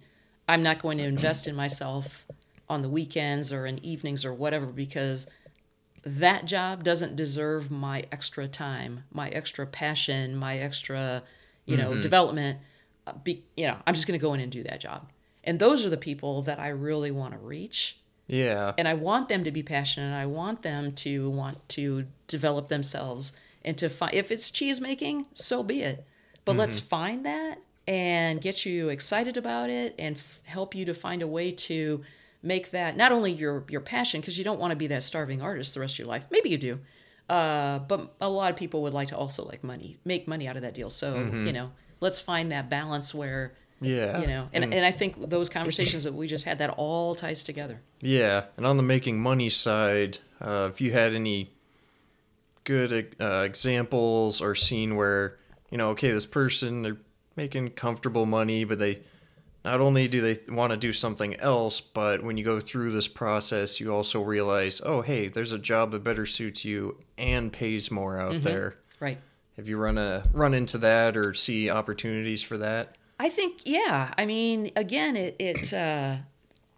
i'm 0.49 0.63
not 0.63 0.81
going 0.81 0.99
to 0.99 1.05
invest 1.05 1.47
in 1.47 1.55
myself 1.55 2.27
on 2.69 2.83
the 2.83 2.89
weekends 2.89 3.53
or 3.53 3.67
in 3.67 3.85
evenings 3.85 4.25
or 4.25 4.33
whatever 4.33 4.67
because 4.67 5.27
that 6.05 6.47
job 6.47 6.83
doesn't 6.83 7.15
deserve 7.15 7.71
my 7.71 8.05
extra 8.11 8.49
time, 8.49 9.05
my 9.13 9.29
extra 9.29 9.67
passion, 9.67 10.35
my 10.35 10.59
extra, 10.59 11.23
you 11.65 11.77
know, 11.77 11.95
development. 12.03 12.59
Uh, 13.07 13.13
Be, 13.13 13.45
you 13.57 13.69
know, 13.69 13.77
I'm 13.87 13.95
just 13.95 14.07
going 14.09 14.19
to 14.19 14.23
go 14.23 14.35
in 14.35 14.41
and 14.41 14.51
do 14.51 14.65
that 14.65 14.81
job. 14.81 15.11
And 15.45 15.59
those 15.61 15.87
are 15.87 15.91
the 15.91 15.97
people 15.97 16.43
that 16.43 16.59
I 16.59 16.69
really 16.69 17.11
want 17.13 17.35
to 17.35 17.39
reach. 17.39 17.99
Yeah. 18.27 18.73
And 18.79 18.89
I 18.89 18.95
want 18.95 19.29
them 19.29 19.45
to 19.45 19.51
be 19.51 19.63
passionate. 19.63 20.07
And 20.07 20.15
I 20.15 20.27
want 20.27 20.63
them 20.63 20.93
to 20.93 21.29
want 21.31 21.69
to 21.71 22.07
develop 22.29 22.69
themselves 22.69 23.37
and 23.65 23.77
to 23.79 23.89
find, 23.89 24.15
if 24.15 24.31
it's 24.31 24.51
cheese 24.51 24.81
making, 24.81 25.27
so 25.35 25.63
be 25.63 25.83
it. 25.83 26.07
But 26.45 26.57
let's 26.57 26.81
find 26.81 27.25
that 27.25 27.59
and 27.87 28.41
get 28.41 28.65
you 28.65 28.89
excited 28.89 29.37
about 29.37 29.71
it 29.71 29.95
and 29.99 30.17
f- 30.17 30.41
help 30.45 30.75
you 30.75 30.85
to 30.85 30.95
find 30.95 31.23
a 31.23 31.27
way 31.27 31.53
to 31.53 32.03
make 32.43 32.71
that 32.73 32.97
not 32.97 33.13
only 33.13 33.33
your 33.33 33.65
your 33.69 33.81
passion 33.81 34.21
because 34.21 34.39
you 34.39 34.45
don't 34.45 34.59
want 34.59 34.71
to 34.71 34.77
be 34.77 34.89
that 34.89 35.05
starving 35.05 35.41
artist 35.41 35.75
the 35.75 35.81
rest 35.81 35.95
of 35.95 35.99
your 36.01 36.09
life 36.09 36.27
maybe 36.31 36.51
you 36.51 36.59
do 36.59 36.79
uh, 37.29 37.79
but 37.79 38.15
a 38.21 38.29
lot 38.29 38.51
of 38.51 38.57
people 38.57 38.83
would 38.83 38.93
like 38.93 39.09
to 39.09 39.17
also 39.17 39.45
like 39.45 39.63
money 39.63 39.99
make 40.05 40.27
money 40.27 40.49
out 40.49 40.57
of 40.57 40.63
that 40.63 40.75
deal 40.75 40.91
so 40.91 41.17
you 41.47 41.53
know 41.53 41.71
let's 42.01 42.21
find 42.21 42.51
that 42.51 42.69
balance 42.69 43.15
where 43.15 43.55
Yeah. 43.83 44.21
you 44.21 44.27
know 44.27 44.49
and, 44.53 44.65
and 44.73 44.85
i 44.85 44.91
think 44.91 45.29
those 45.31 45.49
conversations 45.49 46.05
that 46.05 46.15
we 46.15 46.27
just 46.27 46.45
had 46.45 46.59
that 46.59 46.71
all 46.71 47.15
ties 47.15 47.43
together 47.43 47.81
Yeah, 48.01 48.45
and 48.57 48.67
on 48.67 48.77
the 48.77 48.83
making 48.83 49.21
money 49.21 49.51
side, 49.51 50.19
uh, 50.41 50.69
if 50.73 50.81
you 50.81 50.93
had 50.93 51.15
any 51.15 51.53
good 52.65 53.15
uh, 53.21 53.43
examples 53.45 54.41
or 54.41 54.55
seen 54.55 54.97
where 54.97 55.39
you 55.71 55.79
know, 55.79 55.89
okay, 55.91 56.11
this 56.11 56.27
person 56.27 56.83
they're 56.83 56.99
making 57.35 57.71
comfortable 57.71 58.27
money, 58.27 58.65
but 58.65 58.79
they 58.79 59.01
not 59.65 59.81
only 59.81 60.07
do 60.07 60.21
they 60.21 60.39
want 60.53 60.71
to 60.73 60.77
do 60.77 60.93
something 60.93 61.35
else, 61.37 61.81
but 61.81 62.23
when 62.23 62.37
you 62.37 62.45
go 62.45 62.61
through 62.61 62.91
this 62.93 63.09
process, 63.09 63.81
you 63.81 63.95
also 63.95 64.21
realize, 64.21 64.83
oh, 64.85 65.01
hey, 65.03 65.29
there's 65.29 65.53
a 65.53 65.59
job 65.59 65.93
that 65.93 66.05
better 66.05 66.27
suits 66.27 66.65
you 66.65 66.99
and 67.17 67.53
pays 67.53 67.91
more 67.91 68.19
out 68.19 68.43
there. 68.43 68.77
right 69.01 69.19
Have 69.57 69.69
you 69.69 69.79
run 69.79 69.97
a 69.99 70.25
run 70.33 70.53
into 70.53 70.79
that 70.79 71.17
or 71.17 71.33
see 71.33 71.71
opportunities 71.71 72.43
for 72.43 72.59
that? 72.59 72.97
I 73.23 73.29
think 73.29 73.61
yeah. 73.65 74.13
I 74.19 74.27
mean, 74.27 74.73
again, 74.75 75.15
it 75.15 75.37
it 75.39 75.73
uh, 75.73 76.17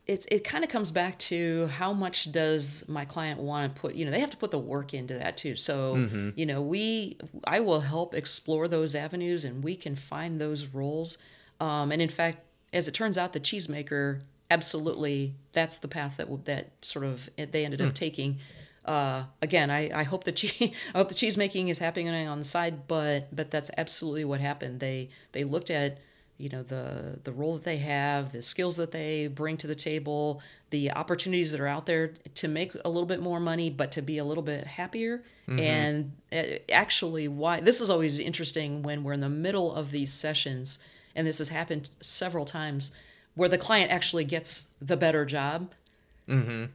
it 0.06 0.26
it 0.30 0.44
kind 0.44 0.62
of 0.62 0.68
comes 0.68 0.90
back 0.90 1.18
to 1.20 1.68
how 1.68 1.94
much 1.94 2.30
does 2.32 2.84
my 2.86 3.06
client 3.06 3.40
want 3.40 3.74
to 3.74 3.80
put. 3.80 3.94
You 3.94 4.04
know, 4.04 4.10
they 4.10 4.20
have 4.20 4.30
to 4.30 4.36
put 4.36 4.50
the 4.50 4.58
work 4.58 4.92
into 4.92 5.14
that 5.14 5.38
too. 5.38 5.56
So 5.56 5.94
you 6.36 6.44
know, 6.44 6.60
we 6.60 7.16
I 7.44 7.60
will 7.60 7.80
help 7.80 8.12
explore 8.12 8.68
those 8.68 8.94
avenues, 8.94 9.44
and 9.46 9.64
we 9.64 9.74
can 9.74 9.96
find 9.96 10.38
those 10.38 10.66
roles. 10.66 11.16
Um, 11.60 11.90
and 11.90 12.02
in 12.02 12.10
fact, 12.10 12.44
as 12.74 12.88
it 12.88 12.92
turns 12.92 13.16
out, 13.16 13.32
the 13.32 13.40
cheesemaker 13.40 14.20
absolutely 14.50 15.34
that's 15.54 15.78
the 15.78 15.88
path 15.88 16.18
that 16.18 16.44
that 16.44 16.72
sort 16.82 17.06
of 17.06 17.30
they 17.38 17.64
ended 17.64 17.80
up 17.80 17.94
taking. 17.94 18.38
Uh, 18.84 19.24
again, 19.40 19.70
I, 19.70 20.00
I 20.00 20.02
hope 20.02 20.24
the 20.24 20.32
cheese 20.32 20.74
I 20.94 20.98
hope 20.98 21.08
the 21.08 21.14
cheese 21.14 21.38
making 21.38 21.68
is 21.68 21.78
happening 21.78 22.28
on 22.28 22.38
the 22.38 22.44
side, 22.44 22.86
but 22.86 23.34
but 23.34 23.50
that's 23.50 23.70
absolutely 23.78 24.26
what 24.26 24.40
happened. 24.40 24.80
They 24.80 25.08
they 25.32 25.44
looked 25.44 25.70
at 25.70 26.00
you 26.38 26.48
know 26.48 26.62
the 26.62 27.18
the 27.24 27.32
role 27.32 27.54
that 27.54 27.64
they 27.64 27.76
have, 27.78 28.32
the 28.32 28.42
skills 28.42 28.76
that 28.76 28.90
they 28.90 29.28
bring 29.28 29.56
to 29.58 29.66
the 29.66 29.74
table, 29.74 30.42
the 30.70 30.90
opportunities 30.90 31.52
that 31.52 31.60
are 31.60 31.66
out 31.68 31.86
there 31.86 32.08
to 32.34 32.48
make 32.48 32.74
a 32.84 32.88
little 32.88 33.06
bit 33.06 33.20
more 33.20 33.38
money, 33.38 33.70
but 33.70 33.92
to 33.92 34.02
be 34.02 34.18
a 34.18 34.24
little 34.24 34.42
bit 34.42 34.66
happier. 34.66 35.22
And 35.60 36.12
uh, 36.32 36.42
actually, 36.72 37.28
why 37.28 37.60
this 37.60 37.80
is 37.80 37.88
always 37.90 38.18
interesting 38.18 38.82
when 38.82 39.04
we're 39.04 39.12
in 39.12 39.20
the 39.20 39.28
middle 39.28 39.74
of 39.74 39.90
these 39.90 40.12
sessions, 40.12 40.78
and 41.14 41.26
this 41.26 41.38
has 41.38 41.50
happened 41.50 41.90
several 42.00 42.44
times, 42.44 42.92
where 43.34 43.48
the 43.48 43.58
client 43.58 43.90
actually 43.90 44.24
gets 44.24 44.68
the 44.80 44.96
better 44.96 45.24
job, 45.24 45.72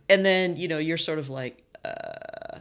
and 0.08 0.26
then 0.26 0.56
you 0.56 0.67
know 0.67 0.78
you're 0.78 0.98
sort 0.98 1.19
of 1.19 1.30
like. 1.30 1.63
Uh, 1.84 2.60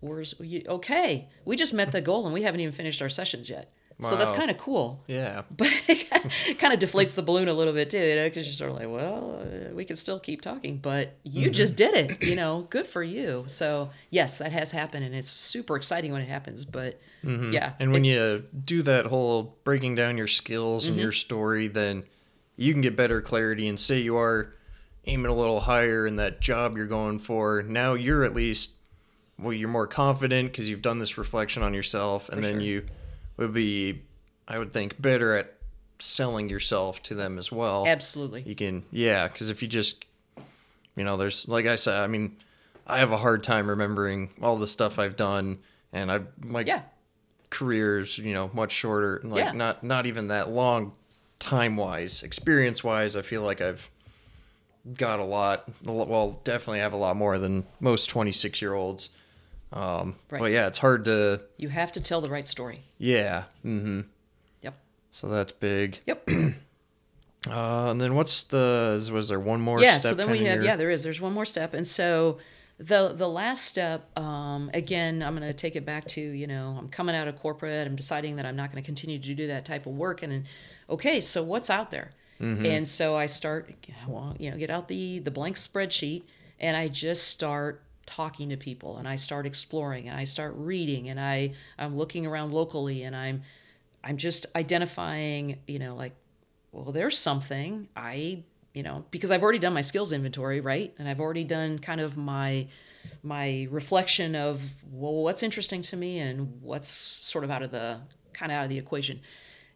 Where's 0.00 0.34
okay? 0.40 1.28
We 1.44 1.54
just 1.54 1.72
met 1.72 1.92
the 1.92 2.00
goal 2.00 2.24
and 2.24 2.34
we 2.34 2.42
haven't 2.42 2.58
even 2.58 2.72
finished 2.72 3.00
our 3.00 3.08
sessions 3.08 3.48
yet. 3.48 3.72
So 4.00 4.16
that's 4.16 4.32
kind 4.32 4.50
of 4.50 4.56
cool 4.58 5.02
Yeah. 5.06 5.42
but 5.56 5.68
it 5.88 6.58
kind 6.58 6.74
of 6.74 6.80
deflates 6.80 7.14
the 7.14 7.22
balloon 7.22 7.48
a 7.48 7.52
little 7.52 7.72
bit 7.72 7.90
too, 7.90 7.98
you 7.98 8.16
know, 8.16 8.24
because 8.24 8.46
you're 8.46 8.54
sort 8.54 8.70
of 8.70 8.76
like, 8.76 8.88
well, 8.88 9.40
uh, 9.42 9.72
we 9.74 9.84
can 9.84 9.96
still 9.96 10.18
keep 10.18 10.40
talking, 10.40 10.78
but 10.78 11.14
you 11.22 11.44
Mm-hmm. 11.44 11.52
just 11.52 11.76
did 11.76 11.94
it, 11.94 12.22
you 12.22 12.34
know, 12.34 12.66
good 12.70 12.86
for 12.86 13.02
you. 13.02 13.44
So 13.46 13.90
yes, 14.10 14.38
that 14.38 14.52
has 14.52 14.70
happened, 14.72 15.04
and 15.04 15.14
it's 15.14 15.28
super 15.30 15.76
exciting 15.76 16.12
when 16.12 16.22
it 16.22 16.28
happens. 16.28 16.64
But 16.64 17.00
yeah, 17.22 17.30
Mm-hmm. 17.30 17.82
And 17.82 17.92
when 17.92 18.04
you 18.04 18.44
do 18.64 18.82
that 18.82 19.06
whole 19.06 19.56
breaking 19.64 19.94
down 19.94 20.18
your 20.18 20.26
skills 20.26 20.88
and 20.88 20.96
your 20.96 21.12
story, 21.12 21.68
then 21.68 22.04
you 22.56 22.72
can 22.72 22.82
get 22.82 22.96
better 22.96 23.20
clarity 23.22 23.68
and 23.68 23.78
say 23.78 24.00
you 24.00 24.16
are 24.16 24.52
aiming 25.06 25.30
a 25.30 25.34
little 25.34 25.60
higher 25.60 26.06
in 26.06 26.16
that 26.16 26.40
job 26.40 26.76
you're 26.76 26.86
going 26.86 27.18
for. 27.18 27.62
Now 27.62 27.94
you're 27.94 28.24
at 28.24 28.34
least, 28.34 28.70
well, 29.38 29.52
you're 29.52 29.68
more 29.68 29.86
confident 29.86 30.52
because 30.52 30.68
you've 30.68 30.82
done 30.82 30.98
this 30.98 31.16
reflection 31.18 31.62
on 31.62 31.74
yourself, 31.74 32.28
and 32.28 32.42
then 32.42 32.54
sure. 32.54 32.60
you 32.60 32.86
would 33.42 33.52
be, 33.54 34.02
I 34.48 34.58
would 34.58 34.72
think, 34.72 35.00
better 35.00 35.36
at 35.36 35.54
selling 35.98 36.48
yourself 36.48 37.02
to 37.04 37.14
them 37.14 37.38
as 37.38 37.52
well. 37.52 37.86
absolutely, 37.86 38.42
You 38.42 38.54
can, 38.54 38.84
yeah, 38.90 39.28
because 39.28 39.50
if 39.50 39.62
you 39.62 39.68
just, 39.68 40.04
you 40.96 41.04
know, 41.04 41.16
there's, 41.16 41.46
like 41.46 41.66
I 41.66 41.76
said, 41.76 42.00
I 42.00 42.06
mean, 42.06 42.36
I 42.86 42.98
have 42.98 43.12
a 43.12 43.16
hard 43.16 43.42
time 43.42 43.68
remembering 43.68 44.30
all 44.42 44.56
the 44.56 44.66
stuff 44.66 44.98
I've 44.98 45.16
done, 45.16 45.58
and 45.92 46.10
I, 46.10 46.20
my 46.40 46.60
yeah, 46.62 46.82
careers, 47.50 48.18
you 48.18 48.32
know, 48.34 48.50
much 48.52 48.72
shorter, 48.72 49.16
and 49.16 49.30
like 49.30 49.44
Yeah. 49.44 49.52
not 49.52 49.84
not 49.84 50.06
even 50.06 50.28
that 50.28 50.48
long 50.50 50.92
time 51.38 51.76
wise. 51.76 52.22
Experience 52.22 52.82
wise, 52.82 53.14
I 53.14 53.22
feel 53.22 53.42
like 53.42 53.60
I've 53.60 53.88
got 54.96 55.20
a 55.20 55.24
lot. 55.24 55.68
Well, 55.84 56.40
definitely 56.44 56.80
have 56.80 56.92
a 56.92 56.96
lot 56.96 57.16
more 57.16 57.38
than 57.38 57.64
most 57.78 58.06
twenty 58.10 58.32
six 58.32 58.60
year 58.60 58.74
olds. 58.74 59.10
Um, 59.72 60.16
Right. 60.30 60.38
But 60.38 60.52
yeah, 60.52 60.66
it's 60.66 60.78
hard 60.78 61.04
to. 61.06 61.42
you 61.56 61.68
have 61.70 61.92
to 61.92 62.00
tell 62.00 62.20
the 62.20 62.30
right 62.30 62.46
story. 62.46 62.82
Yeah. 62.98 63.44
Mm-hmm. 63.64 64.00
Yep, 64.62 64.74
So 65.12 65.28
that's 65.28 65.52
big. 65.52 65.98
yep. 66.06 66.28
Uh, 67.50 67.90
and 67.90 68.00
then 68.00 68.14
what's 68.14 68.44
the? 68.44 69.10
Was 69.12 69.28
there 69.28 69.40
one 69.40 69.60
more? 69.60 69.80
yeah 69.82 69.94
Step 69.94 70.12
so 70.12 70.14
then 70.14 70.30
we 70.30 70.44
have 70.44 70.62
yeah 70.62 70.76
there 70.76 70.90
is 70.90 71.02
there's 71.02 71.20
one 71.20 71.32
more 71.32 71.44
step 71.44 71.74
and 71.74 71.84
so 71.84 72.38
the 72.78 73.12
the 73.12 73.28
last 73.28 73.64
step 73.64 74.16
um, 74.16 74.70
again 74.72 75.24
i'm 75.24 75.34
going 75.36 75.46
to 75.46 75.52
take 75.52 75.74
it 75.74 75.84
back 75.84 76.06
to 76.06 76.20
you 76.20 76.46
know 76.46 76.76
i'm 76.78 76.88
coming 76.88 77.16
out 77.16 77.26
of 77.26 77.36
corporate 77.40 77.86
i'm 77.88 77.96
deciding 77.96 78.36
that 78.36 78.46
i'm 78.46 78.54
not 78.54 78.70
going 78.70 78.80
to 78.80 78.86
continue 78.86 79.18
to 79.18 79.34
do 79.34 79.48
that 79.48 79.64
type 79.64 79.86
of 79.86 79.92
work 79.92 80.22
and 80.22 80.32
then 80.32 80.44
okay 80.88 81.20
so 81.20 81.42
what's 81.42 81.68
out 81.68 81.90
there 81.90 82.12
and 82.40 82.86
so 82.88 83.16
i 83.16 83.26
start 83.26 83.72
well 84.08 84.34
you 84.38 84.48
know 84.50 84.56
get 84.56 84.70
out 84.70 84.86
the 84.88 85.18
the 85.18 85.30
blank 85.30 85.56
spreadsheet 85.56 86.22
and 86.60 86.76
i 86.76 86.86
just 86.88 87.24
start 87.26 87.82
talking 88.06 88.48
to 88.48 88.56
people 88.56 88.96
and 88.96 89.06
i 89.06 89.16
start 89.16 89.46
exploring 89.46 90.08
and 90.08 90.18
i 90.18 90.24
start 90.24 90.52
reading 90.56 91.08
and 91.08 91.20
i 91.20 91.52
i'm 91.78 91.96
looking 91.96 92.26
around 92.26 92.52
locally 92.52 93.02
and 93.02 93.14
i'm 93.14 93.42
i'm 94.02 94.16
just 94.16 94.46
identifying 94.56 95.58
you 95.66 95.78
know 95.78 95.94
like 95.94 96.14
well, 96.72 96.90
there's 96.90 97.18
something 97.18 97.88
I, 97.94 98.44
you 98.72 98.82
know, 98.82 99.04
because 99.10 99.30
I've 99.30 99.42
already 99.42 99.58
done 99.58 99.74
my 99.74 99.82
skills 99.82 100.10
inventory, 100.10 100.60
right? 100.60 100.92
And 100.98 101.06
I've 101.06 101.20
already 101.20 101.44
done 101.44 101.78
kind 101.78 102.00
of 102.00 102.16
my 102.16 102.68
my 103.22 103.66
reflection 103.70 104.34
of 104.34 104.70
well, 104.90 105.12
what's 105.12 105.42
interesting 105.42 105.82
to 105.82 105.96
me 105.96 106.18
and 106.18 106.62
what's 106.62 106.88
sort 106.88 107.44
of 107.44 107.50
out 107.50 107.62
of 107.62 107.70
the 107.70 108.00
kind 108.32 108.50
of 108.50 108.56
out 108.56 108.64
of 108.64 108.70
the 108.70 108.78
equation. 108.78 109.20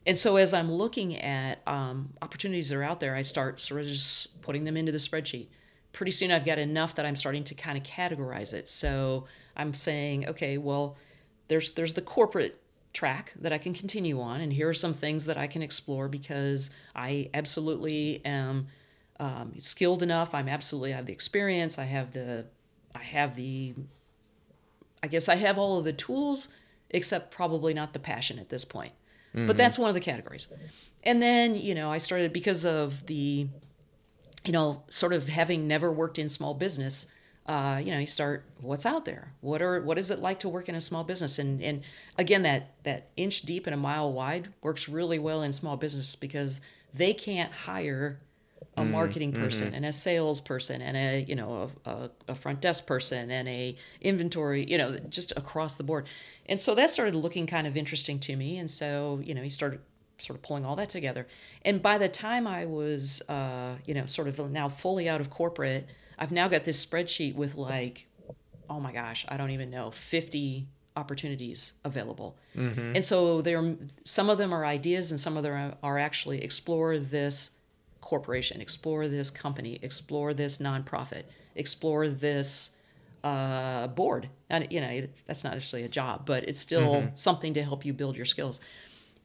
And 0.07 0.17
so 0.17 0.37
as 0.37 0.55
I'm 0.55 0.71
looking 0.73 1.17
at 1.17 1.61
um, 1.67 2.15
opportunities 2.23 2.69
that 2.71 2.77
are 2.77 2.83
out 2.83 3.01
there, 3.01 3.15
I 3.15 3.23
start 3.23 3.61
sort 3.61 3.83
of 3.83 3.89
just 3.89 4.41
putting 4.41 4.65
them 4.65 4.77
into 4.77 4.93
the 4.93 4.99
spreadsheet. 4.99 5.49
Pretty 5.97 6.13
soon, 6.13 6.31
I've 6.31 6.45
got 6.45 6.59
enough 6.59 6.95
that 6.97 7.07
I'm 7.07 7.17
starting 7.17 7.43
to 7.45 7.55
kind 7.55 7.79
of 7.79 7.83
categorize 7.83 8.53
it. 8.53 8.69
So 8.69 9.25
I'm 9.57 9.73
saying, 9.73 10.29
okay, 10.29 10.59
well, 10.59 10.99
there's 11.49 11.71
there's 11.71 11.95
the 11.95 12.03
corporate 12.03 12.61
track 12.93 13.33
that 13.41 13.51
I 13.51 13.57
can 13.57 13.73
continue 13.73 14.21
on, 14.21 14.43
and 14.43 14.53
here 14.53 14.69
are 14.69 14.75
some 14.75 14.93
things 14.93 15.25
that 15.25 15.39
I 15.39 15.47
can 15.47 15.63
explore 15.63 16.07
because 16.09 16.69
I 16.95 17.31
absolutely 17.33 18.21
am 18.27 18.67
um, 19.19 19.55
skilled 19.59 20.03
enough. 20.03 20.35
I'm 20.35 20.51
absolutely 20.51 20.93
I 20.93 20.97
have 20.97 21.07
the 21.07 21.15
experience. 21.15 21.79
I 21.79 21.85
have 21.85 22.13
the 22.13 22.45
I 22.95 23.03
have 23.03 23.35
the 23.35 23.75
I 25.03 25.07
guess 25.07 25.31
I 25.31 25.37
have 25.37 25.57
all 25.57 25.79
of 25.79 25.87
the 25.87 25.95
tools, 25.95 26.53
except 26.91 27.31
probably 27.31 27.73
not 27.73 27.95
the 27.95 27.99
passion 27.99 28.39
at 28.39 28.51
this 28.51 28.67
point. 28.67 28.93
But 29.47 29.57
that's 29.57 29.79
one 29.79 29.89
of 29.89 29.95
the 29.95 30.01
categories. 30.03 30.47
And 31.05 31.23
then 31.23 31.55
you 31.55 31.75
know 31.75 31.91
I 31.91 31.97
started 31.97 32.35
because 32.35 32.67
of 32.67 33.07
the 33.07 33.49
you 34.47 34.53
know 34.53 34.83
sort 34.89 35.13
of 35.13 35.29
having 35.29 35.69
never 35.69 35.93
worked 35.93 36.19
in 36.19 36.29
small 36.29 36.55
business 36.55 37.07
uh, 37.47 37.81
you 37.83 37.93
know, 37.93 37.99
you 37.99 38.07
start 38.07 38.45
what's 38.61 38.85
out 38.85 39.05
there. 39.05 39.33
What 39.41 39.63
are 39.63 39.81
what 39.81 39.99
is 39.99 40.11
it 40.11 40.19
like 40.19 40.41
to 40.41 40.49
work 40.49 40.69
in 40.69 40.75
a 40.75 40.81
small 40.81 41.05
business? 41.05 41.39
And 41.39 41.63
and 41.63 41.83
again, 42.19 42.43
that 42.43 42.73
that 42.83 43.11
inch 43.17 43.43
deep 43.43 43.67
and 43.67 43.75
a 43.75 43.77
mile 43.77 44.13
wide 44.13 44.49
works 44.63 44.89
really 44.89 45.19
well 45.19 45.43
in 45.43 45.53
small 45.53 45.77
business 45.77 46.17
because 46.17 46.61
they 46.93 47.15
can't 47.15 47.53
hire 47.53 48.21
a 48.79 48.85
marketing 48.85 49.33
person 49.33 49.73
and 49.73 49.87
a 49.87 49.93
sales 49.93 50.41
person 50.41 50.83
and 50.83 50.97
a 50.97 51.25
you 51.27 51.35
know 51.35 51.71
a, 51.87 51.91
a, 51.91 52.11
a 52.29 52.35
front 52.35 52.61
desk 52.61 52.87
person 52.87 53.31
and 53.31 53.49
a 53.49 53.75
inventory 54.03 54.71
you 54.71 54.77
know 54.77 54.99
just 55.09 55.33
across 55.35 55.77
the 55.77 55.83
board 55.83 56.07
and 56.47 56.61
so 56.61 56.75
that 56.75 56.91
started 56.91 57.15
looking 57.15 57.47
kind 57.47 57.67
of 57.67 57.75
interesting 57.75 58.19
to 58.19 58.37
me 58.37 58.59
and 58.59 58.71
so 58.71 59.19
you 59.23 59.35
know 59.35 59.43
he 59.43 59.49
started 59.49 59.81
sort 60.19 60.37
of 60.37 60.43
pulling 60.43 60.65
all 60.65 60.77
that 60.77 60.89
together 60.89 61.27
and 61.63 61.83
by 61.83 61.99
the 61.99 62.09
time 62.09 62.47
i 62.47 62.65
was 62.65 63.23
uh, 63.29 63.75
you 63.85 63.95
know 63.95 64.07
sort 64.07 64.29
of 64.29 64.51
now 64.51 64.69
fully 64.69 65.09
out 65.09 65.21
of 65.21 65.29
corporate 65.31 65.87
i've 66.19 66.33
now 66.33 66.49
got 66.49 66.65
this 66.65 66.85
spreadsheet 66.85 67.35
with 67.35 67.55
like 67.55 68.07
oh 68.69 68.81
my 68.81 68.93
gosh, 68.93 69.25
I 69.29 69.37
don't 69.37 69.51
even 69.51 69.71
know, 69.71 69.91
50 69.91 70.67
opportunities 70.97 71.75
available. 71.85 72.37
And 72.97 73.05
so 73.05 73.43
there 73.43 73.77
some 74.05 74.31
of 74.31 74.39
them 74.39 74.53
are 74.53 74.65
ideas 74.65 75.11
and 75.11 75.21
some 75.21 75.37
of 75.37 75.43
them 75.43 75.75
are, 75.83 75.99
actually 75.99 76.43
explore 76.43 76.99
this 76.99 77.51
corporation, 78.01 78.61
explore 78.61 79.09
this 79.09 79.31
company, 79.31 79.79
explore 79.83 80.33
this 80.33 80.59
nonprofit, 80.59 81.25
explore 81.55 82.09
this 82.09 82.71
uh, 83.25 83.89
board. 83.89 84.29
And 84.49 84.67
you 84.71 84.81
know, 84.81 85.07
that's 85.27 85.45
not 85.45 85.55
actually 85.55 85.83
a 85.83 85.89
job, 85.89 86.25
but 86.25 86.45
it's 86.45 86.61
still 86.61 87.11
something 87.15 87.55
to 87.55 87.63
help 87.63 87.85
you 87.85 87.93
build 87.93 88.17
your 88.17 88.27
skills. 88.27 88.61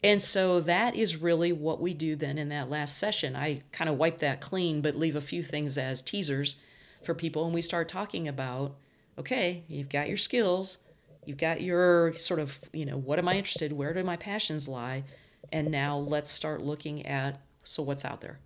And 0.04 0.22
so 0.22 0.60
that 0.62 0.96
is 0.96 1.18
really 1.18 1.52
what 1.52 1.80
we 1.80 1.94
do 1.94 2.16
then 2.16 2.38
in 2.38 2.50
that 2.50 2.70
last 2.70 2.98
session. 2.98 3.36
I 3.36 3.62
kind 3.72 3.90
of 3.90 3.98
wipe 3.98 4.20
that 4.20 4.42
clean, 4.42 4.82
but 4.82 4.96
leave 4.96 5.16
a 5.16 5.22
few 5.22 5.44
things 5.44 5.78
as 5.78 6.02
teasers 6.02 6.56
for 7.04 7.14
people. 7.14 7.46
And 7.46 7.54
we 7.54 7.62
start 7.62 7.88
talking 7.88 8.28
about 8.28 8.76
okay, 9.18 9.64
you've 9.68 9.90
got 9.90 10.08
your 10.08 10.18
skills, 10.18 10.80
you've 11.26 11.38
got 11.38 11.62
your 11.62 12.14
sort 12.16 12.40
of, 12.40 12.60
you 12.74 12.86
know, 12.86 12.98
what 12.98 13.20
am 13.20 13.28
I 13.28 13.36
interested? 13.36 13.72
Where 13.72 13.94
do 13.94 14.04
my 14.04 14.18
passions 14.18 14.68
lie? 14.68 15.04
And 15.52 15.70
now 15.70 15.98
let's 15.98 16.32
start 16.32 16.62
looking 16.62 17.06
at 17.06 17.40
so 17.64 17.84
what's 17.84 18.04
out 18.06 18.22
there. 18.22 18.40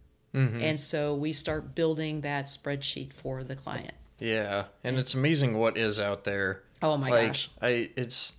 And 0.62 0.80
so 0.80 1.16
we 1.16 1.32
start 1.32 1.76
building 1.76 2.22
that 2.22 2.47
spreadsheet 2.47 3.14
for 3.14 3.41
the 3.41 3.56
client. 3.56 3.93
Yeah, 4.20 4.66
and 4.84 4.97
it's 4.97 5.14
amazing 5.14 5.58
what 5.58 5.78
is 5.78 5.97
out 5.97 6.26
there. 6.26 6.64
Oh 6.82 6.97
my 6.97 7.10
like, 7.10 7.28
gosh. 7.28 7.49
I 7.62 7.89
it's 7.95 8.34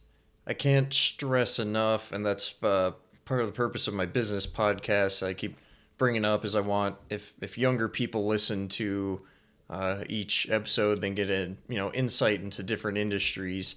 I 0.47 0.53
can't 0.53 0.93
stress 0.93 1.59
enough, 1.59 2.13
and 2.13 2.25
that's 2.25 2.55
uh, 2.63 2.93
part 3.27 3.43
of 3.43 3.47
the 3.47 3.53
purpose 3.53 3.87
of 3.87 3.93
my 3.93 4.07
business 4.07 4.47
podcast. 4.47 5.23
I 5.27 5.35
keep 5.35 5.59
bringing 5.99 6.25
up 6.25 6.47
is 6.47 6.57
I 6.57 6.61
want 6.61 6.97
if 7.11 7.35
if 7.43 7.59
younger 7.59 7.91
people 7.91 8.27
listen 8.27 8.69
to 8.69 9.21
uh, 9.69 10.05
each 10.09 10.49
episode, 10.49 11.03
then 11.03 11.15
get 11.15 11.29
a 11.29 11.55
you 11.69 11.77
know 11.77 11.93
insight 11.93 12.41
into 12.41 12.63
different 12.63 12.97
industries. 12.97 13.75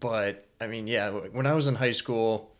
But 0.00 0.48
I 0.60 0.66
mean, 0.66 0.88
yeah, 0.88 1.10
when 1.10 1.46
I 1.46 1.54
was 1.54 1.68
in 1.68 1.76
high 1.76 1.92
school, 1.92 2.50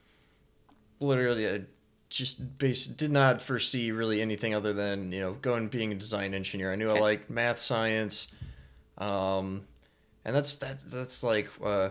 literally 1.01 1.49
I 1.49 1.63
just 2.09 2.59
base 2.59 2.87
did 2.87 3.11
not 3.11 3.41
foresee 3.41 3.91
really 3.91 4.21
anything 4.21 4.55
other 4.55 4.73
than 4.73 5.11
you 5.13 5.21
know 5.21 5.33
going 5.35 5.69
being 5.69 5.93
a 5.93 5.97
design 5.97 6.35
engineer. 6.35 6.71
I 6.73 6.77
knew 6.77 6.91
I 6.91 7.01
liked 7.01 7.31
math, 7.31 7.59
science, 7.59 8.29
um, 8.99 9.67
and 10.25 10.37
that's 10.37 10.57
that 10.57 10.81
that's 10.81 11.23
like 11.23 11.49
uh, 11.65 11.91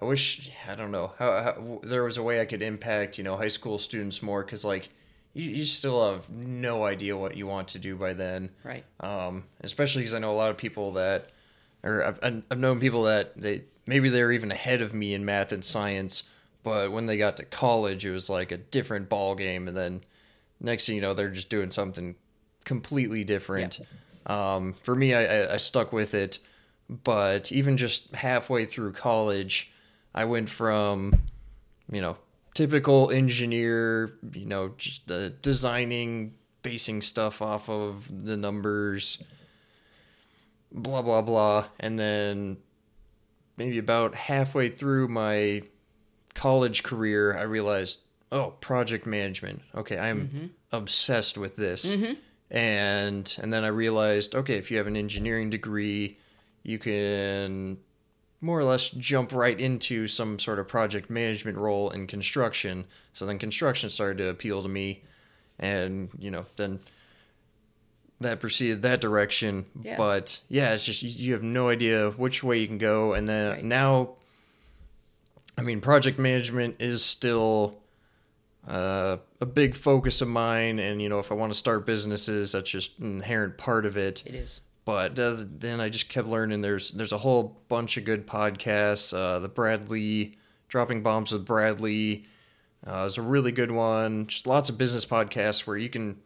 I 0.00 0.04
wish 0.06 0.50
I 0.68 0.74
don't 0.74 0.90
know 0.90 1.12
how, 1.18 1.32
how 1.42 1.80
there 1.82 2.04
was 2.04 2.16
a 2.16 2.22
way 2.22 2.40
I 2.40 2.44
could 2.44 2.62
impact 2.62 3.18
you 3.18 3.24
know 3.24 3.36
high 3.36 3.48
school 3.48 3.78
students 3.78 4.22
more 4.22 4.42
because 4.44 4.64
like 4.64 4.88
you, 5.32 5.50
you 5.50 5.64
still 5.64 6.12
have 6.12 6.28
no 6.30 6.84
idea 6.84 7.16
what 7.16 7.36
you 7.36 7.46
want 7.46 7.68
to 7.68 7.78
do 7.78 7.96
by 7.96 8.12
then 8.12 8.50
Right. 8.62 8.84
um, 9.00 9.44
especially 9.60 10.02
because 10.02 10.14
I 10.14 10.18
know 10.18 10.30
a 10.30 10.34
lot 10.34 10.50
of 10.50 10.56
people 10.56 10.92
that, 10.92 11.30
or 11.82 12.04
I've, 12.04 12.44
I've 12.50 12.58
known 12.58 12.80
people 12.80 13.04
that 13.04 13.36
they 13.36 13.64
maybe 13.86 14.08
they 14.08 14.22
were 14.22 14.32
even 14.32 14.50
ahead 14.50 14.80
of 14.82 14.94
me 14.94 15.14
in 15.14 15.24
math 15.24 15.52
and 15.52 15.64
science, 15.64 16.22
but 16.62 16.90
when 16.92 17.06
they 17.06 17.18
got 17.18 17.36
to 17.38 17.44
college, 17.44 18.06
it 18.06 18.12
was 18.12 18.30
like 18.30 18.50
a 18.52 18.56
different 18.56 19.08
ball 19.08 19.34
game, 19.34 19.68
and 19.68 19.76
then 19.76 20.02
next 20.60 20.86
thing 20.86 20.96
you 20.96 21.02
know, 21.02 21.14
they're 21.14 21.28
just 21.28 21.50
doing 21.50 21.70
something 21.70 22.14
completely 22.64 23.24
different. 23.24 23.78
Um, 24.26 24.72
for 24.82 24.96
me, 24.96 25.12
I, 25.12 25.54
I 25.54 25.56
stuck 25.58 25.92
with 25.92 26.14
it, 26.14 26.38
but 26.88 27.52
even 27.52 27.76
just 27.76 28.14
halfway 28.14 28.64
through 28.64 28.92
college, 28.92 29.70
I 30.14 30.24
went 30.24 30.48
from, 30.48 31.14
you 31.90 32.00
know, 32.00 32.16
typical 32.54 33.10
engineer, 33.10 34.16
you 34.32 34.46
know, 34.46 34.74
just 34.78 35.10
uh, 35.10 35.30
designing, 35.42 36.34
basing 36.62 37.02
stuff 37.02 37.42
off 37.42 37.68
of 37.68 38.08
the 38.24 38.36
numbers, 38.36 39.18
blah, 40.72 41.02
blah, 41.02 41.22
blah. 41.22 41.66
And 41.80 41.98
then 41.98 42.58
maybe 43.56 43.78
about 43.78 44.14
halfway 44.14 44.68
through 44.68 45.08
my 45.08 45.62
college 46.34 46.82
career, 46.82 47.36
I 47.36 47.42
realized, 47.42 48.00
oh, 48.30 48.50
project 48.60 49.06
management. 49.06 49.62
Okay, 49.74 49.98
I'm 49.98 50.52
obsessed 50.72 51.36
with 51.38 51.56
this. 51.56 51.94
And 52.50 53.36
and 53.42 53.52
then 53.52 53.64
I 53.64 53.68
realized, 53.68 54.34
okay, 54.34 54.56
if 54.56 54.70
you 54.70 54.76
have 54.76 54.86
an 54.86 54.96
engineering 54.96 55.50
degree, 55.50 56.18
you 56.62 56.78
can 56.78 57.78
more 58.44 58.58
or 58.58 58.64
less 58.64 58.90
jump 58.90 59.32
right 59.32 59.58
into 59.58 60.06
some 60.06 60.38
sort 60.38 60.58
of 60.58 60.68
project 60.68 61.08
management 61.08 61.56
role 61.56 61.88
in 61.90 62.06
construction. 62.06 62.84
So 63.14 63.24
then 63.24 63.38
construction 63.38 63.88
started 63.88 64.18
to 64.18 64.28
appeal 64.28 64.62
to 64.62 64.68
me 64.68 65.02
and, 65.58 66.10
you 66.18 66.30
know, 66.30 66.44
then 66.56 66.80
that 68.20 68.40
proceeded 68.40 68.82
that 68.82 69.00
direction. 69.00 69.64
Yeah. 69.82 69.96
But 69.96 70.40
yeah, 70.48 70.74
it's 70.74 70.84
just 70.84 71.02
you- 71.02 71.32
have 71.32 71.42
no 71.42 71.68
idea 71.70 72.10
which 72.10 72.44
way 72.44 72.58
you 72.58 72.66
can 72.66 72.78
go 72.78 73.14
and 73.14 73.26
then 73.28 73.50
Right. 73.50 73.64
now 73.64 74.16
I 75.56 75.62
mean, 75.62 75.80
project 75.80 76.18
management 76.18 76.76
is 76.80 77.04
still 77.04 77.78
uh, 78.68 79.18
a 79.40 79.46
big 79.46 79.74
focus 79.76 80.20
of 80.20 80.26
mine, 80.26 80.78
and 80.80 81.00
you 81.00 81.08
know, 81.08 81.20
if 81.20 81.30
I 81.30 81.34
want 81.36 81.52
to 81.52 81.58
start 81.58 81.86
businesses, 81.86 82.52
that's 82.52 82.68
just 82.68 82.98
an 82.98 83.16
inherent 83.18 83.56
part 83.56 83.86
of 83.86 83.96
it. 83.96 84.24
It 84.26 84.34
is. 84.34 84.62
But 84.84 85.18
uh, 85.18 85.36
then 85.38 85.80
I 85.80 85.88
just 85.88 86.08
kept 86.08 86.28
learning. 86.28 86.60
There's 86.60 86.90
there's 86.90 87.12
a 87.12 87.18
whole 87.18 87.56
bunch 87.68 87.96
of 87.96 88.04
good 88.04 88.26
podcasts. 88.26 89.14
Uh, 89.16 89.38
the 89.38 89.48
Brad 89.48 89.90
Lea 89.90 90.36
dropping 90.68 91.02
bombs 91.02 91.32
with 91.32 91.46
Brad 91.46 91.80
Lea 91.80 92.24
uh, 92.86 93.04
is 93.06 93.16
a 93.16 93.22
really 93.22 93.52
good 93.52 93.70
one. 93.70 94.26
Just 94.26 94.46
lots 94.46 94.68
of 94.68 94.76
business 94.76 95.06
podcasts 95.06 95.66
where 95.66 95.76
you 95.76 95.88
can 95.88 96.16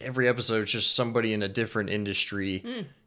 every 0.00 0.28
episode 0.28 0.64
is 0.64 0.72
just 0.72 0.94
somebody 0.94 1.32
in 1.32 1.42
a 1.42 1.48
different 1.48 1.88
industry, 1.90 2.62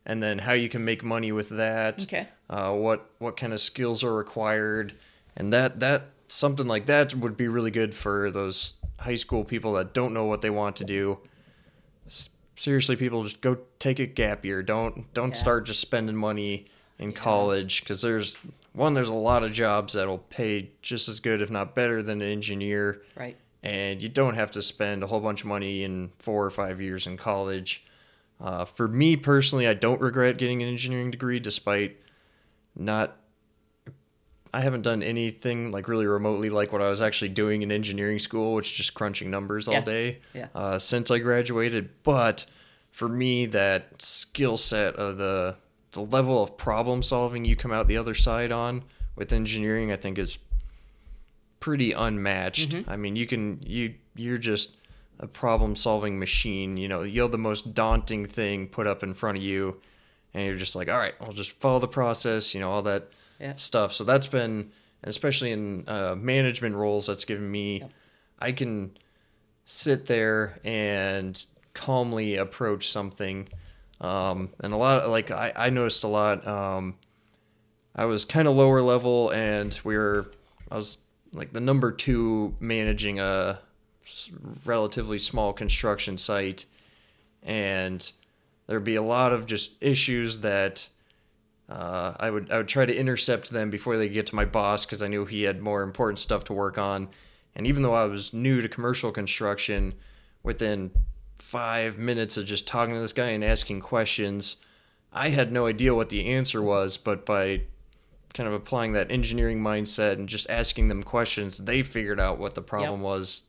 and 0.06 0.22
then 0.24 0.40
how 0.40 0.54
you 0.54 0.68
can 0.68 0.84
make 0.84 1.04
money 1.04 1.32
with 1.32 1.50
that 1.50 2.02
Okay. 2.04 2.28
uh, 2.50 2.74
what 2.74 3.10
what 3.20 3.38
kind 3.38 3.54
of 3.54 3.60
skills 3.60 4.04
are 4.04 4.14
required, 4.16 4.94
and 5.38 5.54
that 5.54 5.80
that 5.80 6.06
something 6.28 6.66
like 6.66 6.88
that 6.88 7.14
would 7.14 7.38
be 7.38 7.48
really 7.48 7.72
good 7.72 7.94
for 7.94 8.32
those 8.32 8.74
high 9.00 9.16
school 9.16 9.44
people 9.44 9.74
that 9.74 9.94
don't 9.94 10.14
know 10.14 10.26
what 10.26 10.42
they 10.42 10.50
want 10.50 10.76
to 10.78 10.84
do. 10.86 11.20
Seriously, 12.62 12.96
people 12.96 13.24
just 13.24 13.42
go 13.42 13.58
take 13.80 13.98
a 13.98 14.06
gap 14.06 14.46
year. 14.46 14.62
Don't 14.62 15.12
don't 15.16 15.30
Yeah. 15.34 15.42
start 15.42 15.66
just 15.66 15.80
spending 15.82 16.16
money 16.16 16.68
in 17.00 17.12
college 17.12 17.80
because 17.80 18.04
there's 18.04 18.38
one 18.74 18.94
there's 18.94 19.08
a 19.08 19.14
lot 19.14 19.42
of 19.44 19.52
jobs 19.52 19.94
that'll 19.94 20.20
pay 20.20 20.70
just 20.84 21.10
as 21.10 21.20
good 21.20 21.42
if 21.42 21.50
not 21.50 21.74
better 21.74 22.04
than 22.04 22.22
an 22.22 22.32
engineer 22.32 23.02
Right. 23.16 23.36
and 23.64 24.00
you 24.00 24.10
don't 24.10 24.36
have 24.36 24.52
to 24.52 24.62
spend 24.62 25.02
a 25.02 25.08
whole 25.08 25.22
bunch 25.22 25.42
of 25.42 25.48
money 25.48 25.84
in 25.84 26.12
four 26.20 26.46
or 26.46 26.52
five 26.52 26.80
years 26.80 27.08
in 27.08 27.18
college. 27.18 27.84
Uh, 28.40 28.64
for 28.66 28.88
me 28.88 29.18
personally, 29.18 29.66
I 29.66 29.74
don't 29.74 30.00
regret 30.00 30.38
getting 30.38 30.62
an 30.62 30.70
engineering 30.70 31.10
degree, 31.10 31.40
despite 31.40 31.98
not. 32.76 33.18
I 34.54 34.60
haven't 34.62 34.82
done 34.82 35.02
anything 35.02 35.72
like 35.72 35.88
really 35.88 36.06
remotely 36.08 36.50
like 36.50 36.74
what 36.74 36.82
I 36.82 36.90
was 36.90 37.02
actually 37.02 37.30
doing 37.30 37.62
in 37.62 37.72
engineering 37.72 38.20
school, 38.20 38.54
which 38.56 38.70
is 38.72 38.76
just 38.76 38.94
crunching 38.94 39.30
numbers 39.32 39.68
all 39.68 39.76
Yeah. 39.76 39.82
day. 39.82 40.20
Yeah. 40.34 40.48
Uh, 40.54 40.78
since 40.80 41.10
I 41.10 41.20
graduated, 41.20 41.90
but 42.04 42.46
for 42.92 43.08
me, 43.08 43.46
that 43.48 44.02
skill 44.02 44.58
set 44.58 44.96
of 44.96 45.18
the 45.18 45.56
the 45.94 46.02
level 46.02 46.42
of 46.44 46.56
problem 46.58 47.04
solving 47.04 47.44
you 47.46 47.56
come 47.56 47.72
out 47.74 47.88
the 47.88 47.98
other 47.98 48.14
side 48.16 48.52
on 48.52 48.84
with 49.16 49.34
engineering, 49.34 49.92
I 49.92 49.98
think 49.98 50.18
is 50.18 50.40
pretty 51.60 51.92
unmatched. 51.92 52.76
I 52.88 52.98
mean, 52.98 53.16
you 53.16 53.28
can 53.28 53.60
you 53.66 53.94
you're 54.16 54.38
just 54.38 54.76
a 55.20 55.28
problem 55.28 55.76
solving 55.76 56.18
machine. 56.20 56.78
You 56.78 56.88
know, 56.88 57.04
you 57.04 57.22
have 57.22 57.32
the 57.32 57.38
most 57.38 57.74
daunting 57.74 58.26
thing 58.26 58.68
put 58.68 58.88
up 58.88 59.04
in 59.04 59.14
front 59.14 59.38
of 59.38 59.44
you, 59.44 59.80
and 60.34 60.46
you're 60.46 60.56
just 60.56 60.76
like, 60.76 60.90
all 60.90 60.98
right, 60.98 61.14
I'll 61.22 61.32
just 61.34 61.52
follow 61.60 61.80
the 61.80 61.88
process. 61.88 62.54
You 62.54 62.60
know, 62.62 62.70
all 62.70 62.82
that 62.84 63.10
Yeah. 63.42 63.56
stuff. 63.56 63.92
So 63.92 64.04
that's 64.04 64.28
been, 64.28 64.72
especially 65.04 65.52
in 65.52 65.84
uh, 65.88 66.16
management 66.16 66.76
roles, 66.76 67.08
that's 67.08 67.26
given 67.26 67.50
me. 67.50 67.84
I 68.40 68.52
can 68.52 68.98
sit 69.66 70.06
there 70.06 70.60
and 70.64 71.44
calmly 71.74 72.36
approach 72.36 72.90
something. 72.90 73.48
Um, 74.00 74.50
and 74.60 74.74
a 74.74 74.78
lot 74.78 75.08
like 75.10 75.32
I, 75.32 75.52
I 75.56 75.70
noticed 75.70 76.04
a 76.04 76.08
lot. 76.08 76.46
Um, 76.48 76.96
I 77.96 78.06
was 78.06 78.26
kind 78.26 78.48
of 78.48 78.56
lower 78.56 78.82
level, 78.82 79.30
and 79.32 79.80
we 79.84 79.98
were 79.98 80.32
I 80.70 80.76
was 80.78 80.98
like 81.34 81.54
the 81.54 81.62
number 81.62 81.92
two 81.92 82.56
managing 82.60 83.20
a 83.20 83.60
relatively 84.66 85.20
small 85.20 85.54
construction 85.54 86.18
site, 86.18 86.66
and 87.44 88.12
there'd 88.68 88.84
be 88.84 88.96
a 88.96 89.02
lot 89.02 89.34
of 89.34 89.46
just 89.46 89.72
issues 89.82 90.40
that 90.42 90.88
uh, 91.72 92.16
I 92.20 92.30
would 92.30 92.52
I 92.52 92.58
would 92.58 92.68
try 92.68 92.86
to 92.86 92.96
intercept 92.96 93.50
them 93.50 93.70
before 93.70 93.96
they 93.96 94.10
get 94.10 94.28
to 94.28 94.36
my 94.36 94.44
boss 94.44 94.86
because 94.86 95.02
I 95.02 95.08
knew 95.08 95.26
he 95.26 95.44
had 95.44 95.62
more 95.62 95.84
important 95.84 96.20
stuff 96.20 96.44
to 96.46 96.54
work 96.54 96.78
on, 96.78 97.08
and 97.56 97.66
even 97.66 97.82
though 97.82 97.94
I 97.94 98.06
was 98.06 98.34
new 98.34 98.60
to 98.62 98.68
commercial 98.68 99.12
construction, 99.12 99.94
within 100.44 100.92
five 101.40 101.98
minutes 101.98 102.36
of 102.36 102.46
just 102.46 102.68
talking 102.68 102.94
to 102.94 103.00
this 103.00 103.14
guy 103.14 103.30
and 103.30 103.44
asking 103.44 103.80
questions, 103.80 104.58
I 105.14 105.30
had 105.30 105.54
no 105.54 105.66
idea 105.66 105.96
what 105.96 106.10
the 106.10 106.28
answer 106.28 106.62
was, 106.62 106.98
but 106.98 107.26
by 107.26 107.62
kind 108.34 108.48
of 108.48 108.54
applying 108.54 108.92
that 108.94 109.10
engineering 109.10 109.62
mindset 109.62 110.14
and 110.14 110.28
just 110.28 110.50
asking 110.50 110.90
them 110.90 111.04
questions, 111.04 111.58
they 111.58 111.84
figured 111.84 112.20
out 112.20 112.38
what 112.38 112.54
the 112.54 112.62
problem 112.62 113.02
was 113.02 113.44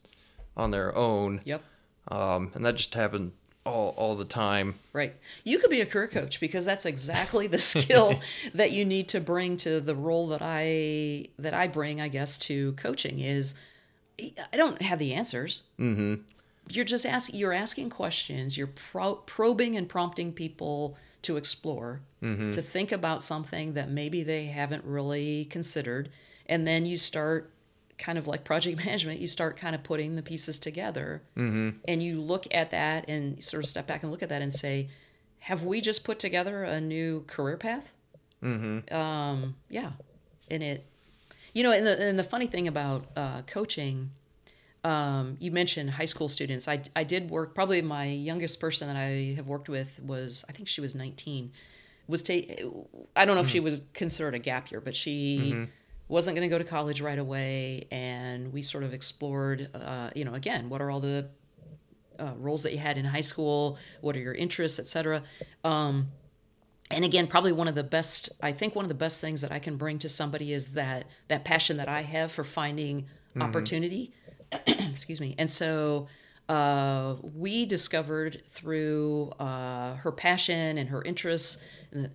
on 0.57 0.70
their 0.70 0.95
own. 0.97 1.41
Yep. 1.45 1.62
Um, 2.09 2.53
and 2.55 2.64
that 2.64 2.77
just 2.77 2.95
happened 2.95 3.33
all 3.65 3.95
all 3.97 4.17
the 4.17 4.25
time. 4.25 4.75
Right. 4.93 5.15
You 5.45 5.59
could 5.59 5.71
be 5.71 5.81
a 5.81 5.87
career 5.87 6.09
coach 6.09 6.41
because 6.41 6.65
that's 6.65 6.87
exactly 6.87 7.47
the 7.47 7.59
skill 7.59 8.21
that 8.55 8.73
you 8.73 8.85
need 8.85 9.09
to 9.09 9.21
bring 9.21 9.57
to 9.59 9.81
the 9.81 9.95
role 9.95 10.29
that 10.29 10.43
I 10.43 11.29
that 11.39 11.55
I 11.55 11.69
bring, 11.69 12.01
I 12.01 12.09
guess, 12.09 12.39
to 12.39 12.73
coaching 12.73 13.21
is 13.21 13.55
I 14.21 14.57
don't 14.57 14.83
have 14.83 14.99
the 14.99 15.15
answers. 15.15 15.63
Mm-hmm. 15.79 16.23
You're 16.69 16.85
just 16.85 17.05
asking. 17.05 17.39
You're 17.39 17.53
asking 17.53 17.91
questions. 17.91 18.57
You're 18.57 18.69
pro- 18.69 19.17
probing 19.17 19.77
and 19.77 19.89
prompting 19.89 20.33
people 20.33 20.97
to 21.23 21.37
explore, 21.37 22.01
to 22.21 22.63
think 22.63 22.91
about 22.91 23.23
something 23.23 23.75
that 23.75 23.89
maybe 23.89 24.25
they 24.25 24.47
haven't 24.47 24.85
really 24.85 25.45
considered, 25.45 26.09
and 26.47 26.67
then 26.67 26.85
you 26.85 26.97
start 26.97 27.53
kind 28.03 28.18
of 28.18 28.26
like 28.26 28.44
project 28.44 28.76
management. 28.84 29.20
You 29.20 29.28
start 29.28 29.57
kind 29.57 29.74
of 29.74 29.82
putting 29.82 30.16
the 30.16 30.22
pieces 30.22 30.59
together, 30.59 31.22
and 31.88 32.03
you 32.03 32.20
look 32.20 32.46
at 32.50 32.70
that 32.72 33.09
and 33.09 33.42
sort 33.42 33.62
of 33.62 33.68
step 33.68 33.86
back 33.86 34.03
and 34.03 34.11
look 34.11 34.22
at 34.22 34.28
that 34.28 34.42
and 34.42 34.53
say, 34.53 34.88
"Have 35.40 35.62
we 35.62 35.80
just 35.80 36.05
put 36.05 36.18
together 36.18 36.64
a 36.64 36.80
new 36.80 37.24
career 37.26 37.57
path?" 37.57 37.92
Mm-hmm. 38.42 38.94
Um, 38.94 39.55
yeah, 39.70 39.92
and 40.50 40.62
it 40.62 40.84
you 41.55 41.62
know, 41.62 41.70
and 41.70 41.86
the 41.86 42.00
and 42.00 42.18
the 42.18 42.24
funny 42.24 42.46
thing 42.46 42.66
about 42.66 43.07
uh, 43.16 43.42
coaching, 43.42 44.11
um, 44.84 45.36
you 45.38 45.50
mentioned 45.50 45.90
high 45.90 46.07
school 46.07 46.28
students. 46.28 46.66
I 46.66 46.82
I 46.96 47.05
did 47.05 47.30
work. 47.30 47.55
Probably 47.55 47.82
my 47.82 48.07
youngest 48.07 48.59
person 48.59 48.88
that 48.88 48.96
I 48.96 49.34
have 49.36 49.46
worked 49.46 49.68
with 49.68 50.00
was 50.03 50.44
I 50.48 50.53
think 50.53 50.68
she 50.68 50.80
was 50.80 50.94
nineteen. 50.94 51.53
Was 52.09 52.22
take 52.22 52.64
I 53.14 53.24
don't 53.24 53.36
know 53.36 53.42
if 53.42 53.48
she 53.48 53.61
was 53.61 53.80
considered 53.92 54.34
a 54.34 54.38
gap 54.38 54.70
year, 54.70 54.80
but 54.80 54.96
she 54.96 55.68
wasn't 56.13 56.37
going 56.37 56.49
to 56.49 56.55
go 56.55 56.59
to 56.59 56.65
college 56.65 57.01
right 57.01 57.19
away, 57.19 57.87
and 57.91 58.53
we 58.53 58.63
sort 58.63 58.85
of 58.85 58.93
explored. 58.93 59.71
Uh, 59.75 60.11
you 60.15 60.25
know, 60.25 60.35
again, 60.35 60.69
what 60.69 60.83
are 60.83 60.91
all 60.91 61.01
the 61.01 61.29
uh, 62.21 62.33
roles 62.37 62.63
that 62.65 62.73
you 62.73 62.79
had 62.79 62.99
in 62.99 63.05
high 63.07 63.23
school? 63.23 63.79
What 64.03 64.15
are 64.15 64.21
your 64.21 64.35
interests, 64.35 64.79
etc. 64.79 65.23
Um, 65.65 66.09
and 66.91 67.07
again 67.07 67.27
probably 67.27 67.53
one 67.53 67.69
of 67.69 67.75
the 67.75 67.83
best 67.83 68.29
i 68.43 68.53
think 68.53 68.75
one 68.75 68.85
of 68.85 68.89
the 68.91 68.95
best 68.95 69.19
things 69.19 69.41
that 69.41 69.51
i 69.51 69.59
can 69.59 69.77
bring 69.77 69.99
to 69.99 70.11
somebody 70.11 70.53
is 70.53 70.73
that 70.73 71.07
that 71.29 71.43
passion 71.43 71.79
that 71.79 71.89
i 71.89 72.03
have 72.03 72.31
for 72.31 72.45
finding 72.45 73.07
opportunity 73.41 74.13
excuse 74.67 75.21
me 75.21 75.35
and 75.39 75.51
so 75.51 76.07
uh, 76.49 77.17
we 77.23 77.65
discovered 77.65 78.43
through 78.51 79.33
uh, 79.39 79.95
her 79.95 80.13
passion 80.13 80.77
and 80.77 80.91
her 80.91 81.03
interests 81.03 81.57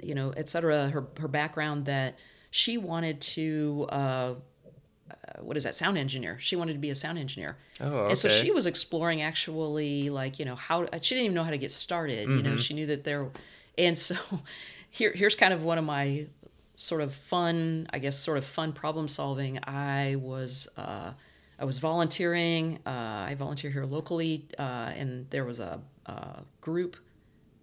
you 0.03 0.13
know 0.13 0.31
et 0.37 0.47
cetera 0.47 0.89
her, 0.89 1.07
her 1.19 1.27
background 1.27 1.85
that 1.85 2.19
she 2.51 2.77
wanted 2.77 3.21
to 3.21 3.87
uh, 3.89 4.33
what 5.39 5.57
is 5.57 5.63
that? 5.63 5.75
Sound 5.75 5.97
engineer. 5.97 6.37
She 6.39 6.55
wanted 6.55 6.73
to 6.73 6.79
be 6.79 6.89
a 6.89 6.95
sound 6.95 7.17
engineer. 7.17 7.57
Oh, 7.79 8.07
and 8.07 8.17
so 8.17 8.29
she 8.29 8.51
was 8.51 8.65
exploring 8.65 9.21
actually 9.21 10.09
like 10.09 10.39
you 10.39 10.45
know 10.45 10.55
how 10.55 10.85
she 11.01 11.15
didn't 11.15 11.25
even 11.25 11.35
know 11.35 11.43
how 11.43 11.51
to 11.51 11.57
get 11.57 11.71
started 11.71 12.27
you 12.29 12.41
know 12.41 12.57
she 12.57 12.73
knew 12.73 12.87
that 12.87 13.03
there 13.03 13.27
and 13.77 13.97
so 13.97 14.15
here 14.89 15.11
here's 15.13 15.35
kind 15.35 15.53
of 15.53 15.63
one 15.63 15.77
of 15.77 15.83
my 15.85 16.25
sort 16.75 17.01
of 17.01 17.13
fun 17.13 17.87
i 17.91 17.99
guess 17.99 18.17
sort 18.17 18.37
of 18.37 18.45
fun 18.45 18.71
problem 18.73 19.07
solving. 19.07 19.59
I 19.63 20.15
was 20.15 20.67
uh, 20.77 21.13
i 21.59 21.65
was 21.65 21.77
volunteering 21.79 22.79
uh, 22.85 23.25
i 23.29 23.35
volunteer 23.37 23.69
here 23.69 23.85
locally 23.85 24.45
uh, 24.57 24.91
and 24.95 25.29
there 25.29 25.45
was 25.45 25.59
a, 25.59 25.79
a 26.07 26.41
group 26.61 26.97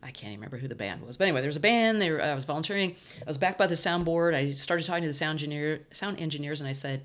I 0.04 0.10
can't 0.10 0.32
even 0.32 0.40
remember 0.40 0.58
who 0.58 0.68
the 0.68 0.74
band 0.74 1.06
was, 1.06 1.16
but 1.16 1.24
anyway, 1.24 1.40
there 1.40 1.48
was 1.48 1.56
a 1.56 1.60
band. 1.60 2.00
There, 2.00 2.20
uh, 2.20 2.26
I 2.26 2.34
was 2.34 2.44
volunteering. 2.44 2.94
I 3.22 3.24
was 3.26 3.38
back 3.38 3.56
by 3.56 3.66
the 3.66 3.74
soundboard. 3.74 4.34
I 4.34 4.52
started 4.52 4.86
talking 4.86 5.02
to 5.02 5.08
the 5.08 5.14
sound 5.14 5.36
engineer, 5.36 5.80
sound 5.92 6.20
engineers, 6.20 6.60
and 6.60 6.68
I 6.68 6.72
said, 6.72 7.02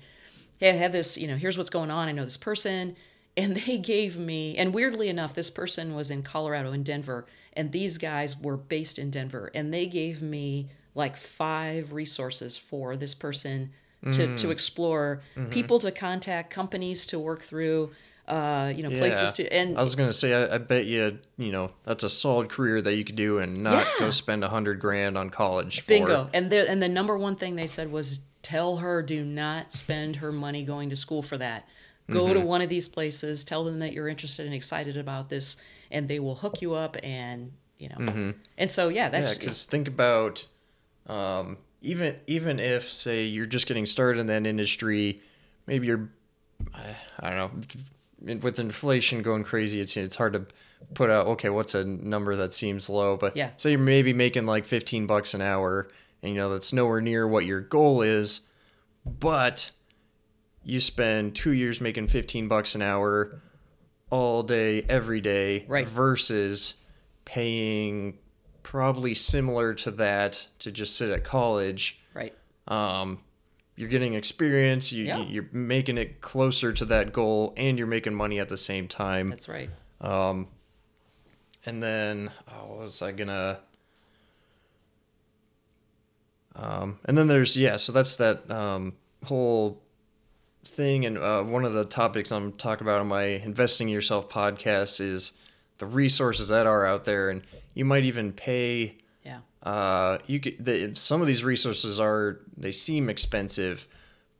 "Hey, 0.58 0.70
I 0.70 0.74
have 0.74 0.92
this. 0.92 1.16
You 1.16 1.26
know, 1.26 1.36
here's 1.36 1.56
what's 1.56 1.70
going 1.70 1.90
on. 1.90 2.08
I 2.08 2.12
know 2.12 2.24
this 2.24 2.36
person." 2.36 2.96
And 3.36 3.56
they 3.56 3.78
gave 3.78 4.18
me, 4.18 4.56
and 4.56 4.74
weirdly 4.74 5.08
enough, 5.08 5.36
this 5.36 5.50
person 5.50 5.94
was 5.94 6.10
in 6.10 6.24
Colorado, 6.24 6.72
in 6.72 6.82
Denver, 6.82 7.26
and 7.52 7.70
these 7.70 7.96
guys 7.96 8.36
were 8.36 8.56
based 8.56 8.98
in 8.98 9.12
Denver, 9.12 9.52
and 9.54 9.72
they 9.72 9.86
gave 9.86 10.20
me 10.20 10.68
like 10.96 11.16
five 11.16 11.92
resources 11.92 12.58
for 12.58 12.96
this 12.96 13.14
person 13.14 13.70
to 14.04 14.36
to 14.36 14.46
mm. 14.48 14.50
explore, 14.50 15.22
mm-hmm. 15.36 15.50
people 15.50 15.78
to 15.78 15.92
contact, 15.92 16.50
companies 16.50 17.06
to 17.06 17.18
work 17.18 17.42
through, 17.42 17.92
uh, 18.30 18.72
you 18.74 18.82
know, 18.82 18.90
places 18.90 19.32
to, 19.34 19.52
and 19.52 19.76
I 19.76 19.82
was 19.82 19.94
gonna 19.96 20.12
say, 20.12 20.32
I, 20.34 20.54
I 20.54 20.58
bet 20.58 20.86
you, 20.86 21.18
you 21.36 21.52
know, 21.52 21.72
that's 21.84 22.04
a 22.04 22.10
solid 22.10 22.48
career 22.48 22.80
that 22.80 22.94
you 22.94 23.04
could 23.04 23.16
do 23.16 23.38
and 23.38 23.62
not 23.62 23.86
Yeah. 23.86 24.06
go 24.06 24.10
spend 24.10 24.44
a 24.44 24.48
hundred 24.48 24.78
grand 24.80 25.18
on 25.18 25.30
college. 25.30 25.80
For. 25.80 25.86
Bingo. 25.88 26.30
And 26.32 26.50
the 26.50 26.68
and 26.70 26.80
the 26.82 26.88
number 26.88 27.16
one 27.18 27.36
thing 27.36 27.56
they 27.56 27.66
said 27.66 27.90
was 27.92 28.20
tell 28.42 28.76
her 28.78 29.02
do 29.02 29.24
not 29.24 29.72
spend 29.72 30.16
her 30.16 30.32
money 30.32 30.62
going 30.64 30.88
to 30.90 30.96
school 30.96 31.22
for 31.22 31.36
that. 31.38 31.66
Go 32.10 32.24
Mm-hmm. 32.24 32.40
to 32.40 32.46
one 32.46 32.60
of 32.62 32.68
these 32.68 32.88
places, 32.88 33.44
tell 33.44 33.62
them 33.64 33.78
that 33.80 33.92
you're 33.92 34.08
interested 34.08 34.44
and 34.46 34.54
excited 34.54 34.96
about 34.96 35.28
this, 35.28 35.56
and 35.90 36.08
they 36.08 36.18
will 36.18 36.36
hook 36.36 36.60
you 36.62 36.74
up 36.74 36.96
and 37.02 37.52
you 37.78 37.88
know. 37.88 38.32
And 38.58 38.70
so 38.70 38.88
yeah, 38.88 39.06
Mm-hmm. 39.06 39.14
Yeah, 39.14 39.20
that's 39.20 39.38
because 39.38 39.64
think 39.66 39.88
about, 39.88 40.46
um, 41.06 41.58
even 41.82 42.16
even 42.26 42.58
if 42.58 42.90
say 42.90 43.24
you're 43.24 43.46
just 43.46 43.66
getting 43.66 43.86
started 43.86 44.20
in 44.20 44.26
that 44.26 44.44
industry, 44.46 45.20
maybe 45.66 45.86
you're, 45.86 46.08
I, 47.20 47.30
don't 47.30 47.36
know, 47.36 47.50
with 48.20 48.58
inflation 48.58 49.22
going 49.22 49.44
crazy, 49.44 49.80
it's 49.80 49.96
it's 49.96 50.16
hard 50.16 50.32
to 50.34 50.46
put 50.94 51.10
out. 51.10 51.26
Okay, 51.28 51.48
what's 51.50 51.74
a 51.74 51.84
number 51.84 52.36
that 52.36 52.52
seems 52.54 52.88
low? 52.88 53.16
But 53.16 53.36
Yeah. 53.36 53.50
say 53.56 53.70
you're 53.70 53.78
maybe 53.80 54.12
making 54.12 54.46
like 54.46 54.64
fifteen 54.64 55.06
bucks 55.06 55.34
an 55.34 55.40
hour, 55.40 55.88
and 56.22 56.32
you 56.32 56.38
know 56.38 56.50
that's 56.50 56.72
nowhere 56.72 57.00
near 57.00 57.26
what 57.26 57.44
your 57.44 57.60
goal 57.60 58.02
is, 58.02 58.40
but 59.06 59.70
you 60.62 60.80
spend 60.80 61.34
two 61.34 61.52
years 61.52 61.80
making 61.80 62.08
fifteen 62.08 62.46
bucks 62.48 62.74
an 62.74 62.82
hour 62.82 63.40
all 64.10 64.42
day, 64.42 64.82
every 64.88 65.20
day, 65.20 65.64
Right. 65.68 65.86
versus 65.86 66.74
paying 67.24 68.18
probably 68.62 69.14
similar 69.14 69.72
to 69.74 69.90
that 69.92 70.46
to 70.58 70.70
just 70.72 70.96
sit 70.96 71.10
at 71.10 71.24
college. 71.24 71.98
right. 72.12 72.34
Um, 72.68 73.20
you're 73.80 73.88
getting 73.88 74.12
experience. 74.12 74.92
You, 74.92 75.06
Yeah. 75.06 75.22
You're 75.22 75.48
making 75.52 75.96
it 75.96 76.20
closer 76.20 76.70
to 76.70 76.84
that 76.84 77.14
goal, 77.14 77.54
and 77.56 77.78
you're 77.78 77.86
making 77.86 78.14
money 78.14 78.38
at 78.38 78.50
the 78.50 78.58
same 78.58 78.86
time. 78.86 79.30
That's 79.30 79.48
right. 79.48 79.70
Um, 80.02 80.48
and 81.64 81.82
then 81.82 82.30
oh, 82.46 82.66
what 82.66 82.78
was 82.80 83.00
I 83.00 83.12
gonna? 83.12 83.60
Um, 86.54 86.98
and 87.06 87.16
then 87.16 87.26
there's 87.26 87.56
yeah, 87.56 87.78
so 87.78 87.90
that's 87.90 88.18
that 88.18 88.50
um, 88.50 88.92
whole 89.24 89.80
thing. 90.62 91.06
And 91.06 91.16
uh, 91.16 91.42
one 91.42 91.64
of 91.64 91.72
the 91.72 91.86
topics 91.86 92.30
I'm 92.30 92.52
talking 92.52 92.86
about 92.86 93.00
on 93.00 93.08
my 93.08 93.24
Investing 93.24 93.88
in 93.88 93.94
Yourself 93.94 94.28
podcast 94.28 95.00
is 95.00 95.32
the 95.78 95.86
resources 95.86 96.48
that 96.48 96.66
are 96.66 96.84
out 96.84 97.06
there, 97.06 97.30
and 97.30 97.40
you 97.72 97.86
might 97.86 98.04
even 98.04 98.32
pay. 98.32 98.98
Uh, 99.62 100.18
you 100.26 100.38
get 100.38 100.64
the, 100.64 100.94
some 100.94 101.20
of 101.20 101.26
these 101.26 101.44
resources 101.44 102.00
are 102.00 102.40
they 102.56 102.72
seem 102.72 103.08
expensive, 103.08 103.86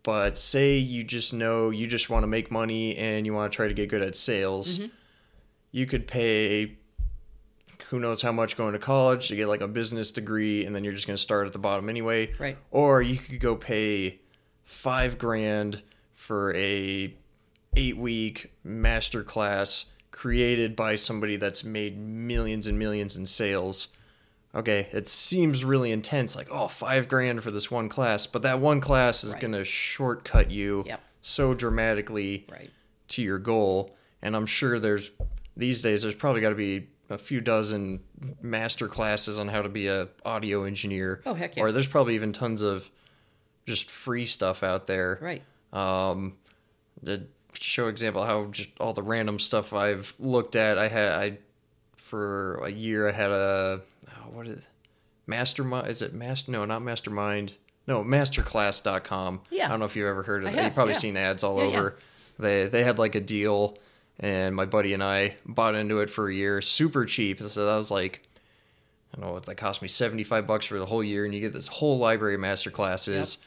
but 0.02 0.38
say 0.38 0.76
you 0.76 1.04
just 1.04 1.32
know 1.32 1.70
you 1.70 1.86
just 1.86 2.08
want 2.08 2.22
to 2.22 2.26
make 2.26 2.50
money 2.50 2.96
and 2.96 3.26
you 3.26 3.34
want 3.34 3.52
to 3.52 3.56
try 3.56 3.68
to 3.68 3.74
get 3.74 3.88
good 3.90 4.02
at 4.02 4.16
sales, 4.16 4.80
you 5.72 5.86
could 5.86 6.06
pay 6.06 6.78
who 7.88 7.98
knows 7.98 8.22
how 8.22 8.30
much 8.30 8.56
going 8.56 8.72
to 8.72 8.78
college 8.78 9.28
to 9.28 9.36
get 9.36 9.48
like 9.48 9.60
a 9.60 9.68
business 9.68 10.10
degree, 10.12 10.64
and 10.64 10.74
then 10.74 10.84
you're 10.84 10.92
just 10.92 11.06
going 11.06 11.16
to 11.16 11.22
start 11.22 11.46
at 11.46 11.52
the 11.52 11.58
bottom 11.58 11.88
anyway. 11.88 12.32
Right. 12.38 12.56
Or 12.70 13.02
you 13.02 13.18
could 13.18 13.40
go 13.40 13.56
pay 13.56 14.20
five 14.62 15.18
grand 15.18 15.82
for 16.14 16.54
a 16.54 17.12
eight 17.76 17.96
week 17.96 18.52
master 18.62 19.24
class 19.24 19.86
created 20.12 20.76
by 20.76 20.96
somebody 20.96 21.36
that's 21.36 21.64
made 21.64 21.98
millions 21.98 22.66
and 22.66 22.78
millions 22.78 23.16
in 23.16 23.26
sales. 23.26 23.88
Okay, 24.54 24.88
it 24.92 25.06
seems 25.06 25.64
really 25.64 25.92
intense, 25.92 26.34
like, 26.34 26.48
oh, 26.50 26.66
five 26.66 27.08
grand 27.08 27.42
for 27.42 27.50
this 27.52 27.70
one 27.70 27.88
class, 27.88 28.26
but 28.26 28.42
that 28.42 28.58
one 28.58 28.80
class 28.80 29.22
is 29.22 29.32
Right. 29.34 29.42
going 29.42 29.52
to 29.52 29.64
shortcut 29.64 30.50
you 30.50 30.82
Yep. 30.86 31.00
so 31.22 31.54
dramatically 31.54 32.46
Right. 32.50 32.70
to 33.08 33.22
your 33.22 33.38
goal. 33.38 33.96
And 34.22 34.34
I'm 34.34 34.46
sure 34.46 34.78
there's, 34.80 35.12
these 35.56 35.82
days, 35.82 36.02
there's 36.02 36.16
probably 36.16 36.40
got 36.40 36.48
to 36.50 36.54
be 36.56 36.88
a 37.08 37.16
few 37.18 37.40
dozen 37.40 38.00
master 38.42 38.88
classes 38.88 39.38
on 39.38 39.48
how 39.48 39.62
to 39.62 39.68
be 39.68 39.86
a 39.86 40.08
audio 40.24 40.64
engineer. 40.64 41.22
Oh, 41.26 41.34
heck 41.34 41.56
yeah. 41.56 41.62
Or 41.62 41.70
there's 41.72 41.86
probably 41.88 42.14
even 42.16 42.32
tons 42.32 42.60
of 42.62 42.90
just 43.66 43.88
free 43.90 44.26
stuff 44.26 44.62
out 44.64 44.86
there 44.88 45.18
Right. 45.22 45.42
um 45.72 46.36
to 47.04 47.22
show 47.54 47.86
example 47.88 48.24
how 48.24 48.46
just 48.46 48.68
all 48.80 48.92
the 48.92 49.02
random 49.02 49.38
stuff 49.38 49.72
I've 49.72 50.12
looked 50.18 50.56
at 50.56 50.76
I 50.78 50.88
had 50.88 51.12
I 51.12 51.38
for 51.98 52.56
a 52.64 52.70
year 52.70 53.08
I 53.08 53.12
had 53.12 53.30
a 53.30 53.82
what 54.32 54.46
is 54.46 54.66
mastermind 55.26 55.88
is 55.88 56.02
it 56.02 56.12
master 56.12 56.50
no 56.50 56.64
not 56.64 56.82
mastermind 56.82 57.52
no 57.86 58.02
masterclass.com 58.04 59.40
Yeah. 59.50 59.66
I 59.66 59.68
don't 59.68 59.78
know 59.78 59.84
if 59.86 59.96
you've 59.96 60.06
ever 60.06 60.22
heard 60.22 60.42
of 60.42 60.48
I 60.50 60.52
that 60.52 60.64
you've 60.64 60.74
probably 60.74 60.94
yeah. 60.94 60.98
seen 61.00 61.16
ads 61.16 61.42
all 61.44 61.58
Yeah, 61.58 61.68
yeah. 61.70 61.78
over 61.78 61.96
they 62.38 62.66
they 62.66 62.82
had 62.82 62.98
like 62.98 63.14
a 63.14 63.20
deal 63.20 63.76
and 64.18 64.54
my 64.54 64.66
buddy 64.66 64.92
and 64.94 65.02
I 65.02 65.36
bought 65.46 65.74
into 65.74 66.00
it 66.00 66.10
for 66.10 66.28
a 66.28 66.34
year 66.34 66.60
super 66.60 67.04
cheap 67.04 67.40
so 67.40 67.66
that 67.66 67.76
was 67.76 67.90
like 67.90 68.22
I 69.12 69.20
don't 69.20 69.28
know, 69.30 69.36
it's 69.36 69.48
like 69.48 69.56
cost 69.56 69.82
me 69.82 69.88
75 69.88 70.46
bucks 70.46 70.66
for 70.66 70.78
the 70.78 70.86
whole 70.86 71.02
year 71.02 71.24
and 71.24 71.34
you 71.34 71.40
get 71.40 71.52
this 71.52 71.66
whole 71.66 71.98
library 71.98 72.34
of 72.34 72.40
master 72.40 72.70
classes. 72.70 73.38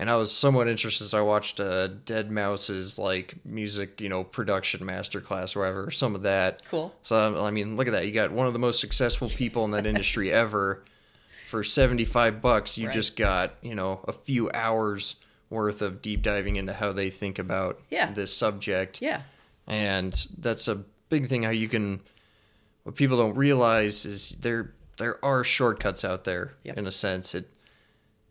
And 0.00 0.08
I 0.08 0.16
was 0.16 0.30
somewhat 0.30 0.68
interested. 0.68 1.06
So 1.06 1.18
I 1.18 1.22
watched 1.22 1.58
uh, 1.58 1.88
deadmau5's 2.04 2.98
like 3.00 3.34
music, 3.44 4.00
you 4.00 4.08
know, 4.08 4.22
production 4.22 4.80
masterclass, 4.86 5.56
or 5.56 5.60
whatever, 5.60 5.90
some 5.90 6.14
of 6.14 6.22
that. 6.22 6.62
Cool. 6.70 6.94
So 7.02 7.36
I 7.44 7.50
mean, 7.50 7.76
look 7.76 7.88
at 7.88 7.92
that. 7.92 8.06
You 8.06 8.12
got 8.12 8.30
one 8.30 8.46
of 8.46 8.52
the 8.52 8.58
most 8.60 8.80
successful 8.80 9.28
people 9.28 9.64
in 9.64 9.72
that 9.72 9.86
industry 9.92 10.30
ever. 10.30 10.84
For 11.48 11.64
seventy 11.64 12.04
five 12.04 12.40
bucks, 12.42 12.76
you 12.78 12.86
Right. 12.86 12.94
just 12.94 13.16
got 13.16 13.54
you 13.62 13.74
know 13.74 14.04
a 14.06 14.12
few 14.12 14.50
hours 14.52 15.16
worth 15.50 15.80
of 15.80 16.02
deep 16.02 16.22
diving 16.22 16.56
into 16.56 16.74
how 16.74 16.92
they 16.92 17.08
think 17.10 17.38
about 17.38 17.80
Yeah. 17.90 18.12
this 18.12 18.32
subject 18.36 19.00
Yeah. 19.00 19.22
and 19.66 20.12
that's 20.38 20.68
a 20.68 20.82
big 21.08 21.26
thing 21.30 21.44
how 21.44 21.48
you 21.50 21.68
can 21.68 22.00
what 22.82 22.96
people 22.96 23.16
don't 23.16 23.34
realize 23.34 24.04
is 24.04 24.36
there 24.42 24.74
there 24.98 25.24
are 25.24 25.42
shortcuts 25.44 26.04
out 26.04 26.24
there 26.24 26.52
Yep. 26.64 26.76
in 26.76 26.86
a 26.86 26.92
sense 26.92 27.34
it 27.34 27.48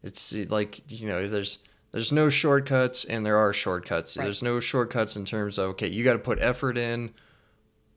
it's 0.08 0.34
like 0.50 0.90
you 0.92 1.08
know 1.08 1.28
there's 1.28 1.60
there's 1.92 2.12
no 2.12 2.30
shortcuts 2.30 3.06
and 3.06 3.26
there 3.26 3.38
are 3.38 3.54
shortcuts 3.54 4.18
Right. 4.18 4.24
there's 4.26 4.42
no 4.42 4.60
shortcuts 4.60 5.16
in 5.16 5.26
terms 5.26 5.58
of 5.60 5.70
okay 5.72 5.88
you 5.88 6.04
got 6.04 6.14
to 6.14 6.20
put 6.20 6.40
effort 6.42 6.78
in 6.78 7.14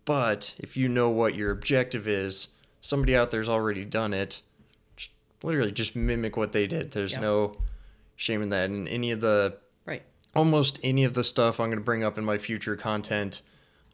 but 0.05 0.55
if 0.59 0.77
you 0.77 0.89
know 0.89 1.09
what 1.11 1.35
your 1.35 1.51
objective 1.51 2.07
is 2.09 2.49
somebody 2.81 3.17
out 3.17 3.31
there's 3.31 3.49
already 3.49 3.85
done 3.85 4.13
it 4.13 4.43
just, 4.97 5.11
literally 5.43 5.73
just 5.73 5.95
mimic 5.97 6.37
what 6.37 6.53
they 6.53 6.67
did 6.67 6.91
there's 6.93 7.13
Yep. 7.13 7.21
no 7.23 7.57
shame 8.17 8.43
in 8.43 8.51
that 8.51 8.69
and 8.71 8.89
any 8.89 9.11
of 9.13 9.21
the 9.21 9.57
Right. 9.87 10.03
almost 10.35 10.79
any 10.83 11.05
of 11.05 11.15
the 11.15 11.25
stuff 11.25 11.59
I'm 11.61 11.69
going 11.69 11.79
to 11.79 11.85
bring 11.85 12.05
up 12.05 12.19
in 12.19 12.25
my 12.25 12.39
future 12.39 12.77
content, 12.77 13.43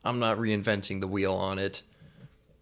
I'm 0.05 0.19
not 0.19 0.37
reinventing 0.39 1.01
the 1.01 1.07
wheel 1.09 1.33
on 1.33 1.59
it. 1.59 1.83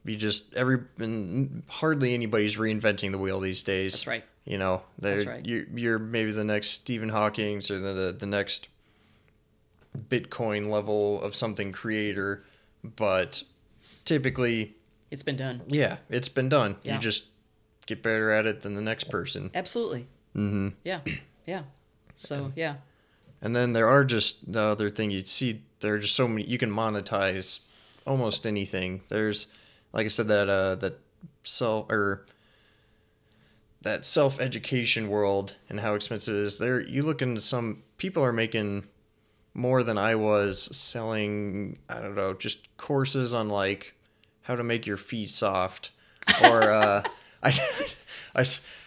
You 0.05 0.17
just 0.17 0.53
every 0.55 0.81
and 0.99 1.63
hardly 1.69 2.13
anybody's 2.15 2.57
reinventing 2.57 3.11
the 3.13 3.19
wheel 3.19 3.41
these 3.41 3.63
days. 3.63 3.93
That's 3.95 4.07
right. 4.07 4.25
You 4.45 4.59
know, 4.59 4.83
they're, 4.99 5.25
right. 5.25 5.47
You're, 5.47 5.65
you're 5.75 5.99
maybe 5.99 6.31
the 6.33 6.45
next 6.45 6.69
Stephen 6.69 7.09
Hawking's 7.09 7.71
or 7.71 7.79
the, 7.81 7.93
the 7.95 8.13
the 8.13 8.27
next 8.27 8.69
Bitcoin 10.09 10.67
level 10.67 11.23
of 11.23 11.35
something 11.35 11.73
creator, 11.73 12.45
but 12.83 13.43
typically, 14.05 14.75
It's 15.11 15.23
been 15.23 15.37
done. 15.37 15.63
yeah, 15.69 15.97
it's 16.11 16.29
been 16.29 16.49
done. 16.49 16.77
Yeah. 16.83 16.95
You 16.95 17.01
just 17.01 17.25
get 17.87 18.03
better 18.03 18.31
at 18.31 18.47
it 18.47 18.63
than 18.63 18.75
the 18.75 18.81
next 18.83 19.05
person. 19.05 19.51
Absolutely. 19.55 20.09
Mm-hmm. 20.35 20.69
Yeah. 20.85 21.01
Yeah. 21.47 21.63
So 22.17 22.53
yeah. 22.57 22.77
And 23.41 23.55
then 23.55 23.73
there 23.73 23.89
are 23.89 24.05
just 24.05 24.51
the 24.53 24.61
other 24.61 24.91
thing 24.91 25.11
you 25.11 25.25
see. 25.25 25.63
There 25.81 25.95
are 25.95 25.99
just 25.99 26.15
so 26.17 26.27
many. 26.27 26.45
You 26.45 26.59
can 26.59 26.71
monetize 26.71 27.61
almost 28.07 28.47
anything. 28.47 29.03
There's, 29.09 29.47
like 29.93 30.07
I 30.07 30.09
said, 30.09 30.29
that 30.29 30.49
uh, 30.49 30.75
that 30.77 30.99
sell 31.45 31.87
or 31.91 32.25
that 33.85 34.05
self 34.05 34.41
education 34.41 35.09
world 35.09 35.57
and 35.69 35.81
how 35.81 35.95
expensive 35.95 36.35
it 36.35 36.39
is. 36.41 36.59
There, 36.59 36.81
you 36.81 37.03
look 37.03 37.23
into 37.23 37.41
some 37.41 37.83
people 37.97 38.23
are 38.25 38.33
making 38.33 38.85
more 39.55 39.83
than 39.83 39.97
I 39.97 40.15
was 40.17 40.75
selling. 40.77 41.79
I 41.89 42.01
don't 42.01 42.15
know, 42.17 42.35
just 42.35 42.77
courses 42.77 43.33
on 43.33 43.49
like 43.49 43.95
how 44.43 44.57
to 44.57 44.65
make 44.65 44.87
your 44.87 44.97
feet 44.97 45.31
soft, 45.31 45.93
or 46.43 46.63
uh, 46.73 47.03
I 47.43 47.53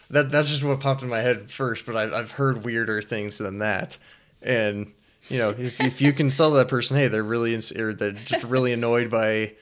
that 0.10 0.32
that's 0.32 0.50
just 0.50 0.64
what 0.64 0.80
popped 0.80 1.02
in 1.04 1.10
my 1.10 1.20
head 1.22 1.50
first. 1.52 1.86
But 1.86 1.96
I've 1.96 2.14
I've 2.14 2.32
heard 2.32 2.64
weirder 2.66 3.02
things 3.02 3.38
than 3.38 3.60
that, 3.60 3.98
and 4.42 4.94
you 5.30 5.38
know 5.38 5.52
if 5.52 5.80
if 5.80 6.02
you 6.02 6.12
can 6.14 6.32
sell 6.32 6.52
that 6.52 6.68
person, 6.68 6.98
hey, 6.98 7.08
they're 7.08 7.24
really 7.24 7.54
ins- 7.54 7.72
or 7.72 7.94
they're 7.94 8.12
just 8.12 8.44
really 8.44 8.74
annoyed 8.74 9.10
by. 9.10 9.54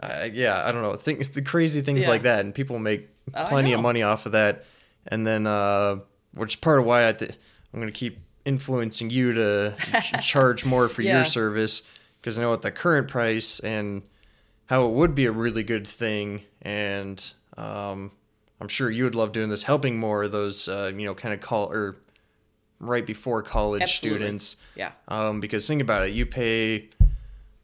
Uh, 0.00 0.28
yeah, 0.32 0.60
I 0.66 0.72
don't 0.72 0.82
know. 0.82 0.96
Think 0.96 1.32
the 1.34 1.40
crazy 1.42 1.80
things 1.80 2.04
Yeah. 2.04 2.10
like 2.10 2.22
that, 2.22 2.40
and 2.44 2.52
people 2.54 2.78
make 2.80 3.08
plenty 3.46 3.72
of 3.72 3.80
money 3.80 4.02
off 4.02 4.26
of 4.26 4.32
that. 4.32 4.64
And 5.08 5.26
then, 5.26 5.46
uh, 5.46 5.96
which 6.34 6.52
is 6.54 6.56
part 6.56 6.80
of 6.80 6.86
why 6.86 7.08
I 7.08 7.12
th- 7.12 7.32
I'm 7.72 7.80
going 7.80 7.92
to 7.92 7.98
keep 7.98 8.18
influencing 8.44 9.10
you 9.10 9.32
to 9.32 9.74
ch- 10.00 10.12
charge 10.26 10.64
more 10.64 10.88
for 10.88 11.02
Yeah. 11.02 11.16
your 11.16 11.24
service 11.24 11.82
because 12.20 12.38
I 12.38 12.42
know 12.42 12.52
at 12.52 12.62
the 12.62 12.70
current 12.70 13.08
price 13.08 13.58
and 13.60 14.02
how 14.66 14.86
it 14.86 14.92
would 14.92 15.14
be 15.14 15.26
a 15.26 15.32
really 15.32 15.62
good 15.62 15.86
thing. 15.86 16.42
And 16.62 17.24
um, 17.56 18.12
I'm 18.60 18.68
sure 18.68 18.90
you 18.90 19.04
would 19.04 19.14
love 19.14 19.32
doing 19.32 19.50
this, 19.50 19.62
helping 19.64 19.98
more 19.98 20.24
of 20.24 20.32
those, 20.32 20.68
uh, 20.68 20.90
you 20.94 21.04
know, 21.04 21.14
kind 21.14 21.34
of 21.34 21.40
call 21.40 21.70
or 21.70 21.96
right 22.80 23.04
before 23.06 23.42
college 23.42 23.82
Absolutely. 23.82 24.18
students. 24.20 24.56
Yeah. 24.74 24.92
Um, 25.08 25.40
because 25.40 25.66
think 25.66 25.82
about 25.82 26.06
it, 26.06 26.12
you 26.12 26.24
pay 26.26 26.88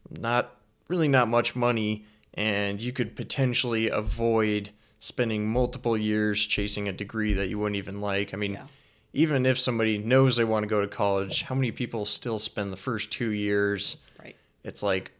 not 0.09 0.55
really 0.87 1.07
not 1.07 1.27
much 1.27 1.55
money, 1.55 2.05
and 2.33 2.81
you 2.81 2.91
could 2.91 3.15
potentially 3.15 3.89
avoid 3.89 4.69
spending 5.01 5.45
multiple 5.51 5.97
years 5.97 6.45
chasing 6.45 6.87
a 6.87 6.93
degree 6.93 7.33
that 7.33 7.47
you 7.49 7.59
wouldn't 7.59 7.75
even 7.75 7.99
like. 7.99 8.33
I 8.33 8.37
mean, 8.37 8.53
Yeah. 8.53 8.67
even 9.13 9.45
if 9.45 9.59
somebody 9.59 9.97
knows 9.97 10.35
they 10.37 10.43
want 10.45 10.63
to 10.63 10.67
go 10.67 10.79
to 10.79 10.87
college, 10.87 11.41
how 11.41 11.55
many 11.55 11.71
people 11.71 12.05
still 12.05 12.39
spend 12.39 12.71
the 12.71 12.77
first 12.77 13.11
two 13.11 13.31
years? 13.31 13.97
Right. 14.23 14.35
It's 14.63 14.81
like 14.83 15.11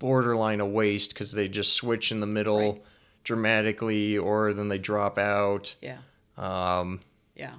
borderline 0.00 0.60
a 0.60 0.66
waste 0.66 1.14
because 1.14 1.32
they 1.32 1.48
just 1.48 1.72
switch 1.72 2.10
in 2.12 2.20
the 2.20 2.26
middle 2.26 2.72
Right. 2.74 2.82
dramatically, 3.24 4.18
or 4.18 4.52
then 4.52 4.68
they 4.68 4.78
drop 4.78 5.18
out. 5.18 5.74
Yeah. 5.80 5.98
Um, 6.36 7.00
Yeah. 7.36 7.54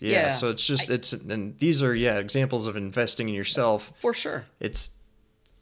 yeah, 0.00 0.10
Yeah. 0.22 0.28
so 0.30 0.48
it's 0.50 0.66
just 0.66 0.88
it's 0.88 1.12
and 1.12 1.58
these 1.58 1.82
are 1.82 1.94
yeah 1.94 2.18
examples 2.18 2.66
of 2.66 2.76
investing 2.76 3.28
in 3.28 3.34
yourself 3.34 3.92
For 4.00 4.14
sure. 4.14 4.46
it's 4.60 4.90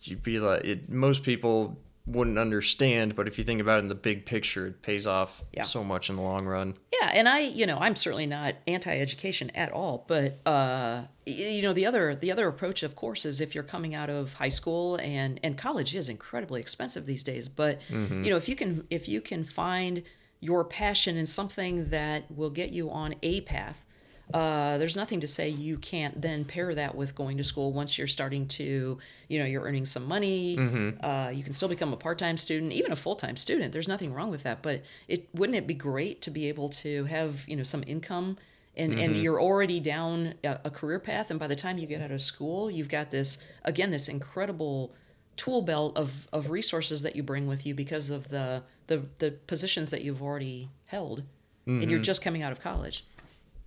you'd 0.03 0.23
be 0.23 0.39
like 0.39 0.65
it, 0.65 0.89
most 0.89 1.23
people 1.25 1.77
wouldn't 2.07 2.39
understand 2.39 3.17
but 3.17 3.27
if 3.27 3.37
you 3.39 3.45
think 3.45 3.61
about 3.61 3.79
it 3.79 3.83
in 3.83 3.89
the 3.89 3.95
big 3.95 4.25
picture 4.27 4.69
it 4.69 4.83
pays 4.83 5.07
off 5.07 5.43
Yeah. 5.53 5.63
so 5.65 5.83
much 5.83 6.09
in 6.09 6.17
the 6.17 6.23
long 6.23 6.47
run 6.47 6.75
Yeah, 7.01 7.11
and 7.13 7.29
I, 7.29 7.41
you 7.41 7.67
know, 7.67 7.79
I'm 7.79 7.95
certainly 7.97 8.27
not 8.27 8.55
anti-education 8.67 9.51
at 9.55 9.71
all, 9.73 10.05
but 10.09 10.39
uh, 10.47 11.03
you 11.27 11.61
know, 11.63 11.73
the 11.73 11.85
other 11.87 12.15
the 12.15 12.31
other 12.33 12.47
approach, 12.49 12.83
of 12.83 12.95
course, 12.97 13.25
is 13.27 13.41
if 13.41 13.55
you're 13.55 13.65
coming 13.65 13.95
out 13.95 14.09
of 14.11 14.35
high 14.35 14.49
school 14.49 14.97
and 14.97 15.39
and 15.43 15.59
college 15.59 15.95
is 15.95 16.09
incredibly 16.09 16.61
expensive 16.61 17.05
these 17.07 17.23
days. 17.25 17.49
But 17.49 17.81
you 17.91 18.31
know, 18.31 18.37
if 18.37 18.49
you 18.49 18.57
can 18.57 18.87
if 18.91 19.09
you 19.09 19.21
can 19.21 19.45
find 19.45 20.03
your 20.41 20.65
passion 20.65 21.17
in 21.17 21.27
something 21.27 21.89
that 21.91 22.31
will 22.31 22.51
get 22.51 22.71
you 22.71 22.91
on 22.91 23.15
a 23.23 23.41
path, 23.43 23.85
uh, 24.35 24.77
there's 24.79 24.97
nothing 24.97 25.21
to 25.21 25.29
say 25.29 25.49
you 25.49 25.79
can't 25.79 26.21
then 26.21 26.45
pair 26.45 26.75
that 26.75 26.95
with 26.95 27.15
going 27.15 27.37
to 27.37 27.45
school 27.45 27.73
once 27.73 27.97
you're 27.97 28.09
starting 28.09 28.49
to, 28.49 28.99
you 29.29 29.39
know, 29.39 29.45
you're 29.45 29.63
earning 29.63 29.87
some 29.87 30.05
money. 30.05 30.57
Uh, 31.01 31.31
you 31.31 31.45
can 31.45 31.53
still 31.53 31.69
become 31.69 31.93
a 31.93 31.97
part-time 31.97 32.37
student, 32.37 32.73
even 32.73 32.91
a 32.91 32.97
full-time 32.97 33.37
student. 33.37 33.73
There's 33.73 33.89
nothing 33.89 34.13
wrong 34.13 34.31
with 34.31 34.43
that. 34.43 34.63
But 34.63 34.83
it 35.07 35.29
wouldn't 35.33 35.57
it 35.57 35.67
be 35.67 35.75
great 35.75 36.23
to 36.23 36.31
be 36.31 36.49
able 36.49 36.69
to 36.71 37.05
have, 37.05 37.49
you 37.49 37.55
know, 37.57 37.63
some 37.63 37.85
income 37.87 38.37
and, 38.77 38.99
and 38.99 39.17
you're 39.17 39.41
already 39.41 39.81
down 39.81 40.35
a, 40.45 40.59
a 40.65 40.71
career 40.71 40.99
path. 40.99 41.31
And 41.31 41.41
by 41.41 41.47
the 41.47 41.57
time 41.57 41.79
you 41.79 41.87
get 41.87 42.03
out 42.03 42.11
of 42.11 42.21
school, 42.21 42.71
you've 42.71 42.91
got 42.91 43.11
this, 43.11 43.39
again, 43.65 43.91
this 43.91 44.09
incredible 44.09 44.93
tool 45.37 45.63
belt 45.63 45.97
of, 45.97 46.27
of 46.33 46.51
resources 46.51 47.03
that 47.03 47.15
you 47.17 47.23
bring 47.23 47.47
with 47.47 47.65
you 47.65 47.75
because 47.75 48.11
of 48.11 48.29
the, 48.29 48.65
the, 48.89 49.05
the 49.19 49.31
positions 49.47 49.91
that 49.91 50.03
you've 50.03 50.23
already 50.23 50.69
held. 50.87 51.23
And 51.83 51.91
you're 51.91 52.01
just 52.01 52.23
coming 52.23 52.43
out 52.43 52.53
of 52.53 52.61
college. 52.61 53.05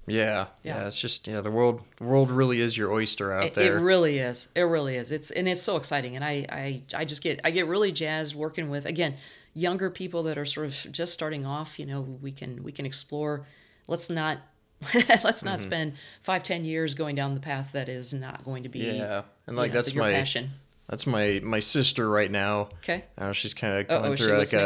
Yeah, 0.10 0.47
yeah 0.64 0.82
Yeah. 0.82 0.88
it's 0.88 0.99
just 0.99 1.28
yeah 1.28 1.41
the 1.41 1.51
world 1.51 1.82
the 1.97 2.03
world 2.03 2.30
really 2.32 2.60
is 2.60 2.78
your 2.78 2.91
oyster 2.91 3.32
out 3.34 3.45
It, 3.45 3.53
there 3.53 3.78
it 3.78 3.82
really 3.82 4.18
is. 4.20 4.47
It 4.55 4.62
really 4.62 4.95
is. 4.95 5.12
It's 5.12 5.32
and 5.32 5.47
it's 5.47 5.62
so 5.62 5.76
exciting, 5.78 6.16
and 6.16 6.26
I, 6.26 6.45
I 6.49 6.84
I 6.95 7.05
just 7.05 7.22
get 7.22 7.39
I 7.43 7.51
get 7.51 7.68
really 7.68 7.91
jazzed 7.91 8.36
working 8.36 8.70
with 8.70 8.86
again 8.86 9.16
younger 9.53 9.89
people 9.89 10.24
that 10.24 10.38
are 10.38 10.45
sort 10.45 10.68
of 10.68 10.91
just 10.91 11.14
starting 11.14 11.45
off. 11.45 11.80
You 11.80 11.86
know, 11.86 12.01
we 12.01 12.32
can 12.32 12.64
we 12.64 12.72
can 12.72 12.86
explore. 12.86 13.45
Let's 13.88 14.10
not 14.10 14.38
let's 15.24 15.43
not 15.43 15.60
Mm-hmm. 15.60 15.68
spend 15.68 15.93
five 16.24 16.43
ten 16.43 16.64
years 16.66 16.93
going 16.95 17.16
down 17.16 17.34
the 17.34 17.39
path 17.41 17.72
that 17.74 17.89
is 17.89 18.14
not 18.14 18.45
going 18.45 18.64
to 18.64 18.70
be. 18.70 18.80
yeah 18.80 19.24
and 19.47 19.55
you 19.55 19.62
like 19.62 19.72
know, 19.72 19.80
that's 19.80 19.93
your 19.93 20.03
my 20.05 20.12
passion. 20.14 20.51
that's 20.88 21.05
my 21.05 21.41
my 21.43 21.60
sister 21.60 22.10
right 22.10 22.32
now 22.32 22.70
Okay. 22.84 23.03
uh, 23.18 23.32
she's 23.34 23.53
kind 23.53 23.74
of 23.74 23.89
Uh-oh, 23.91 24.03
going 24.03 24.18
through 24.18 24.28
like 24.38 24.39
listening? 24.53 24.64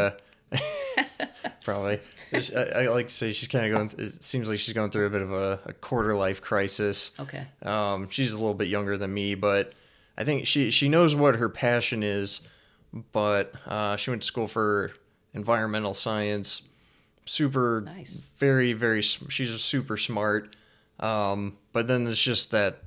a 0.52 0.60
probably 1.64 2.00
I, 2.34 2.62
I 2.76 2.88
like 2.88 3.08
to 3.08 3.14
say 3.14 3.32
she's 3.32 3.48
kind 3.50 3.66
of 3.66 3.72
going 3.92 4.06
it 4.08 4.24
seems 4.24 4.50
like 4.50 4.60
she's 4.60 4.74
going 4.74 4.90
through 4.90 5.06
a 5.08 5.10
bit 5.10 5.22
of 5.22 5.32
a, 5.32 5.60
a 5.66 5.74
quarter 5.74 6.16
life 6.16 6.42
crisis 6.42 7.12
Okay. 7.20 7.46
Um, 7.62 8.10
she's 8.10 8.34
a 8.34 8.38
little 8.38 8.54
bit 8.54 8.68
younger 8.68 8.98
than 8.98 9.14
me, 9.14 9.36
but 9.36 9.74
I 10.18 10.24
think 10.24 10.48
she 10.48 10.70
she 10.72 10.90
knows 10.90 11.16
what 11.16 11.36
her 11.36 11.50
passion 11.50 12.04
is. 12.04 12.42
But 13.12 13.54
uh, 13.66 13.96
she 13.96 14.12
went 14.12 14.22
to 14.22 14.28
school 14.28 14.48
for 14.48 14.92
environmental 15.34 15.96
science. 15.96 16.62
Super, 17.26 17.82
Nice. 17.86 18.32
very 18.38 18.74
very. 18.74 19.02
She's 19.02 19.50
super 19.62 19.98
smart. 19.98 20.56
Um, 21.00 21.58
but 21.72 21.88
then 21.88 22.06
it's 22.06 22.22
just 22.22 22.52
that 22.52 22.78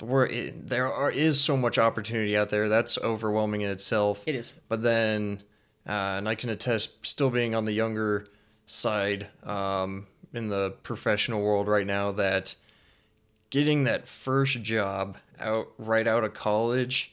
where 0.00 0.26
it, 0.26 0.68
there 0.68 0.92
are 0.92 1.10
is 1.10 1.40
so 1.40 1.56
much 1.56 1.78
opportunity 1.78 2.36
out 2.36 2.50
there. 2.50 2.68
That's 2.68 2.96
overwhelming 2.98 3.62
in 3.62 3.70
itself. 3.70 4.22
It 4.26 4.34
is. 4.36 4.54
But 4.68 4.82
then, 4.82 5.42
uh, 5.86 6.16
and 6.18 6.28
I 6.28 6.34
can 6.34 6.50
attest, 6.50 7.06
still 7.06 7.30
being 7.30 7.54
on 7.54 7.64
the 7.64 7.72
younger 7.72 8.26
side 8.66 9.28
um, 9.42 10.06
in 10.32 10.48
the 10.48 10.74
professional 10.82 11.42
world 11.42 11.68
right 11.68 11.86
now, 11.86 12.12
that 12.12 12.54
getting 13.50 13.84
that 13.84 14.08
first 14.08 14.62
job 14.62 15.16
out 15.38 15.68
right 15.78 16.06
out 16.06 16.24
of 16.24 16.34
college 16.34 17.12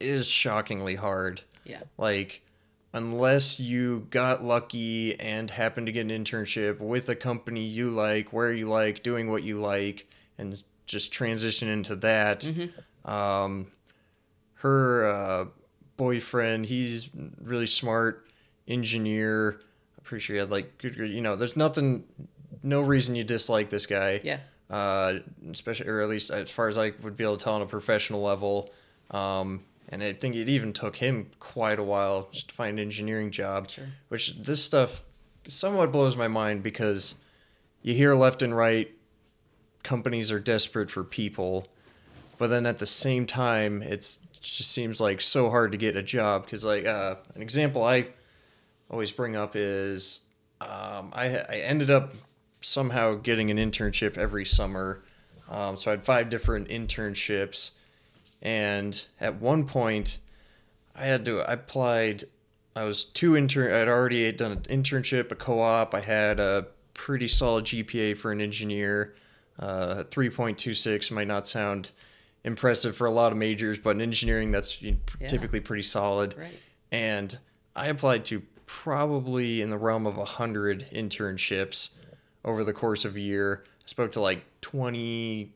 is 0.00 0.26
shockingly 0.28 0.96
hard. 0.96 1.42
Yeah. 1.64 1.80
Like, 1.96 2.42
unless 2.92 3.58
you 3.60 4.06
got 4.10 4.42
lucky 4.42 5.18
and 5.20 5.50
happened 5.50 5.86
to 5.86 5.92
get 5.92 6.02
an 6.02 6.10
internship 6.10 6.80
with 6.80 7.08
a 7.08 7.16
company 7.16 7.64
you 7.64 7.90
like, 7.90 8.32
where 8.32 8.52
you 8.52 8.66
like, 8.66 9.02
doing 9.02 9.30
what 9.30 9.42
you 9.42 9.58
like, 9.58 10.06
and 10.38 10.62
just 10.86 11.12
transition 11.12 11.68
into 11.68 11.96
that. 11.96 12.40
Mm-hmm. 12.40 13.10
Um, 13.10 13.68
her 14.54 15.06
uh, 15.06 15.44
boyfriend, 15.96 16.66
he's 16.66 17.08
really 17.42 17.66
smart 17.66 18.28
engineer. 18.68 19.60
I'm 19.98 20.04
pretty 20.04 20.22
sure 20.22 20.34
he 20.34 20.40
had 20.40 20.50
like 20.50 20.78
good, 20.78 20.96
you 20.96 21.20
know, 21.20 21.36
there's 21.36 21.56
nothing, 21.56 22.04
no 22.62 22.80
reason 22.80 23.14
you 23.14 23.24
dislike 23.24 23.68
this 23.68 23.86
guy. 23.86 24.20
Yeah. 24.22 24.38
Uh, 24.68 25.20
especially, 25.52 25.88
or 25.88 26.00
at 26.00 26.08
least 26.08 26.30
as 26.30 26.50
far 26.50 26.68
as 26.68 26.76
I 26.76 26.92
would 27.02 27.16
be 27.16 27.22
able 27.22 27.36
to 27.36 27.44
tell 27.44 27.54
on 27.54 27.62
a 27.62 27.66
professional 27.66 28.20
level. 28.20 28.72
Um, 29.12 29.64
and 29.88 30.02
I 30.02 30.12
think 30.12 30.34
it 30.34 30.48
even 30.48 30.72
took 30.72 30.96
him 30.96 31.30
quite 31.38 31.78
a 31.78 31.84
while 31.84 32.28
just 32.32 32.48
to 32.48 32.54
find 32.54 32.78
an 32.78 32.84
engineering 32.84 33.30
job. 33.30 33.70
Sure. 33.70 33.84
Which 34.08 34.34
this 34.36 34.62
stuff 34.62 35.04
somewhat 35.46 35.92
blows 35.92 36.16
my 36.16 36.26
mind 36.26 36.62
because 36.64 37.14
you 37.82 37.94
hear 37.94 38.14
left 38.14 38.42
and 38.42 38.56
right 38.56 38.90
companies 39.84 40.32
are 40.32 40.40
desperate 40.40 40.90
for 40.90 41.04
people, 41.04 41.68
but 42.38 42.48
then 42.48 42.66
at 42.66 42.78
the 42.78 42.86
same 42.86 43.24
time, 43.24 43.82
it's 43.82 44.18
it 44.34 44.35
just 44.46 44.70
seems 44.70 45.00
like 45.00 45.20
so 45.20 45.50
hard 45.50 45.72
to 45.72 45.78
get 45.78 45.96
a 45.96 46.02
job 46.02 46.44
because 46.44 46.64
like 46.64 46.86
uh, 46.86 47.16
an 47.34 47.42
example 47.42 47.82
I 47.84 48.08
always 48.90 49.10
bring 49.10 49.36
up 49.36 49.54
is 49.54 50.20
um, 50.60 51.10
I 51.12 51.44
I 51.48 51.56
ended 51.64 51.90
up 51.90 52.14
somehow 52.60 53.14
getting 53.14 53.50
an 53.50 53.58
internship 53.58 54.16
every 54.16 54.44
summer, 54.44 55.02
um, 55.48 55.76
so 55.76 55.90
I 55.90 55.92
had 55.92 56.04
five 56.04 56.30
different 56.30 56.68
internships, 56.68 57.72
and 58.42 59.04
at 59.20 59.40
one 59.40 59.66
point, 59.66 60.18
I 60.94 61.04
had 61.06 61.24
to 61.26 61.40
I 61.40 61.54
applied. 61.54 62.24
I 62.74 62.84
was 62.84 63.04
two 63.04 63.36
intern. 63.36 63.72
I'd 63.72 63.88
already 63.88 64.30
done 64.32 64.52
an 64.52 64.60
internship, 64.62 65.32
a 65.32 65.34
co-op. 65.34 65.94
I 65.94 66.00
had 66.00 66.38
a 66.38 66.66
pretty 66.92 67.26
solid 67.28 67.64
GPA 67.64 68.16
for 68.18 68.32
an 68.32 68.40
engineer. 68.42 69.14
Uh, 69.58 70.04
3.26 70.10 71.10
might 71.10 71.26
not 71.26 71.46
sound 71.46 71.90
impressive 72.46 72.96
for 72.96 73.06
a 73.06 73.10
lot 73.10 73.32
of 73.32 73.38
majors, 73.38 73.78
but 73.78 73.90
in 73.96 74.00
engineering, 74.00 74.52
that's 74.52 74.80
you 74.80 74.92
know, 74.92 74.98
Yeah. 75.20 75.26
typically 75.28 75.60
pretty 75.60 75.82
solid. 75.82 76.34
Right. 76.38 76.58
And 76.90 77.36
I 77.74 77.88
applied 77.88 78.24
to 78.26 78.42
probably 78.64 79.60
in 79.60 79.70
the 79.70 79.76
realm 79.78 80.06
of 80.06 80.16
100 80.16 80.86
internships 80.92 81.90
over 82.44 82.64
the 82.64 82.72
course 82.72 83.04
of 83.04 83.16
a 83.16 83.20
year. 83.20 83.64
I 83.66 83.86
spoke 83.86 84.12
to 84.12 84.20
like 84.20 84.44
20 84.60 85.52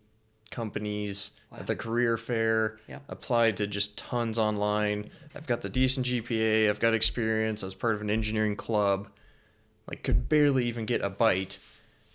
companies 0.50 1.30
at 1.56 1.68
the 1.68 1.76
career 1.76 2.16
fair, 2.16 2.76
Yep. 2.88 3.02
applied 3.08 3.56
to 3.58 3.66
just 3.68 3.96
tons 3.96 4.36
online. 4.38 5.10
I've 5.34 5.46
got 5.46 5.60
the 5.60 5.68
decent 5.68 6.06
GPA, 6.06 6.68
I've 6.68 6.80
got 6.80 6.92
experience 6.92 7.62
as 7.62 7.74
part 7.74 7.94
of 7.94 8.00
an 8.00 8.10
engineering 8.10 8.56
club. 8.56 9.08
Like, 9.88 10.02
could 10.02 10.28
barely 10.28 10.66
even 10.66 10.86
get 10.86 11.02
a 11.02 11.10
bite. 11.10 11.58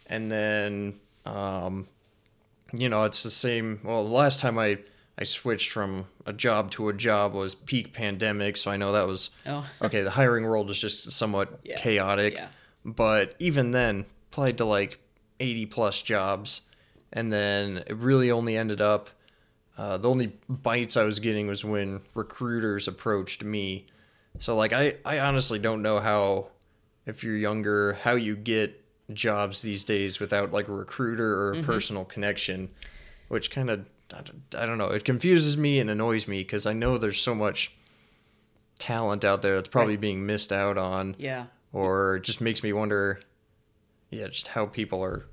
And 0.08 0.30
then, 0.32 1.00
um, 1.26 1.88
you 2.80 2.90
know, 2.90 3.04
it's 3.04 3.24
the 3.24 3.32
same. 3.32 3.80
Well, 3.84 4.04
the 4.04 4.12
last 4.14 4.40
time 4.40 4.58
I, 4.58 4.80
I 5.18 5.24
switched 5.24 5.72
from 5.72 6.06
a 6.26 6.34
job 6.34 6.72
to 6.72 6.90
a 6.90 6.94
job 6.94 7.34
was 7.34 7.56
peak 7.56 7.94
pandemic. 7.94 8.58
So 8.58 8.72
I 8.72 8.78
know 8.78 8.92
that 8.92 9.08
was 9.08 9.30
Oh. 9.46 9.66
okay. 9.82 10.02
The 10.02 10.12
hiring 10.12 10.46
world 10.46 10.70
is 10.70 10.80
just 10.80 11.12
somewhat 11.12 11.60
Yeah. 11.64 11.78
chaotic. 11.78 12.36
Yeah. 12.36 12.48
But 12.84 13.36
even 13.40 13.72
then, 13.72 14.06
applied 14.32 14.58
to 14.60 14.66
like 14.66 15.00
80 15.40 15.66
plus 15.68 16.02
jobs. 16.02 16.62
And 17.14 17.32
then 17.32 17.84
it 17.88 17.96
really 17.96 18.30
only 18.32 18.58
ended 18.58 18.82
up, 18.82 19.10
uh, 19.78 19.98
the 19.98 20.10
only 20.10 20.34
bites 20.50 20.98
I 20.98 21.04
was 21.04 21.20
getting 21.20 21.48
was 21.48 21.64
when 21.66 22.02
recruiters 22.14 22.88
approached 22.88 23.44
me. 23.44 23.86
So, 24.38 24.56
like, 24.56 24.74
I, 24.74 24.96
I 25.06 25.20
honestly 25.20 25.60
don't 25.60 25.82
know 25.82 26.00
how, 26.00 26.48
if 27.06 27.24
you're 27.24 27.38
younger, 27.38 27.94
how 27.94 28.16
you 28.16 28.36
get 28.36 28.82
jobs 29.14 29.62
these 29.62 29.84
days 29.84 30.20
without 30.20 30.52
like 30.52 30.68
a 30.68 30.74
recruiter 30.74 31.36
or 31.36 31.52
a 31.52 31.56
mm-hmm. 31.58 31.66
personal 31.66 32.06
connection, 32.06 32.70
which 33.28 33.52
kind 33.52 33.70
of, 33.70 33.86
I 34.58 34.66
don't 34.66 34.78
know, 34.78 34.88
it 34.90 35.04
confuses 35.06 35.58
me 35.58 35.80
and 35.80 35.90
annoys 35.90 36.28
me 36.28 36.40
because 36.42 36.66
I 36.66 36.74
know 36.74 36.98
there's 36.98 37.20
so 37.22 37.36
much 37.36 37.72
talent 38.80 39.24
out 39.24 39.42
there 39.42 39.56
that's 39.56 39.70
probably 39.70 39.94
Right. 39.94 40.02
being 40.02 40.26
missed 40.26 40.52
out 40.52 40.78
on 40.78 41.16
Yeah. 41.18 41.46
or 41.72 42.20
just 42.20 42.42
makes 42.42 42.62
me 42.62 42.74
wonder 42.74 43.20
yeah 44.12 44.28
just 44.28 44.50
how 44.50 44.66
people 44.66 45.02
are 45.02 45.26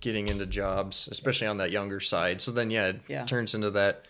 getting 0.00 0.28
into 0.28 0.44
jobs 0.46 1.08
especially 1.10 1.46
on 1.46 1.56
that 1.58 1.70
younger 1.70 1.98
side 1.98 2.42
so 2.42 2.52
then 2.52 2.70
yeah 2.70 2.88
it 2.88 3.00
Yeah. 3.08 3.24
turns 3.24 3.54
into 3.54 3.70
that 3.70 4.04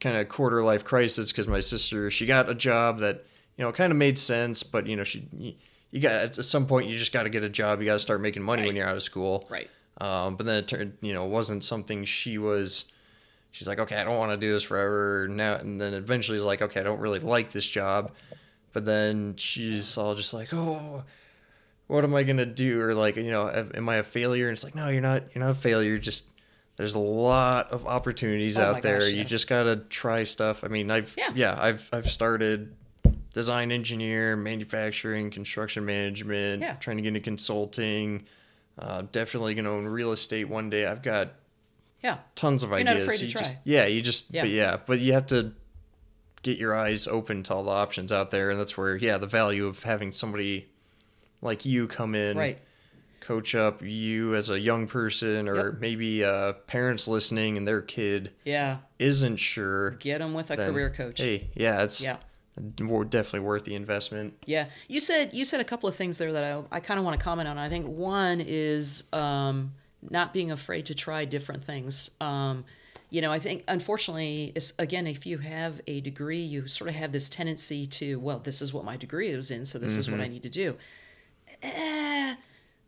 kind 0.00 0.16
of 0.16 0.28
quarter 0.30 0.62
life 0.62 0.84
crisis 0.84 1.30
because 1.30 1.46
my 1.46 1.60
sister 1.60 2.10
she 2.10 2.24
got 2.24 2.48
a 2.48 2.54
job 2.54 3.00
that 3.00 3.26
you 3.58 3.64
know 3.64 3.72
kind 3.72 3.92
of 3.92 3.98
made 3.98 4.18
sense 4.18 4.62
but 4.62 4.86
you 4.86 4.96
know 4.96 5.04
she 5.04 5.28
you, 5.92 5.98
you 5.98 6.00
got 6.00 6.12
at 6.12 6.34
some 6.34 6.66
point 6.66 6.88
you 6.88 6.98
just 6.98 7.12
got 7.12 7.22
to 7.24 7.28
get 7.30 7.44
a 7.44 7.48
job 7.48 7.80
you 7.80 7.86
got 7.86 7.92
to 7.94 7.98
start 8.00 8.20
making 8.20 8.42
money 8.42 8.66
when 8.66 8.74
you're 8.74 8.86
out 8.88 8.96
of 8.96 9.02
school 9.02 9.46
Right. 9.50 9.70
um, 10.00 10.36
but 10.36 10.46
then 10.46 10.56
it 10.56 10.66
turned, 10.68 10.96
you 11.00 11.12
know, 11.12 11.24
it 11.26 11.30
wasn't 11.30 11.62
something 11.62 12.04
she 12.04 12.38
was. 12.38 12.86
She's 13.52 13.68
like, 13.68 13.78
okay, 13.78 13.96
I 13.96 14.04
don't 14.04 14.16
want 14.16 14.32
to 14.32 14.38
do 14.38 14.50
this 14.50 14.62
forever 14.62 15.28
now. 15.30 15.56
And 15.56 15.78
then 15.78 15.92
eventually, 15.92 16.38
is 16.38 16.44
like, 16.44 16.62
okay, 16.62 16.80
I 16.80 16.82
don't 16.82 17.00
really 17.00 17.18
like 17.18 17.52
this 17.52 17.68
job. 17.68 18.12
But 18.72 18.86
then 18.86 19.36
she's 19.36 19.98
all 19.98 20.14
just 20.14 20.32
like, 20.32 20.54
oh, 20.54 21.04
what 21.86 22.02
am 22.04 22.14
I 22.14 22.22
gonna 22.22 22.46
do? 22.46 22.80
Or 22.80 22.94
like, 22.94 23.16
you 23.16 23.30
know, 23.30 23.46
am 23.74 23.86
I 23.90 23.96
a 23.96 24.02
failure? 24.02 24.48
And 24.48 24.54
it's 24.54 24.64
like, 24.64 24.74
no, 24.74 24.88
you're 24.88 25.02
not. 25.02 25.24
You're 25.34 25.44
not 25.44 25.50
a 25.50 25.54
failure. 25.54 25.98
Just 25.98 26.24
there's 26.76 26.94
a 26.94 26.98
lot 26.98 27.70
of 27.70 27.86
opportunities 27.86 28.56
Oh 28.58 28.62
out 28.62 28.80
there. 28.82 29.00
gosh, 29.00 29.10
you 29.10 29.16
yes. 29.16 29.28
just 29.28 29.46
gotta 29.48 29.76
try 29.76 30.24
stuff. 30.24 30.64
I 30.64 30.68
mean, 30.68 30.90
I've 30.90 31.14
Yeah. 31.18 31.32
yeah, 31.34 31.54
I've 31.60 31.86
I've 31.92 32.10
started 32.10 32.74
design 33.32 33.72
engineer, 33.72 34.36
manufacturing, 34.36 35.30
construction 35.30 35.84
management, 35.84 36.62
Yeah. 36.62 36.74
trying 36.74 36.96
to 36.96 37.02
get 37.02 37.08
into 37.08 37.20
consulting. 37.20 38.26
Uh, 38.78 39.02
definitely 39.12 39.54
gonna 39.54 39.70
own 39.70 39.86
real 39.86 40.12
estate 40.12 40.48
one 40.48 40.70
day. 40.70 40.86
I've 40.86 41.02
got 41.02 41.32
Yeah. 42.02 42.18
tons 42.34 42.62
of 42.62 42.70
You're 42.70 42.80
ideas. 42.80 42.94
not 42.94 43.02
afraid 43.14 43.18
to 43.26 43.32
try. 43.32 43.42
just 43.42 43.54
yeah, 43.64 43.86
you 43.86 44.02
just 44.02 44.26
Yeah. 44.30 44.42
but 44.42 44.50
yeah, 44.50 44.76
but 44.86 44.98
you 45.00 45.12
have 45.12 45.26
to 45.26 45.52
get 46.42 46.58
your 46.58 46.74
eyes 46.74 47.06
open 47.06 47.42
to 47.44 47.54
all 47.54 47.62
the 47.64 47.70
options 47.70 48.10
out 48.12 48.30
there, 48.30 48.50
and 48.50 48.58
that's 48.58 48.76
where 48.76 48.96
yeah, 48.96 49.16
the 49.18 49.26
value 49.26 49.66
of 49.66 49.82
having 49.84 50.10
somebody 50.12 50.68
like 51.40 51.64
you 51.64 51.86
come 51.86 52.14
in, 52.14 52.36
Right. 52.36 52.58
coach 53.20 53.54
up 53.54 53.80
you 53.82 54.34
as 54.34 54.50
a 54.50 54.58
young 54.58 54.86
person, 54.88 55.48
or 55.48 55.70
Yep. 55.70 55.80
maybe 55.80 56.24
uh, 56.24 56.54
parents 56.66 57.06
listening 57.06 57.56
and 57.56 57.66
their 57.68 57.80
kid 57.80 58.30
Yeah. 58.44 58.78
isn't 58.98 59.36
sure. 59.36 59.92
Get 59.92 60.18
them 60.18 60.34
with 60.34 60.50
a 60.50 60.56
then, 60.56 60.72
career 60.72 60.90
coach. 60.90 61.18
Hey, 61.20 61.50
yeah, 61.54 61.82
it's 61.84 62.02
Yeah. 62.02 62.16
Definitely 62.56 63.40
worth 63.40 63.64
the 63.64 63.74
investment. 63.74 64.34
Yeah, 64.46 64.66
you 64.88 65.00
said 65.00 65.32
you 65.32 65.44
said 65.44 65.60
a 65.60 65.64
couple 65.64 65.88
of 65.88 65.94
things 65.94 66.18
there 66.18 66.32
that 66.32 66.44
I, 66.44 66.62
I 66.76 66.80
kind 66.80 66.98
of 66.98 67.04
want 67.04 67.18
to 67.18 67.24
comment 67.24 67.48
on. 67.48 67.58
I 67.58 67.68
think 67.68 67.86
one 67.86 68.40
is 68.40 69.04
um, 69.12 69.72
not 70.10 70.32
being 70.32 70.50
afraid 70.50 70.86
to 70.86 70.94
try 70.94 71.24
different 71.24 71.64
things. 71.64 72.10
Um, 72.20 72.64
you 73.10 73.20
know, 73.20 73.30
I 73.30 73.38
think 73.38 73.64
unfortunately, 73.68 74.52
it's, 74.54 74.72
again, 74.78 75.06
if 75.06 75.26
you 75.26 75.36
have 75.38 75.82
a 75.86 76.00
degree, 76.00 76.40
you 76.40 76.66
sort 76.66 76.88
of 76.88 76.96
have 76.96 77.12
this 77.12 77.28
tendency 77.28 77.86
to, 77.86 78.18
well, 78.18 78.38
this 78.38 78.62
is 78.62 78.72
what 78.72 78.86
my 78.86 78.96
degree 78.96 79.28
is 79.28 79.50
in, 79.50 79.66
so 79.66 79.78
this 79.78 79.96
is 79.96 80.10
what 80.10 80.18
I 80.20 80.28
need 80.28 80.42
to 80.44 80.48
do. 80.48 80.76
Eh, 81.62 82.34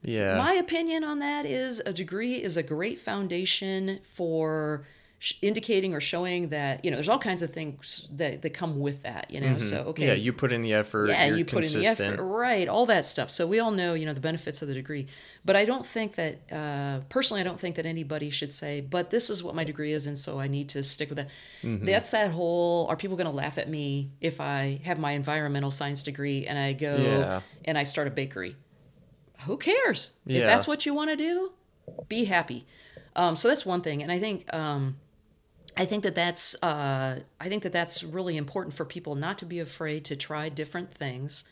Yeah, 0.03 0.39
my 0.39 0.55
opinion 0.55 1.05
on 1.05 1.19
that 1.19 1.45
is 1.45 1.81
a 1.85 1.93
degree 1.93 2.43
is 2.43 2.57
a 2.57 2.63
great 2.63 3.01
foundation 3.01 4.01
for 4.03 4.87
indicating 5.43 5.95
or 5.95 6.01
showing 6.01 6.49
that 6.51 6.85
you 6.85 6.91
know 6.91 6.97
there's 6.97 7.09
all 7.09 7.19
kinds 7.19 7.41
of 7.43 7.53
things 7.53 8.09
that, 8.13 8.43
that 8.43 8.51
come 8.51 8.79
with 8.81 9.03
that 9.05 9.31
you 9.31 9.41
know 9.41 9.59
so 9.59 9.79
okay 9.79 10.03
Mm-hmm. 10.05 10.09
yeah, 10.11 10.15
you 10.15 10.33
put 10.33 10.53
in 10.53 10.63
the 10.63 10.75
effort. 10.75 11.09
yeah, 11.09 11.27
you're 11.27 11.39
you 11.39 11.45
put 11.45 11.65
in 11.75 11.81
the 11.81 11.87
effort, 11.87 12.21
right? 12.23 12.69
All 12.69 12.87
that 12.87 13.07
stuff. 13.07 13.31
So 13.31 13.47
we 13.47 13.59
all 13.61 13.71
know, 13.71 13.95
you 13.95 14.07
know, 14.07 14.13
the 14.13 14.21
benefits 14.21 14.61
of 14.63 14.69
the 14.69 14.75
degree. 14.75 15.07
But 15.45 15.57
I 15.57 15.65
don't 15.65 15.87
think 15.87 16.17
that, 16.17 16.35
uh, 16.53 17.01
personally, 17.09 17.41
I 17.41 17.45
don't 17.45 17.61
think 17.61 17.77
that 17.77 17.87
anybody 17.87 18.31
should 18.31 18.51
say, 18.51 18.81
"But 18.81 19.11
this 19.11 19.31
is 19.31 19.43
what 19.43 19.55
my 19.55 19.65
degree 19.65 19.93
is, 19.93 20.07
and 20.07 20.19
so 20.19 20.39
I 20.41 20.49
need 20.49 20.69
to 20.71 20.83
stick 20.83 21.09
with 21.11 21.17
that." 21.17 21.29
Mm-hmm. 21.63 21.87
That's 21.87 22.11
that 22.11 22.31
whole. 22.33 22.87
Are 22.89 22.97
people 22.97 23.17
going 23.17 23.27
to 23.31 23.37
laugh 23.37 23.57
at 23.59 23.69
me 23.69 24.11
if 24.21 24.41
I 24.41 24.81
have 24.85 24.99
my 24.99 25.13
environmental 25.13 25.71
science 25.71 26.03
degree 26.03 26.47
and 26.47 26.59
I 26.59 26.73
go 26.73 26.97
Yeah. 26.97 27.41
and 27.65 27.77
I 27.79 27.85
start 27.85 28.09
a 28.09 28.11
bakery? 28.11 28.57
Who 29.47 29.57
cares? 29.59 30.11
If 30.27 30.43
that's 30.43 30.67
what 30.67 30.87
you 30.87 30.95
want 30.95 31.11
to 31.11 31.17
do, 31.17 31.53
be 32.09 32.25
happy. 32.25 32.67
Um, 33.17 33.37
so 33.37 33.49
that's 33.49 33.65
one 33.67 33.81
thing, 33.83 34.03
and 34.03 34.11
I 34.11 34.19
think. 34.19 34.53
Um, 34.53 34.97
I 35.77 35.87
think 35.87 36.05
that 36.05 36.15
that's 36.15 36.55
uh, 36.63 37.21
I 37.41 37.49
think 37.49 37.63
that 37.65 37.73
that's 37.73 38.03
really 38.05 38.37
important 38.37 38.75
for 38.75 38.85
people 38.85 39.15
not 39.15 39.39
to 39.39 39.47
be 39.47 39.59
afraid 39.61 40.05
to 40.07 40.17
try 40.17 40.49
different 40.49 40.95
things, 40.95 41.45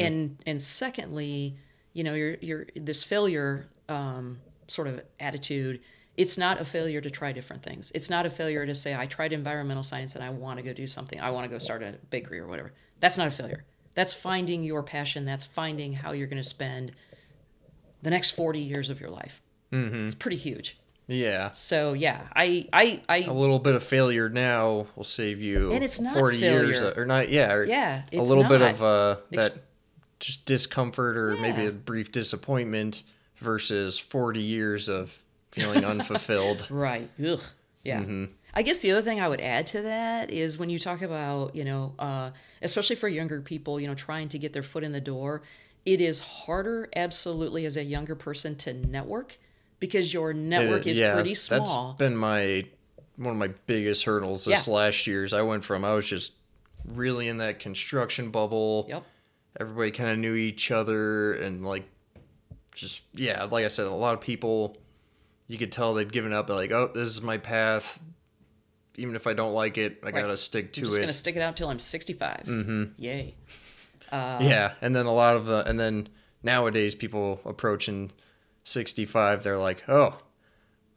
and 0.00 0.38
and 0.46 0.60
secondly, 0.60 1.56
you 1.92 2.04
know, 2.04 2.14
your 2.14 2.36
your 2.40 2.66
this 2.74 3.04
failure 3.04 3.68
um, 3.88 4.40
sort 4.66 4.88
of 4.88 5.02
attitude. 5.18 5.80
It's 6.16 6.36
not 6.36 6.60
a 6.60 6.64
failure 6.64 7.00
to 7.00 7.10
try 7.10 7.32
different 7.32 7.62
things. 7.62 7.92
It's 7.94 8.10
not 8.10 8.26
a 8.26 8.30
failure 8.30 8.66
to 8.66 8.74
say 8.74 8.94
I 8.94 9.06
tried 9.06 9.32
environmental 9.32 9.84
science 9.84 10.14
and 10.16 10.22
I 10.24 10.30
want 10.30 10.58
to 10.58 10.62
go 10.62 10.74
do 10.74 10.86
something. 10.86 11.18
I 11.18 11.30
want 11.30 11.44
to 11.44 11.48
go 11.48 11.58
start 11.58 11.82
a 11.82 11.94
bakery 12.10 12.40
or 12.40 12.46
whatever. 12.46 12.72
That's 12.98 13.16
not 13.16 13.28
a 13.28 13.30
failure. 13.30 13.64
That's 13.94 14.12
finding 14.12 14.62
your 14.64 14.82
passion. 14.82 15.24
That's 15.24 15.44
finding 15.44 15.94
how 15.94 16.12
you're 16.12 16.26
going 16.26 16.42
to 16.42 16.48
spend 16.48 16.92
the 18.02 18.10
next 18.10 18.32
forty 18.32 18.60
years 18.60 18.90
of 18.90 19.00
your 19.00 19.10
life. 19.10 19.40
Mm-hmm. 19.72 20.06
It's 20.06 20.14
pretty 20.14 20.36
huge. 20.36 20.79
Yeah, 21.10 21.50
So 21.54 21.92
yeah, 21.92 22.22
I 22.34 22.68
I 22.72 23.02
I 23.08 23.18
a 23.18 23.32
little 23.32 23.58
bit 23.58 23.74
of 23.74 23.82
failure 23.82 24.28
now 24.28 24.86
will 24.94 25.04
save 25.04 25.40
you 25.40 25.72
And 25.72 25.82
it's 25.82 26.00
not 26.00 26.14
forty 26.14 26.38
years 26.38 26.80
or 26.80 27.04
not 27.04 27.28
yeah 27.28 27.52
or 27.52 27.64
Yeah, 27.64 28.02
a 28.12 28.22
little 28.22 28.44
bit 28.44 28.62
of 28.62 28.82
uh 28.82 29.16
that 29.32 29.58
just 30.20 30.44
discomfort 30.44 31.16
or 31.16 31.36
maybe 31.38 31.66
a 31.66 31.72
brief 31.72 32.12
disappointment 32.12 33.02
versus 33.36 33.98
40 33.98 34.40
years 34.40 34.88
of 34.88 35.22
feeling 35.50 35.84
unfulfilled. 35.84 36.70
Right. 36.70 37.08
Ugh. 37.24 37.40
Yeah. 37.82 38.00
Mm-hmm. 38.00 38.24
I 38.52 38.62
guess 38.62 38.80
the 38.80 38.90
other 38.92 39.02
thing 39.02 39.20
I 39.20 39.28
would 39.28 39.40
add 39.40 39.66
to 39.68 39.82
that 39.82 40.30
is 40.30 40.58
when 40.58 40.70
you 40.70 40.78
talk 40.78 41.02
about, 41.02 41.54
you 41.54 41.64
know, 41.64 41.94
uh, 41.98 42.30
especially 42.62 42.96
for 42.96 43.08
younger 43.08 43.40
people, 43.40 43.80
you 43.80 43.86
know, 43.86 43.94
trying 43.94 44.28
to 44.28 44.38
get 44.38 44.52
their 44.52 44.62
foot 44.62 44.84
in 44.84 44.92
the 44.92 45.00
door, 45.00 45.42
it 45.86 46.00
is 46.00 46.20
harder, 46.20 46.88
absolutely, 46.94 47.64
as 47.64 47.76
a 47.76 47.84
younger 47.84 48.14
person 48.14 48.56
to 48.56 48.74
network 48.74 49.38
because 49.80 50.12
your 50.14 50.32
network 50.32 50.86
is 50.86 50.98
yeah, 50.98 51.14
pretty 51.14 51.34
small. 51.34 51.88
That's 51.88 51.98
been 51.98 52.16
my 52.16 52.66
one 53.16 53.32
of 53.32 53.36
my 53.38 53.48
biggest 53.66 54.04
hurdles 54.04 54.44
this 54.44 54.68
Yeah. 54.68 54.74
last 54.74 55.06
year's. 55.06 55.32
I 55.32 55.42
went 55.42 55.64
from 55.64 55.84
I 55.84 55.94
was 55.94 56.06
just 56.08 56.32
really 56.86 57.28
in 57.28 57.38
that 57.38 57.58
construction 57.58 58.30
bubble. 58.30 58.86
Yep. 58.88 59.04
Everybody 59.58 59.90
kind 59.90 60.10
of 60.10 60.18
knew 60.18 60.34
each 60.34 60.70
other 60.70 61.34
and 61.34 61.64
like 61.66 61.84
just 62.74 63.02
yeah, 63.14 63.42
like 63.44 63.64
I 63.64 63.68
said, 63.68 63.86
a 63.86 63.90
lot 63.90 64.14
of 64.14 64.20
people 64.20 64.76
you 65.48 65.58
could 65.58 65.72
tell 65.72 65.92
they'd 65.94 66.12
given 66.12 66.32
up. 66.32 66.46
They're 66.46 66.54
like, 66.56 66.70
oh, 66.70 66.90
this 66.94 67.08
is 67.08 67.20
my 67.20 67.36
path. 67.38 68.00
Even 68.96 69.16
if 69.16 69.26
I 69.26 69.32
don't 69.32 69.52
like 69.52 69.78
it, 69.78 69.98
I 70.02 70.06
Right. 70.06 70.14
gotta 70.22 70.36
stick 70.36 70.72
to 70.74 70.80
it. 70.80 70.84
I'm 70.84 70.86
just 70.90 70.96
it. 70.96 71.00
going 71.00 71.08
to 71.08 71.12
stick 71.12 71.36
it 71.36 71.42
out 71.42 71.56
till 71.56 71.68
I'm 71.68 71.78
65. 71.78 72.44
Mm-hmm. 72.46 72.84
Yay. 72.98 73.34
yeah, 74.12 74.72
and 74.80 74.94
then 74.94 75.06
a 75.06 75.12
lot 75.12 75.36
of 75.36 75.46
the 75.46 75.64
and 75.68 75.78
then 75.78 76.08
nowadays 76.42 76.94
people 76.94 77.40
approaching 77.44 78.10
65, 78.64 79.42
they're 79.42 79.58
like, 79.58 79.82
"Oh, 79.88 80.18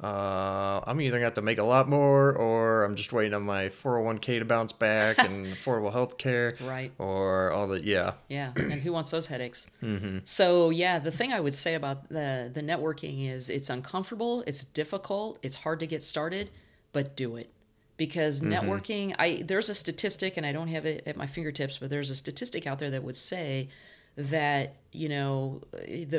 uh, 0.04 0.82
I'm 0.86 1.00
either 1.00 1.18
gonna 1.18 1.26
have 1.26 1.36
to 1.36 1.42
make 1.42 1.60
a 1.60 1.64
lot 1.64 1.88
more, 1.88 2.36
or 2.36 2.84
I'm 2.84 2.96
just 2.96 3.14
waiting 3.14 3.34
on 3.34 3.44
my 3.44 3.70
401k 3.70 4.40
to 4.40 4.46
bounce 4.46 4.74
back 4.74 5.18
and 5.18 5.48
affordable 5.56 5.94
health 5.94 6.18
care, 6.18 6.56
Right. 6.62 6.92
Or 6.98 7.52
all 7.52 7.68
the 7.68 7.82
yeah, 7.82 8.14
Yeah, 8.28 8.52
and 8.56 8.82
who 8.82 8.92
wants 8.92 9.12
those 9.12 9.28
headaches? 9.28 9.70
Mm-hmm. 9.84 10.20
So 10.26 10.70
yeah, 10.72 11.00
the 11.00 11.12
thing 11.12 11.32
I 11.32 11.40
would 11.40 11.56
say 11.56 11.76
about 11.76 12.10
the 12.10 12.50
the 12.54 12.62
networking 12.62 13.30
is 13.30 13.50
it's 13.50 13.70
uncomfortable, 13.70 14.44
it's 14.48 14.64
difficult, 14.64 15.40
it's 15.42 15.58
hard 15.58 15.80
to 15.82 15.88
get 15.88 16.04
started, 16.04 16.50
but 16.92 17.16
do 17.16 17.36
it 17.36 17.52
because 17.98 18.42
networking. 18.42 19.16
I 19.20 19.44
there's 19.46 19.70
a 19.70 19.76
statistic, 19.76 20.36
and 20.38 20.46
I 20.46 20.52
don't 20.52 20.70
have 20.70 20.86
it 20.86 21.04
at 21.06 21.16
my 21.16 21.28
fingertips, 21.28 21.78
but 21.78 21.90
there's 21.90 22.10
a 22.10 22.16
statistic 22.16 22.66
out 22.66 22.80
there 22.80 22.90
that 22.90 23.04
would 23.04 23.18
say 23.18 23.70
that 24.16 24.76
you 24.92 25.10
know 25.10 25.62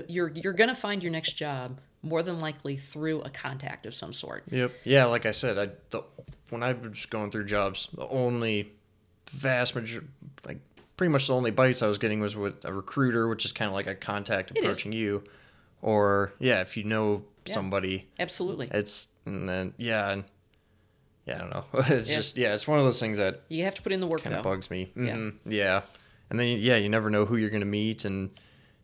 you're 0.09 0.31
you're 0.31 0.53
gonna 0.53 0.75
find 0.75 1.03
your 1.03 1.13
next 1.13 1.33
job 1.33 1.79
more 2.03 2.23
than 2.23 2.41
likely 2.41 2.77
through 2.77 3.21
a 3.23 3.31
contact 3.31 3.87
of 3.87 3.95
some 3.95 4.13
sort. 4.13 4.45
yep, 4.51 4.73
yeah. 4.85 5.07
Like 5.07 5.25
I 5.27 5.31
said, 5.31 5.59
I 5.59 5.71
the, 5.91 6.03
when 6.51 6.63
I 6.63 6.73
was 6.75 7.07
going 7.07 7.31
through 7.31 7.45
jobs, 7.47 7.89
the 7.97 8.07
only 8.09 8.73
vast 9.31 9.75
major 9.75 10.05
like 10.47 10.59
pretty 10.97 11.11
much 11.13 11.27
the 11.29 11.35
only 11.35 11.51
bites 11.51 11.83
I 11.83 11.87
was 11.87 11.99
getting 11.99 12.21
was 12.21 12.37
with 12.37 12.65
a 12.65 12.73
recruiter, 12.73 13.27
which 13.29 13.45
is 13.45 13.53
kind 13.53 13.69
of 13.69 13.75
like 13.75 13.87
a 13.87 13.95
contact 13.95 14.51
approaching 14.51 14.93
you, 14.93 15.25
or 15.83 16.33
yeah, 16.39 16.61
if 16.61 16.77
you 16.77 16.85
know 16.85 17.25
Yeah. 17.47 17.55
somebody. 17.55 18.09
Absolutely, 18.19 18.69
it's 18.73 19.09
and 19.27 19.49
then 19.49 19.73
yeah 19.79 20.11
and 20.11 20.25
yeah 21.27 21.37
i 21.37 21.39
don't 21.39 21.49
know 21.51 21.65
it's 21.97 22.11
Yeah. 22.11 22.17
just 22.17 22.37
yeah 22.37 22.55
it's 22.55 22.69
one 22.69 22.79
of 22.79 22.85
those 22.85 23.01
things 23.01 23.17
that 23.17 23.41
you 23.49 23.65
have 23.65 23.75
to 23.77 23.81
put 23.83 23.93
in 23.93 24.01
the 24.01 24.07
work 24.07 24.23
kind 24.23 24.37
of 24.37 24.43
bugs 24.45 24.71
me 24.71 24.91
hmm 24.95 25.31
yeah 25.47 25.81
and 26.35 26.41
then 26.41 26.59
yeah 26.61 26.77
you 26.77 26.89
never 26.89 27.09
know 27.11 27.25
who 27.25 27.37
you're 27.37 27.51
going 27.51 27.61
to 27.61 27.67
meet 27.67 28.05
and 28.05 28.31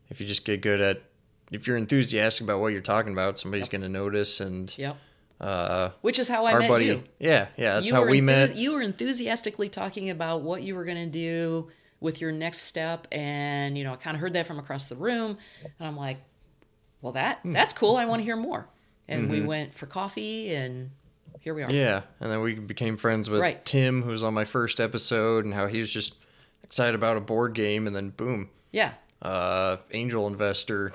if 0.09 0.21
you 0.21 0.27
just 0.27 0.45
get 0.45 0.61
good 0.61 0.81
at 0.81 1.03
if 1.51 1.67
you're 1.67 1.77
enthusiastic 1.77 2.45
about 2.45 2.61
what 2.61 2.69
you're 2.69 2.81
talking 2.81 3.13
about 3.13 3.39
somebody's 3.39 3.69
going 3.69 3.83
to 3.83 3.89
notice 3.89 4.39
and 4.41 4.73
Yep. 4.79 4.97
uh 5.41 5.91
Which 6.03 6.19
is 6.21 6.29
how 6.29 6.47
I 6.47 6.59
met 6.59 6.69
buddy 6.69 6.87
you. 6.87 7.03
yeah 7.19 7.49
yeah 7.57 7.75
that's 7.75 7.89
you 7.89 7.95
how 7.95 8.05
we 8.07 8.21
met 8.21 8.55
You 8.57 8.73
were 8.73 8.83
enthusiastically 8.83 9.69
talking 9.69 10.11
about 10.11 10.43
what 10.43 10.63
you 10.63 10.75
were 10.77 10.85
going 10.85 11.05
to 11.05 11.11
do 11.11 11.69
with 12.01 12.21
your 12.21 12.33
next 12.33 12.61
step, 12.63 13.07
and 13.13 13.77
you 13.77 13.85
know, 13.85 13.93
I 13.93 13.97
kind 13.97 14.15
of 14.15 14.21
heard 14.23 14.33
that 14.33 14.47
from 14.47 14.59
across 14.59 14.89
the 14.89 14.97
room, 14.97 15.37
and 15.79 15.87
I'm 15.87 15.99
like, 15.99 16.17
"Well, 17.03 17.13
that 17.13 17.41
Hmm. 17.43 17.53
that's 17.53 17.75
cool. 17.75 17.97
I 17.97 18.07
want 18.07 18.21
to 18.21 18.25
hear 18.25 18.37
more." 18.37 18.69
And 19.07 19.25
Mm-hmm. 19.25 19.33
we 19.33 19.41
went 19.43 19.75
for 19.75 19.85
coffee, 19.85 20.55
and 20.55 20.93
here 21.41 21.53
we 21.55 21.63
are. 21.63 21.71
yeah 21.71 22.03
and 22.21 22.31
then 22.31 22.41
we 22.41 22.55
became 22.55 22.97
friends 22.97 23.29
with 23.31 23.41
Right. 23.41 23.63
tim 23.65 24.03
who 24.03 24.11
was 24.11 24.23
on 24.23 24.33
my 24.35 24.45
first 24.47 24.81
episode 24.81 25.45
and 25.45 25.53
how 25.55 25.67
he 25.67 25.79
was 25.79 25.91
just 25.93 26.15
excited 26.71 26.95
about 26.95 27.17
a 27.17 27.21
board 27.21 27.53
game 27.55 27.89
and 27.89 27.97
then 27.97 28.11
boom 28.11 28.49
Yeah. 28.71 28.93
uh 29.23 29.79
angel 29.91 30.29
investor 30.29 30.93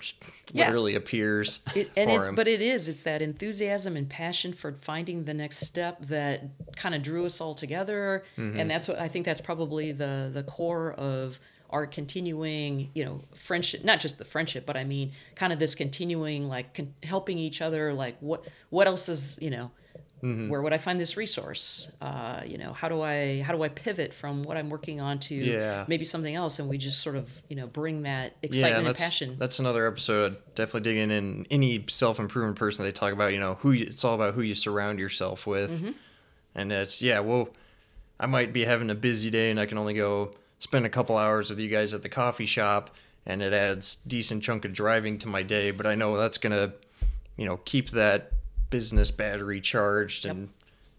Yeah. 0.54 0.68
literally 0.68 0.96
appears 0.96 1.60
It, 1.76 1.92
and 1.98 2.10
for 2.10 2.30
him 2.30 2.36
but 2.36 2.48
it 2.48 2.62
is 2.62 2.88
it's 2.88 3.02
that 3.02 3.22
enthusiasm 3.22 3.98
and 3.98 4.10
passion 4.10 4.54
for 4.54 4.72
finding 4.72 5.26
the 5.26 5.34
next 5.34 5.58
step 5.60 5.98
that 6.06 6.44
kind 6.78 6.96
of 6.96 7.04
drew 7.04 7.26
us 7.26 7.42
all 7.42 7.56
together 7.56 8.24
Mm-hmm. 8.38 8.58
and 8.60 8.72
that's 8.72 8.88
what 8.88 9.00
i 9.00 9.10
think 9.10 9.26
that's 9.26 9.42
probably 9.42 9.92
the 9.92 10.32
the 10.34 10.44
core 10.44 10.94
of 10.94 11.40
our 11.72 11.86
continuing 11.86 12.90
you 12.96 13.04
know 13.04 13.20
friendship 13.36 13.84
not 13.84 14.00
just 14.00 14.18
the 14.18 14.24
friendship 14.26 14.66
but 14.66 14.78
i 14.78 14.86
mean 14.86 15.12
kind 15.36 15.52
of 15.52 15.60
this 15.60 15.76
continuing 15.76 16.48
like 16.48 16.74
con- 16.74 16.94
helping 17.04 17.38
each 17.38 17.62
other 17.62 17.94
like 17.94 18.16
what 18.22 18.46
what 18.70 18.88
else 18.88 19.10
is 19.10 19.38
you 19.42 19.50
know 19.50 19.72
Mm-hmm. 20.26 20.50
where 20.50 20.62
would 20.64 20.74
i 20.74 20.78
find 20.80 21.00
this 21.00 21.16
resource 21.18 21.92
uh, 22.02 22.42
you 22.46 22.58
know 22.58 22.74
how 22.74 22.90
do 22.90 23.02
i 23.02 23.42
how 23.42 23.54
do 23.56 23.62
i 23.64 23.68
pivot 23.70 24.12
from 24.14 24.42
what 24.44 24.58
i'm 24.58 24.70
working 24.72 25.00
on 25.00 25.20
to 25.20 25.36
Yeah. 25.36 25.86
maybe 25.88 26.04
something 26.06 26.34
else 26.34 26.58
and 26.58 26.68
we 26.68 26.78
just 26.80 27.00
sort 27.02 27.16
of 27.16 27.30
you 27.48 27.56
know 27.56 27.68
bring 27.68 28.02
that 28.04 28.32
yeah, 28.42 28.48
excitement 28.48 28.78
and 28.80 28.88
that's, 28.88 29.02
passion 29.04 29.36
That's 29.38 29.60
another 29.60 29.86
episode. 29.88 30.32
I'd 30.32 30.56
definitely 30.56 30.82
digging 30.90 31.12
in. 31.12 31.46
Any 31.52 31.84
self 31.90 32.20
improvement 32.20 32.58
person, 32.58 32.84
they 32.86 32.92
talk 32.92 33.14
about 33.14 33.34
you 33.34 33.40
know 33.40 33.56
who 33.62 33.72
you, 33.72 33.86
it's 33.86 34.04
all 34.04 34.16
about 34.16 34.34
who 34.34 34.42
you 34.42 34.56
surround 34.56 34.98
yourself 35.00 35.46
with, 35.46 35.72
Mm-hmm. 35.72 35.92
and 36.56 36.72
it's 36.72 37.02
yeah. 37.02 37.20
Well, 37.20 37.50
I 38.20 38.26
might 38.26 38.52
be 38.54 38.64
having 38.66 38.90
a 38.90 38.96
busy 38.96 39.30
day 39.30 39.52
and 39.52 39.60
I 39.60 39.66
can 39.66 39.78
only 39.78 39.94
go 39.94 40.32
spend 40.60 40.86
a 40.86 40.90
couple 40.90 41.18
hours 41.18 41.50
with 41.50 41.60
you 41.60 41.70
guys 41.70 41.94
at 41.94 42.02
the 42.02 42.10
coffee 42.10 42.46
shop, 42.48 42.90
and 43.26 43.42
it 43.44 43.54
adds 43.54 43.98
decent 44.08 44.42
chunk 44.44 44.66
of 44.66 44.74
driving 44.74 45.18
to 45.20 45.28
my 45.28 45.44
day. 45.44 45.72
But 45.72 45.86
I 45.86 45.94
know 45.96 46.18
that's 46.18 46.38
gonna 46.40 46.74
you 47.38 47.46
know 47.46 47.58
keep 47.66 47.90
that 47.92 48.32
business 48.70 49.12
battery 49.12 49.62
charged 49.62 50.26
and 50.26 50.50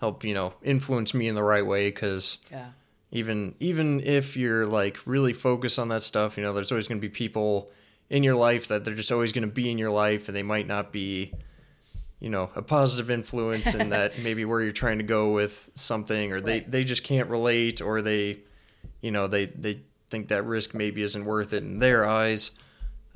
help 0.01 0.25
you 0.25 0.35
know 0.35 0.55
influence 0.63 1.15
me 1.15 1.29
in 1.29 1.35
the 1.35 1.43
right 1.43 1.67
way 1.67 1.89
because 1.89 2.39
yeah. 2.51 2.69
even 3.11 3.55
even 3.61 4.01
if 4.01 4.37
you're 4.37 4.67
like 4.67 4.99
really 5.07 5.33
focused 5.33 5.79
on 5.79 5.89
that 5.89 6.03
stuff 6.03 6.37
you 6.37 6.43
know 6.43 6.53
there's 6.53 6.71
always 6.71 6.87
going 6.89 7.01
to 7.01 7.07
be 7.07 7.13
people 7.13 7.71
in 8.11 8.23
your 8.23 8.35
life 8.35 8.69
that 8.69 8.85
they're 8.85 8.95
just 8.95 9.11
always 9.11 9.33
going 9.33 9.47
to 9.47 9.53
be 9.53 9.71
in 9.71 9.79
your 9.79 9.91
life 9.91 10.29
and 10.29 10.37
they 10.37 10.43
might 10.43 10.67
not 10.67 10.93
be 10.93 11.33
you 12.21 12.31
know 12.31 12.51
a 12.55 12.63
positive 12.63 13.11
influence 13.11 13.75
in 13.75 13.89
that 13.97 14.19
maybe 14.19 14.45
where 14.45 14.63
you're 14.63 14.73
trying 14.73 14.99
to 14.99 15.05
go 15.05 15.33
with 15.33 15.71
something 15.75 16.33
or 16.33 16.41
they 16.41 16.53
Right. 16.61 16.71
they 16.71 16.85
just 16.85 17.05
can't 17.05 17.29
relate 17.29 17.81
or 17.81 18.01
they 18.03 18.39
you 19.01 19.11
know 19.11 19.27
they 19.27 19.47
they 19.47 19.81
think 20.09 20.29
that 20.29 20.45
risk 20.45 20.73
maybe 20.75 21.03
isn't 21.03 21.25
worth 21.25 21.53
it 21.53 21.65
in 21.65 21.81
their 21.81 22.07
eyes. 22.07 22.53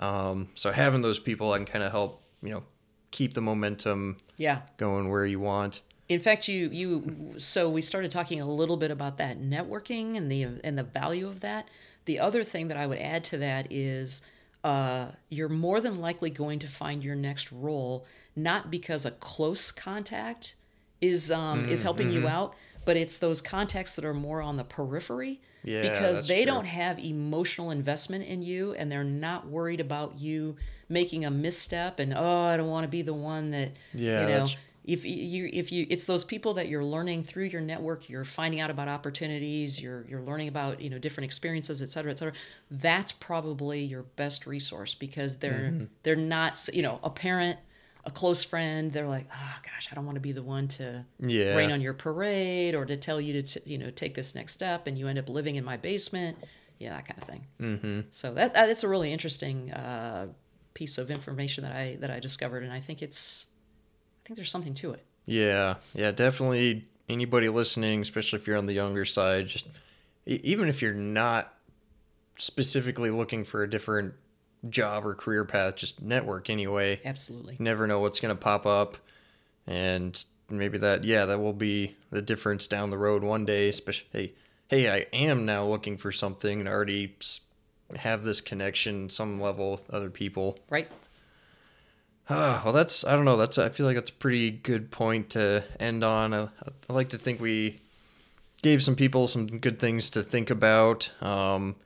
Um, 0.00 0.48
so 0.54 0.72
having 0.72 1.02
those 1.02 1.18
people 1.20 1.52
I 1.52 1.58
can 1.58 1.66
kind 1.66 1.84
of 1.84 1.92
help 1.92 2.22
you 2.42 2.50
know 2.50 2.62
keep 3.10 3.34
the 3.34 3.40
momentum 3.40 4.16
yeah. 4.36 4.60
going 4.76 5.08
where 5.08 5.26
you 5.26 5.40
want. 5.40 5.82
In 6.08 6.20
fact 6.20 6.48
you 6.48 6.68
you 6.70 7.34
so 7.36 7.70
we 7.70 7.82
started 7.82 8.10
talking 8.10 8.40
a 8.40 8.46
little 8.46 8.76
bit 8.76 8.90
about 8.90 9.18
that 9.18 9.40
networking 9.40 10.16
and 10.16 10.30
the 10.30 10.42
and 10.64 10.76
the 10.76 10.82
value 10.82 11.26
of 11.28 11.40
that. 11.40 11.68
The 12.06 12.18
other 12.18 12.42
thing 12.42 12.68
that 12.68 12.76
i 12.76 12.86
would 12.86 12.98
add 12.98 13.22
to 13.24 13.38
that 13.38 13.70
is 13.70 14.22
uh, 14.62 15.06
you're 15.30 15.48
more 15.48 15.80
than 15.80 16.00
likely 16.00 16.28
going 16.28 16.58
to 16.58 16.68
find 16.68 17.02
your 17.02 17.14
next 17.14 17.50
role 17.52 18.04
not 18.36 18.70
because 18.70 19.04
a 19.06 19.10
close 19.12 19.70
contact 19.72 20.54
is 21.00 21.30
um, 21.30 21.68
is 21.68 21.82
helping 21.82 22.10
you 22.10 22.26
out 22.28 22.54
but 22.84 22.96
it's 22.96 23.18
those 23.18 23.40
contacts 23.40 23.94
that 23.96 24.04
are 24.04 24.14
more 24.14 24.40
on 24.42 24.56
the 24.56 24.64
periphery 24.64 25.40
Yeah, 25.62 25.82
because 25.82 26.26
they 26.26 26.44
true. 26.44 26.52
don't 26.52 26.66
have 26.66 26.98
emotional 26.98 27.70
investment 27.70 28.24
in 28.24 28.42
you 28.42 28.72
and 28.74 28.90
they're 28.90 29.04
not 29.04 29.46
worried 29.46 29.80
about 29.80 30.18
you 30.18 30.56
making 30.90 31.24
a 31.24 31.30
misstep 31.30 31.98
and 32.00 32.12
oh 32.14 32.42
i 32.44 32.56
don't 32.56 32.68
want 32.68 32.84
to 32.84 32.88
be 32.88 33.00
the 33.02 33.14
one 33.14 33.50
that 33.52 33.70
Yeah, 33.94 34.22
you 34.22 34.28
know 34.38 34.46
if 34.84 35.04
you 35.04 35.48
if 35.52 35.70
you 35.70 35.86
it's 35.90 36.06
those 36.06 36.24
people 36.24 36.54
that 36.54 36.68
you're 36.68 36.84
learning 36.84 37.22
through 37.22 37.44
your 37.44 37.60
network 37.60 38.08
you're 38.08 38.24
finding 38.24 38.60
out 38.60 38.70
about 38.70 38.88
opportunities 38.88 39.80
you're 39.80 40.04
you're 40.08 40.22
learning 40.22 40.48
about 40.48 40.80
you 40.80 40.88
know 40.90 40.98
different 40.98 41.26
experiences 41.26 41.80
et 41.82 41.90
cetera 41.90 42.10
et 42.10 42.18
cetera 42.18 42.32
that's 42.70 43.12
probably 43.12 43.80
your 43.82 44.02
best 44.02 44.46
resource 44.46 44.94
because 44.94 45.36
they're 45.36 45.70
Mm-hmm. 45.70 45.84
they're 46.02 46.16
not 46.16 46.68
you 46.72 46.82
know 46.82 46.98
a 47.02 47.10
parent 47.10 47.58
a 48.06 48.10
close 48.10 48.42
friend 48.42 48.90
they're 48.92 49.06
like 49.06 49.26
oh 49.32 49.56
gosh 49.62 49.88
i 49.92 49.94
don't 49.94 50.06
want 50.06 50.16
to 50.16 50.20
be 50.20 50.32
the 50.32 50.42
one 50.42 50.66
to 50.66 51.04
Yeah. 51.18 51.54
rain 51.54 51.70
on 51.70 51.82
your 51.82 51.92
parade 51.94 52.74
or 52.74 52.86
to 52.86 52.96
tell 52.96 53.20
you 53.20 53.34
to 53.34 53.42
t- 53.42 53.70
you 53.70 53.76
know 53.78 53.90
take 53.90 54.14
this 54.14 54.34
next 54.34 54.54
step 54.54 54.86
and 54.86 54.96
you 54.96 55.06
end 55.08 55.18
up 55.18 55.28
living 55.28 55.56
in 55.56 55.64
my 55.64 55.76
basement 55.76 56.38
yeah 56.78 56.94
that 56.96 57.06
kind 57.06 57.18
of 57.20 57.28
thing 57.28 57.46
mm-hmm. 57.60 58.00
so 58.10 58.32
that 58.32 58.54
that's 58.54 58.82
a 58.82 58.88
really 58.88 59.12
interesting 59.12 59.70
uh, 59.72 60.28
piece 60.74 60.98
of 60.98 61.10
information 61.10 61.62
that 61.64 61.72
i 61.72 61.96
that 62.00 62.10
i 62.10 62.18
discovered 62.20 62.62
and 62.62 62.72
i 62.72 62.80
think 62.80 63.02
it's 63.02 63.46
i 64.24 64.28
think 64.28 64.36
there's 64.36 64.50
something 64.50 64.74
to 64.74 64.92
it 64.92 65.04
Yeah, 65.26 65.76
yeah, 65.94 66.10
definitely. 66.12 66.86
Anybody 67.08 67.48
listening, 67.48 68.00
especially 68.02 68.38
if 68.38 68.46
you're 68.46 68.56
on 68.56 68.66
the 68.66 68.72
younger 68.72 69.04
side, 69.04 69.48
just 69.48 69.66
even 70.26 70.68
if 70.68 70.80
you're 70.80 70.94
not 70.94 71.52
specifically 72.36 73.10
looking 73.10 73.44
for 73.44 73.62
a 73.62 73.68
different 73.70 74.14
job 74.68 75.04
or 75.04 75.14
career 75.14 75.44
path, 75.44 75.76
just 75.76 76.00
network 76.00 76.48
anyway. 76.50 77.00
absolutely 77.04 77.56
You 77.58 77.64
never 77.64 77.86
know 77.86 78.00
what's 78.00 78.20
going 78.20 78.34
to 78.34 78.40
pop 78.40 78.64
up, 78.66 78.96
and 79.66 80.24
maybe 80.48 80.78
that, 80.78 81.04
yeah, 81.04 81.26
that 81.26 81.38
will 81.40 81.52
be 81.52 81.96
the 82.10 82.22
difference 82.22 82.66
down 82.66 82.90
the 82.90 82.98
road 82.98 83.22
one 83.22 83.44
day. 83.44 83.68
Especially, 83.68 84.08
hey, 84.12 84.32
hey, 84.68 84.88
I 84.88 85.06
am 85.12 85.44
now 85.44 85.64
looking 85.64 85.96
for 85.96 86.12
something 86.12 86.60
and 86.60 86.68
already 86.68 87.16
have 87.98 88.24
this 88.24 88.40
connection 88.40 89.08
some 89.08 89.40
level 89.40 89.72
with 89.72 89.90
other 89.90 90.10
people. 90.10 90.58
right 90.68 90.90
Ah, 92.30 92.62
well, 92.64 92.72
that's 92.72 93.04
I 93.04 93.16
don't 93.16 93.24
know. 93.24 93.36
That's 93.36 93.58
I 93.58 93.68
feel 93.68 93.86
like 93.86 93.96
that's 93.96 94.10
a 94.10 94.14
pretty 94.14 94.50
good 94.50 94.90
point 94.90 95.30
to 95.30 95.64
end 95.78 96.04
on. 96.04 96.32
I, 96.32 96.48
I 96.88 96.92
like 96.92 97.08
to 97.10 97.18
think 97.18 97.40
we 97.40 97.80
gave 98.62 98.82
some 98.82 98.94
people 98.94 99.26
some 99.26 99.46
good 99.46 99.78
things 99.78 100.08
to 100.10 100.22
think 100.22 100.48
about. 100.48 101.10
Um, 101.20 101.76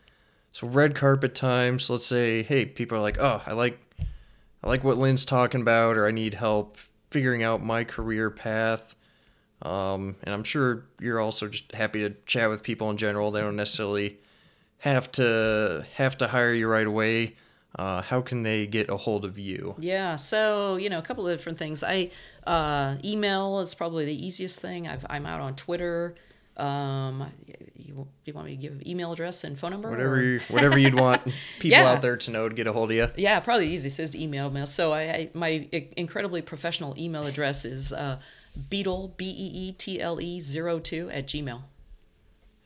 so 0.52 0.68
red 0.68 0.94
carpet 0.94 1.34
times. 1.34 1.88
Let's 1.88 2.06
say, 2.06 2.42
hey, 2.42 2.66
people 2.66 2.98
are 2.98 3.00
like, 3.00 3.18
oh, 3.18 3.42
I 3.46 3.54
like 3.54 3.78
I 4.62 4.68
like 4.68 4.84
what 4.84 4.98
Lynn's 4.98 5.24
talking 5.24 5.62
about, 5.62 5.96
or 5.96 6.06
I 6.06 6.10
need 6.10 6.34
help 6.34 6.76
figuring 7.10 7.42
out 7.42 7.62
my 7.62 7.84
career 7.84 8.30
path. 8.30 8.94
Um, 9.62 10.16
and 10.22 10.34
I'm 10.34 10.44
sure 10.44 10.84
you're 11.00 11.20
also 11.20 11.48
just 11.48 11.72
happy 11.72 12.00
to 12.00 12.14
chat 12.26 12.50
with 12.50 12.62
people 12.62 12.90
in 12.90 12.98
general. 12.98 13.30
They 13.30 13.40
don't 13.40 13.56
necessarily 13.56 14.18
have 14.84 15.10
to 15.12 15.84
have 15.94 16.16
to 16.18 16.26
hire 16.28 16.52
you 16.52 16.68
right 16.68 16.86
away. 16.86 17.36
Uh, 17.76 18.02
how 18.02 18.20
can 18.20 18.44
they 18.44 18.66
get 18.68 18.88
a 18.88 18.96
hold 18.96 19.24
of 19.24 19.36
you? 19.38 19.74
Yeah, 19.80 20.14
so 20.16 20.76
you 20.76 20.88
know, 20.88 20.98
a 20.98 21.02
couple 21.02 21.26
of 21.26 21.36
different 21.36 21.58
things. 21.58 21.82
I 21.82 22.10
uh, 22.46 22.96
email 23.04 23.60
is 23.60 23.74
probably 23.74 24.04
the 24.04 24.26
easiest 24.26 24.60
thing. 24.60 24.86
I've, 24.86 25.04
I'm 25.10 25.26
out 25.26 25.40
on 25.40 25.56
Twitter. 25.56 26.14
Um, 26.56 27.32
you, 27.76 28.06
you 28.24 28.32
want 28.32 28.46
me 28.46 28.54
to 28.56 28.62
give 28.62 28.86
email 28.86 29.10
address 29.10 29.42
and 29.42 29.58
phone 29.58 29.72
number? 29.72 29.90
Whatever, 29.90 30.22
you, 30.22 30.40
whatever 30.48 30.78
you'd 30.78 30.94
want 30.94 31.22
people 31.58 31.70
Yeah. 31.78 31.90
out 31.90 32.00
there 32.02 32.16
to 32.16 32.30
know 32.30 32.48
to 32.48 32.54
get 32.54 32.68
a 32.68 32.72
hold 32.72 32.92
of 32.92 32.96
you. 32.96 33.08
Yeah, 33.16 33.40
probably 33.40 33.66
the 33.66 33.72
easiest 33.72 33.98
is 33.98 34.10
to 34.12 34.22
email 34.22 34.50
me. 34.50 34.64
So 34.66 34.92
I, 34.92 35.00
I 35.02 35.30
my 35.34 35.68
incredibly 35.96 36.42
professional 36.42 36.94
email 36.96 37.26
address 37.26 37.64
is 37.64 37.92
uh, 37.92 38.20
beetle 38.70 39.14
b 39.16 39.24
e 39.26 39.68
e 39.68 39.72
t 39.72 40.00
l 40.00 40.20
e 40.20 40.38
zero 40.38 40.78
two 40.78 41.10
at 41.10 41.26
gmail. 41.26 41.62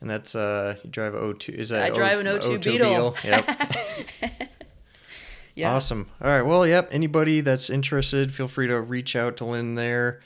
And 0.01 0.09
that's 0.09 0.33
uh, 0.35 0.75
you 0.83 0.89
drive 0.89 1.13
a 1.13 1.19
O2. 1.19 1.49
Is 1.49 1.69
that 1.69 1.83
I 1.83 1.89
drive 1.89 2.19
an 2.19 2.27
O- 2.27 2.39
O2 2.39 2.63
Beetle. 2.63 3.15
Yep. 3.23 4.49
Yeah. 5.55 5.75
Awesome. 5.75 6.09
All 6.21 6.29
right. 6.29 6.41
Well, 6.43 6.65
yep. 6.65 6.87
Anybody 6.91 7.41
that's 7.41 7.69
interested, 7.69 8.33
feel 8.33 8.47
free 8.47 8.67
to 8.67 8.79
reach 8.79 9.15
out 9.15 9.35
to 9.37 9.45
Lynn 9.45 9.75
there. 9.75 10.21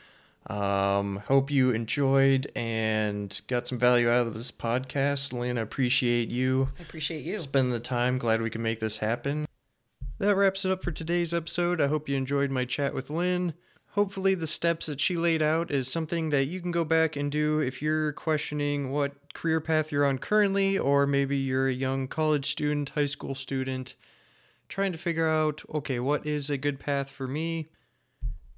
Um, 0.45 1.23
hope 1.27 1.49
you 1.49 1.71
enjoyed 1.71 2.51
and 2.55 3.41
got 3.47 3.65
some 3.67 3.79
value 3.79 4.09
out 4.09 4.27
of 4.27 4.33
this 4.35 4.51
podcast. 4.51 5.33
Lynn, 5.33 5.57
I 5.57 5.61
appreciate 5.61 6.29
you 6.29 6.67
I 6.77 6.83
appreciate 6.83 7.23
you. 7.23 7.39
spending 7.39 7.71
the 7.71 7.79
time. 7.79 8.17
Glad 8.19 8.41
we 8.41 8.49
can 8.51 8.61
make 8.61 8.79
this 8.79 8.97
happen. 8.97 9.47
That 10.19 10.35
wraps 10.35 10.65
it 10.65 10.71
up 10.71 10.83
for 10.83 10.91
today's 10.91 11.33
episode. 11.33 11.81
I 11.81 11.87
hope 11.87 12.07
you 12.07 12.15
enjoyed 12.15 12.51
my 12.51 12.65
chat 12.65 12.93
with 12.93 13.09
Lynn. 13.09 13.53
Hopefully, 13.93 14.33
the 14.33 14.47
steps 14.47 14.87
that 14.87 14.99
she 14.99 15.15
laid 15.15 15.43
out 15.43 15.69
is 15.69 15.87
something 15.87 16.31
that 16.31 16.45
you 16.45 16.59
can 16.59 16.71
go 16.71 16.83
back 16.83 17.15
and 17.15 17.31
do 17.31 17.59
if 17.59 17.79
you're 17.79 18.11
questioning 18.11 18.91
what 18.91 19.13
career 19.35 19.61
path 19.61 19.91
you're 19.91 20.03
on 20.03 20.17
currently, 20.17 20.79
or 20.79 21.05
maybe 21.05 21.37
you're 21.37 21.67
a 21.67 21.73
young 21.73 22.07
college 22.07 22.49
student, 22.49 22.89
high 22.89 23.05
school 23.05 23.35
student, 23.35 23.93
trying 24.67 24.91
to 24.91 24.97
figure 24.97 25.29
out, 25.29 25.61
okay, 25.71 25.99
what 25.99 26.25
is 26.25 26.49
a 26.49 26.57
good 26.57 26.79
path 26.79 27.11
for 27.11 27.27
me? 27.27 27.67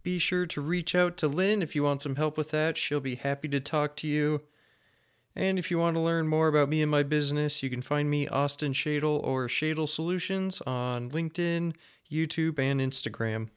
Be 0.03 0.19
sure 0.19 0.45
to 0.45 0.61
reach 0.61 0.95
out 0.95 1.17
to 1.17 1.27
Lynn 1.27 1.61
if 1.61 1.75
you 1.75 1.83
want 1.83 2.01
some 2.01 2.15
help 2.15 2.38
with 2.38 2.51
that. 2.51 2.77
She'll 2.77 3.01
be 3.01 3.15
happy 3.15 3.49
to 3.49 3.59
talk 3.59 3.97
to 3.97 4.07
you. 4.07 4.41
And 5.36 5.59
if 5.59 5.69
you 5.69 5.77
want 5.77 5.97
to 5.97 6.01
learn 6.01 6.29
more 6.29 6.47
about 6.47 6.69
me 6.69 6.81
and 6.81 6.89
my 6.89 7.03
business, 7.03 7.61
you 7.61 7.69
can 7.69 7.81
find 7.81 8.09
me 8.09 8.25
Austin 8.29 8.71
Shadle 8.71 9.21
or 9.21 9.49
Shadle 9.49 9.89
Solutions 9.89 10.61
on 10.61 11.09
LinkedIn, 11.11 11.73
YouTube, 12.09 12.57
and 12.57 12.79
Instagram. 12.79 13.49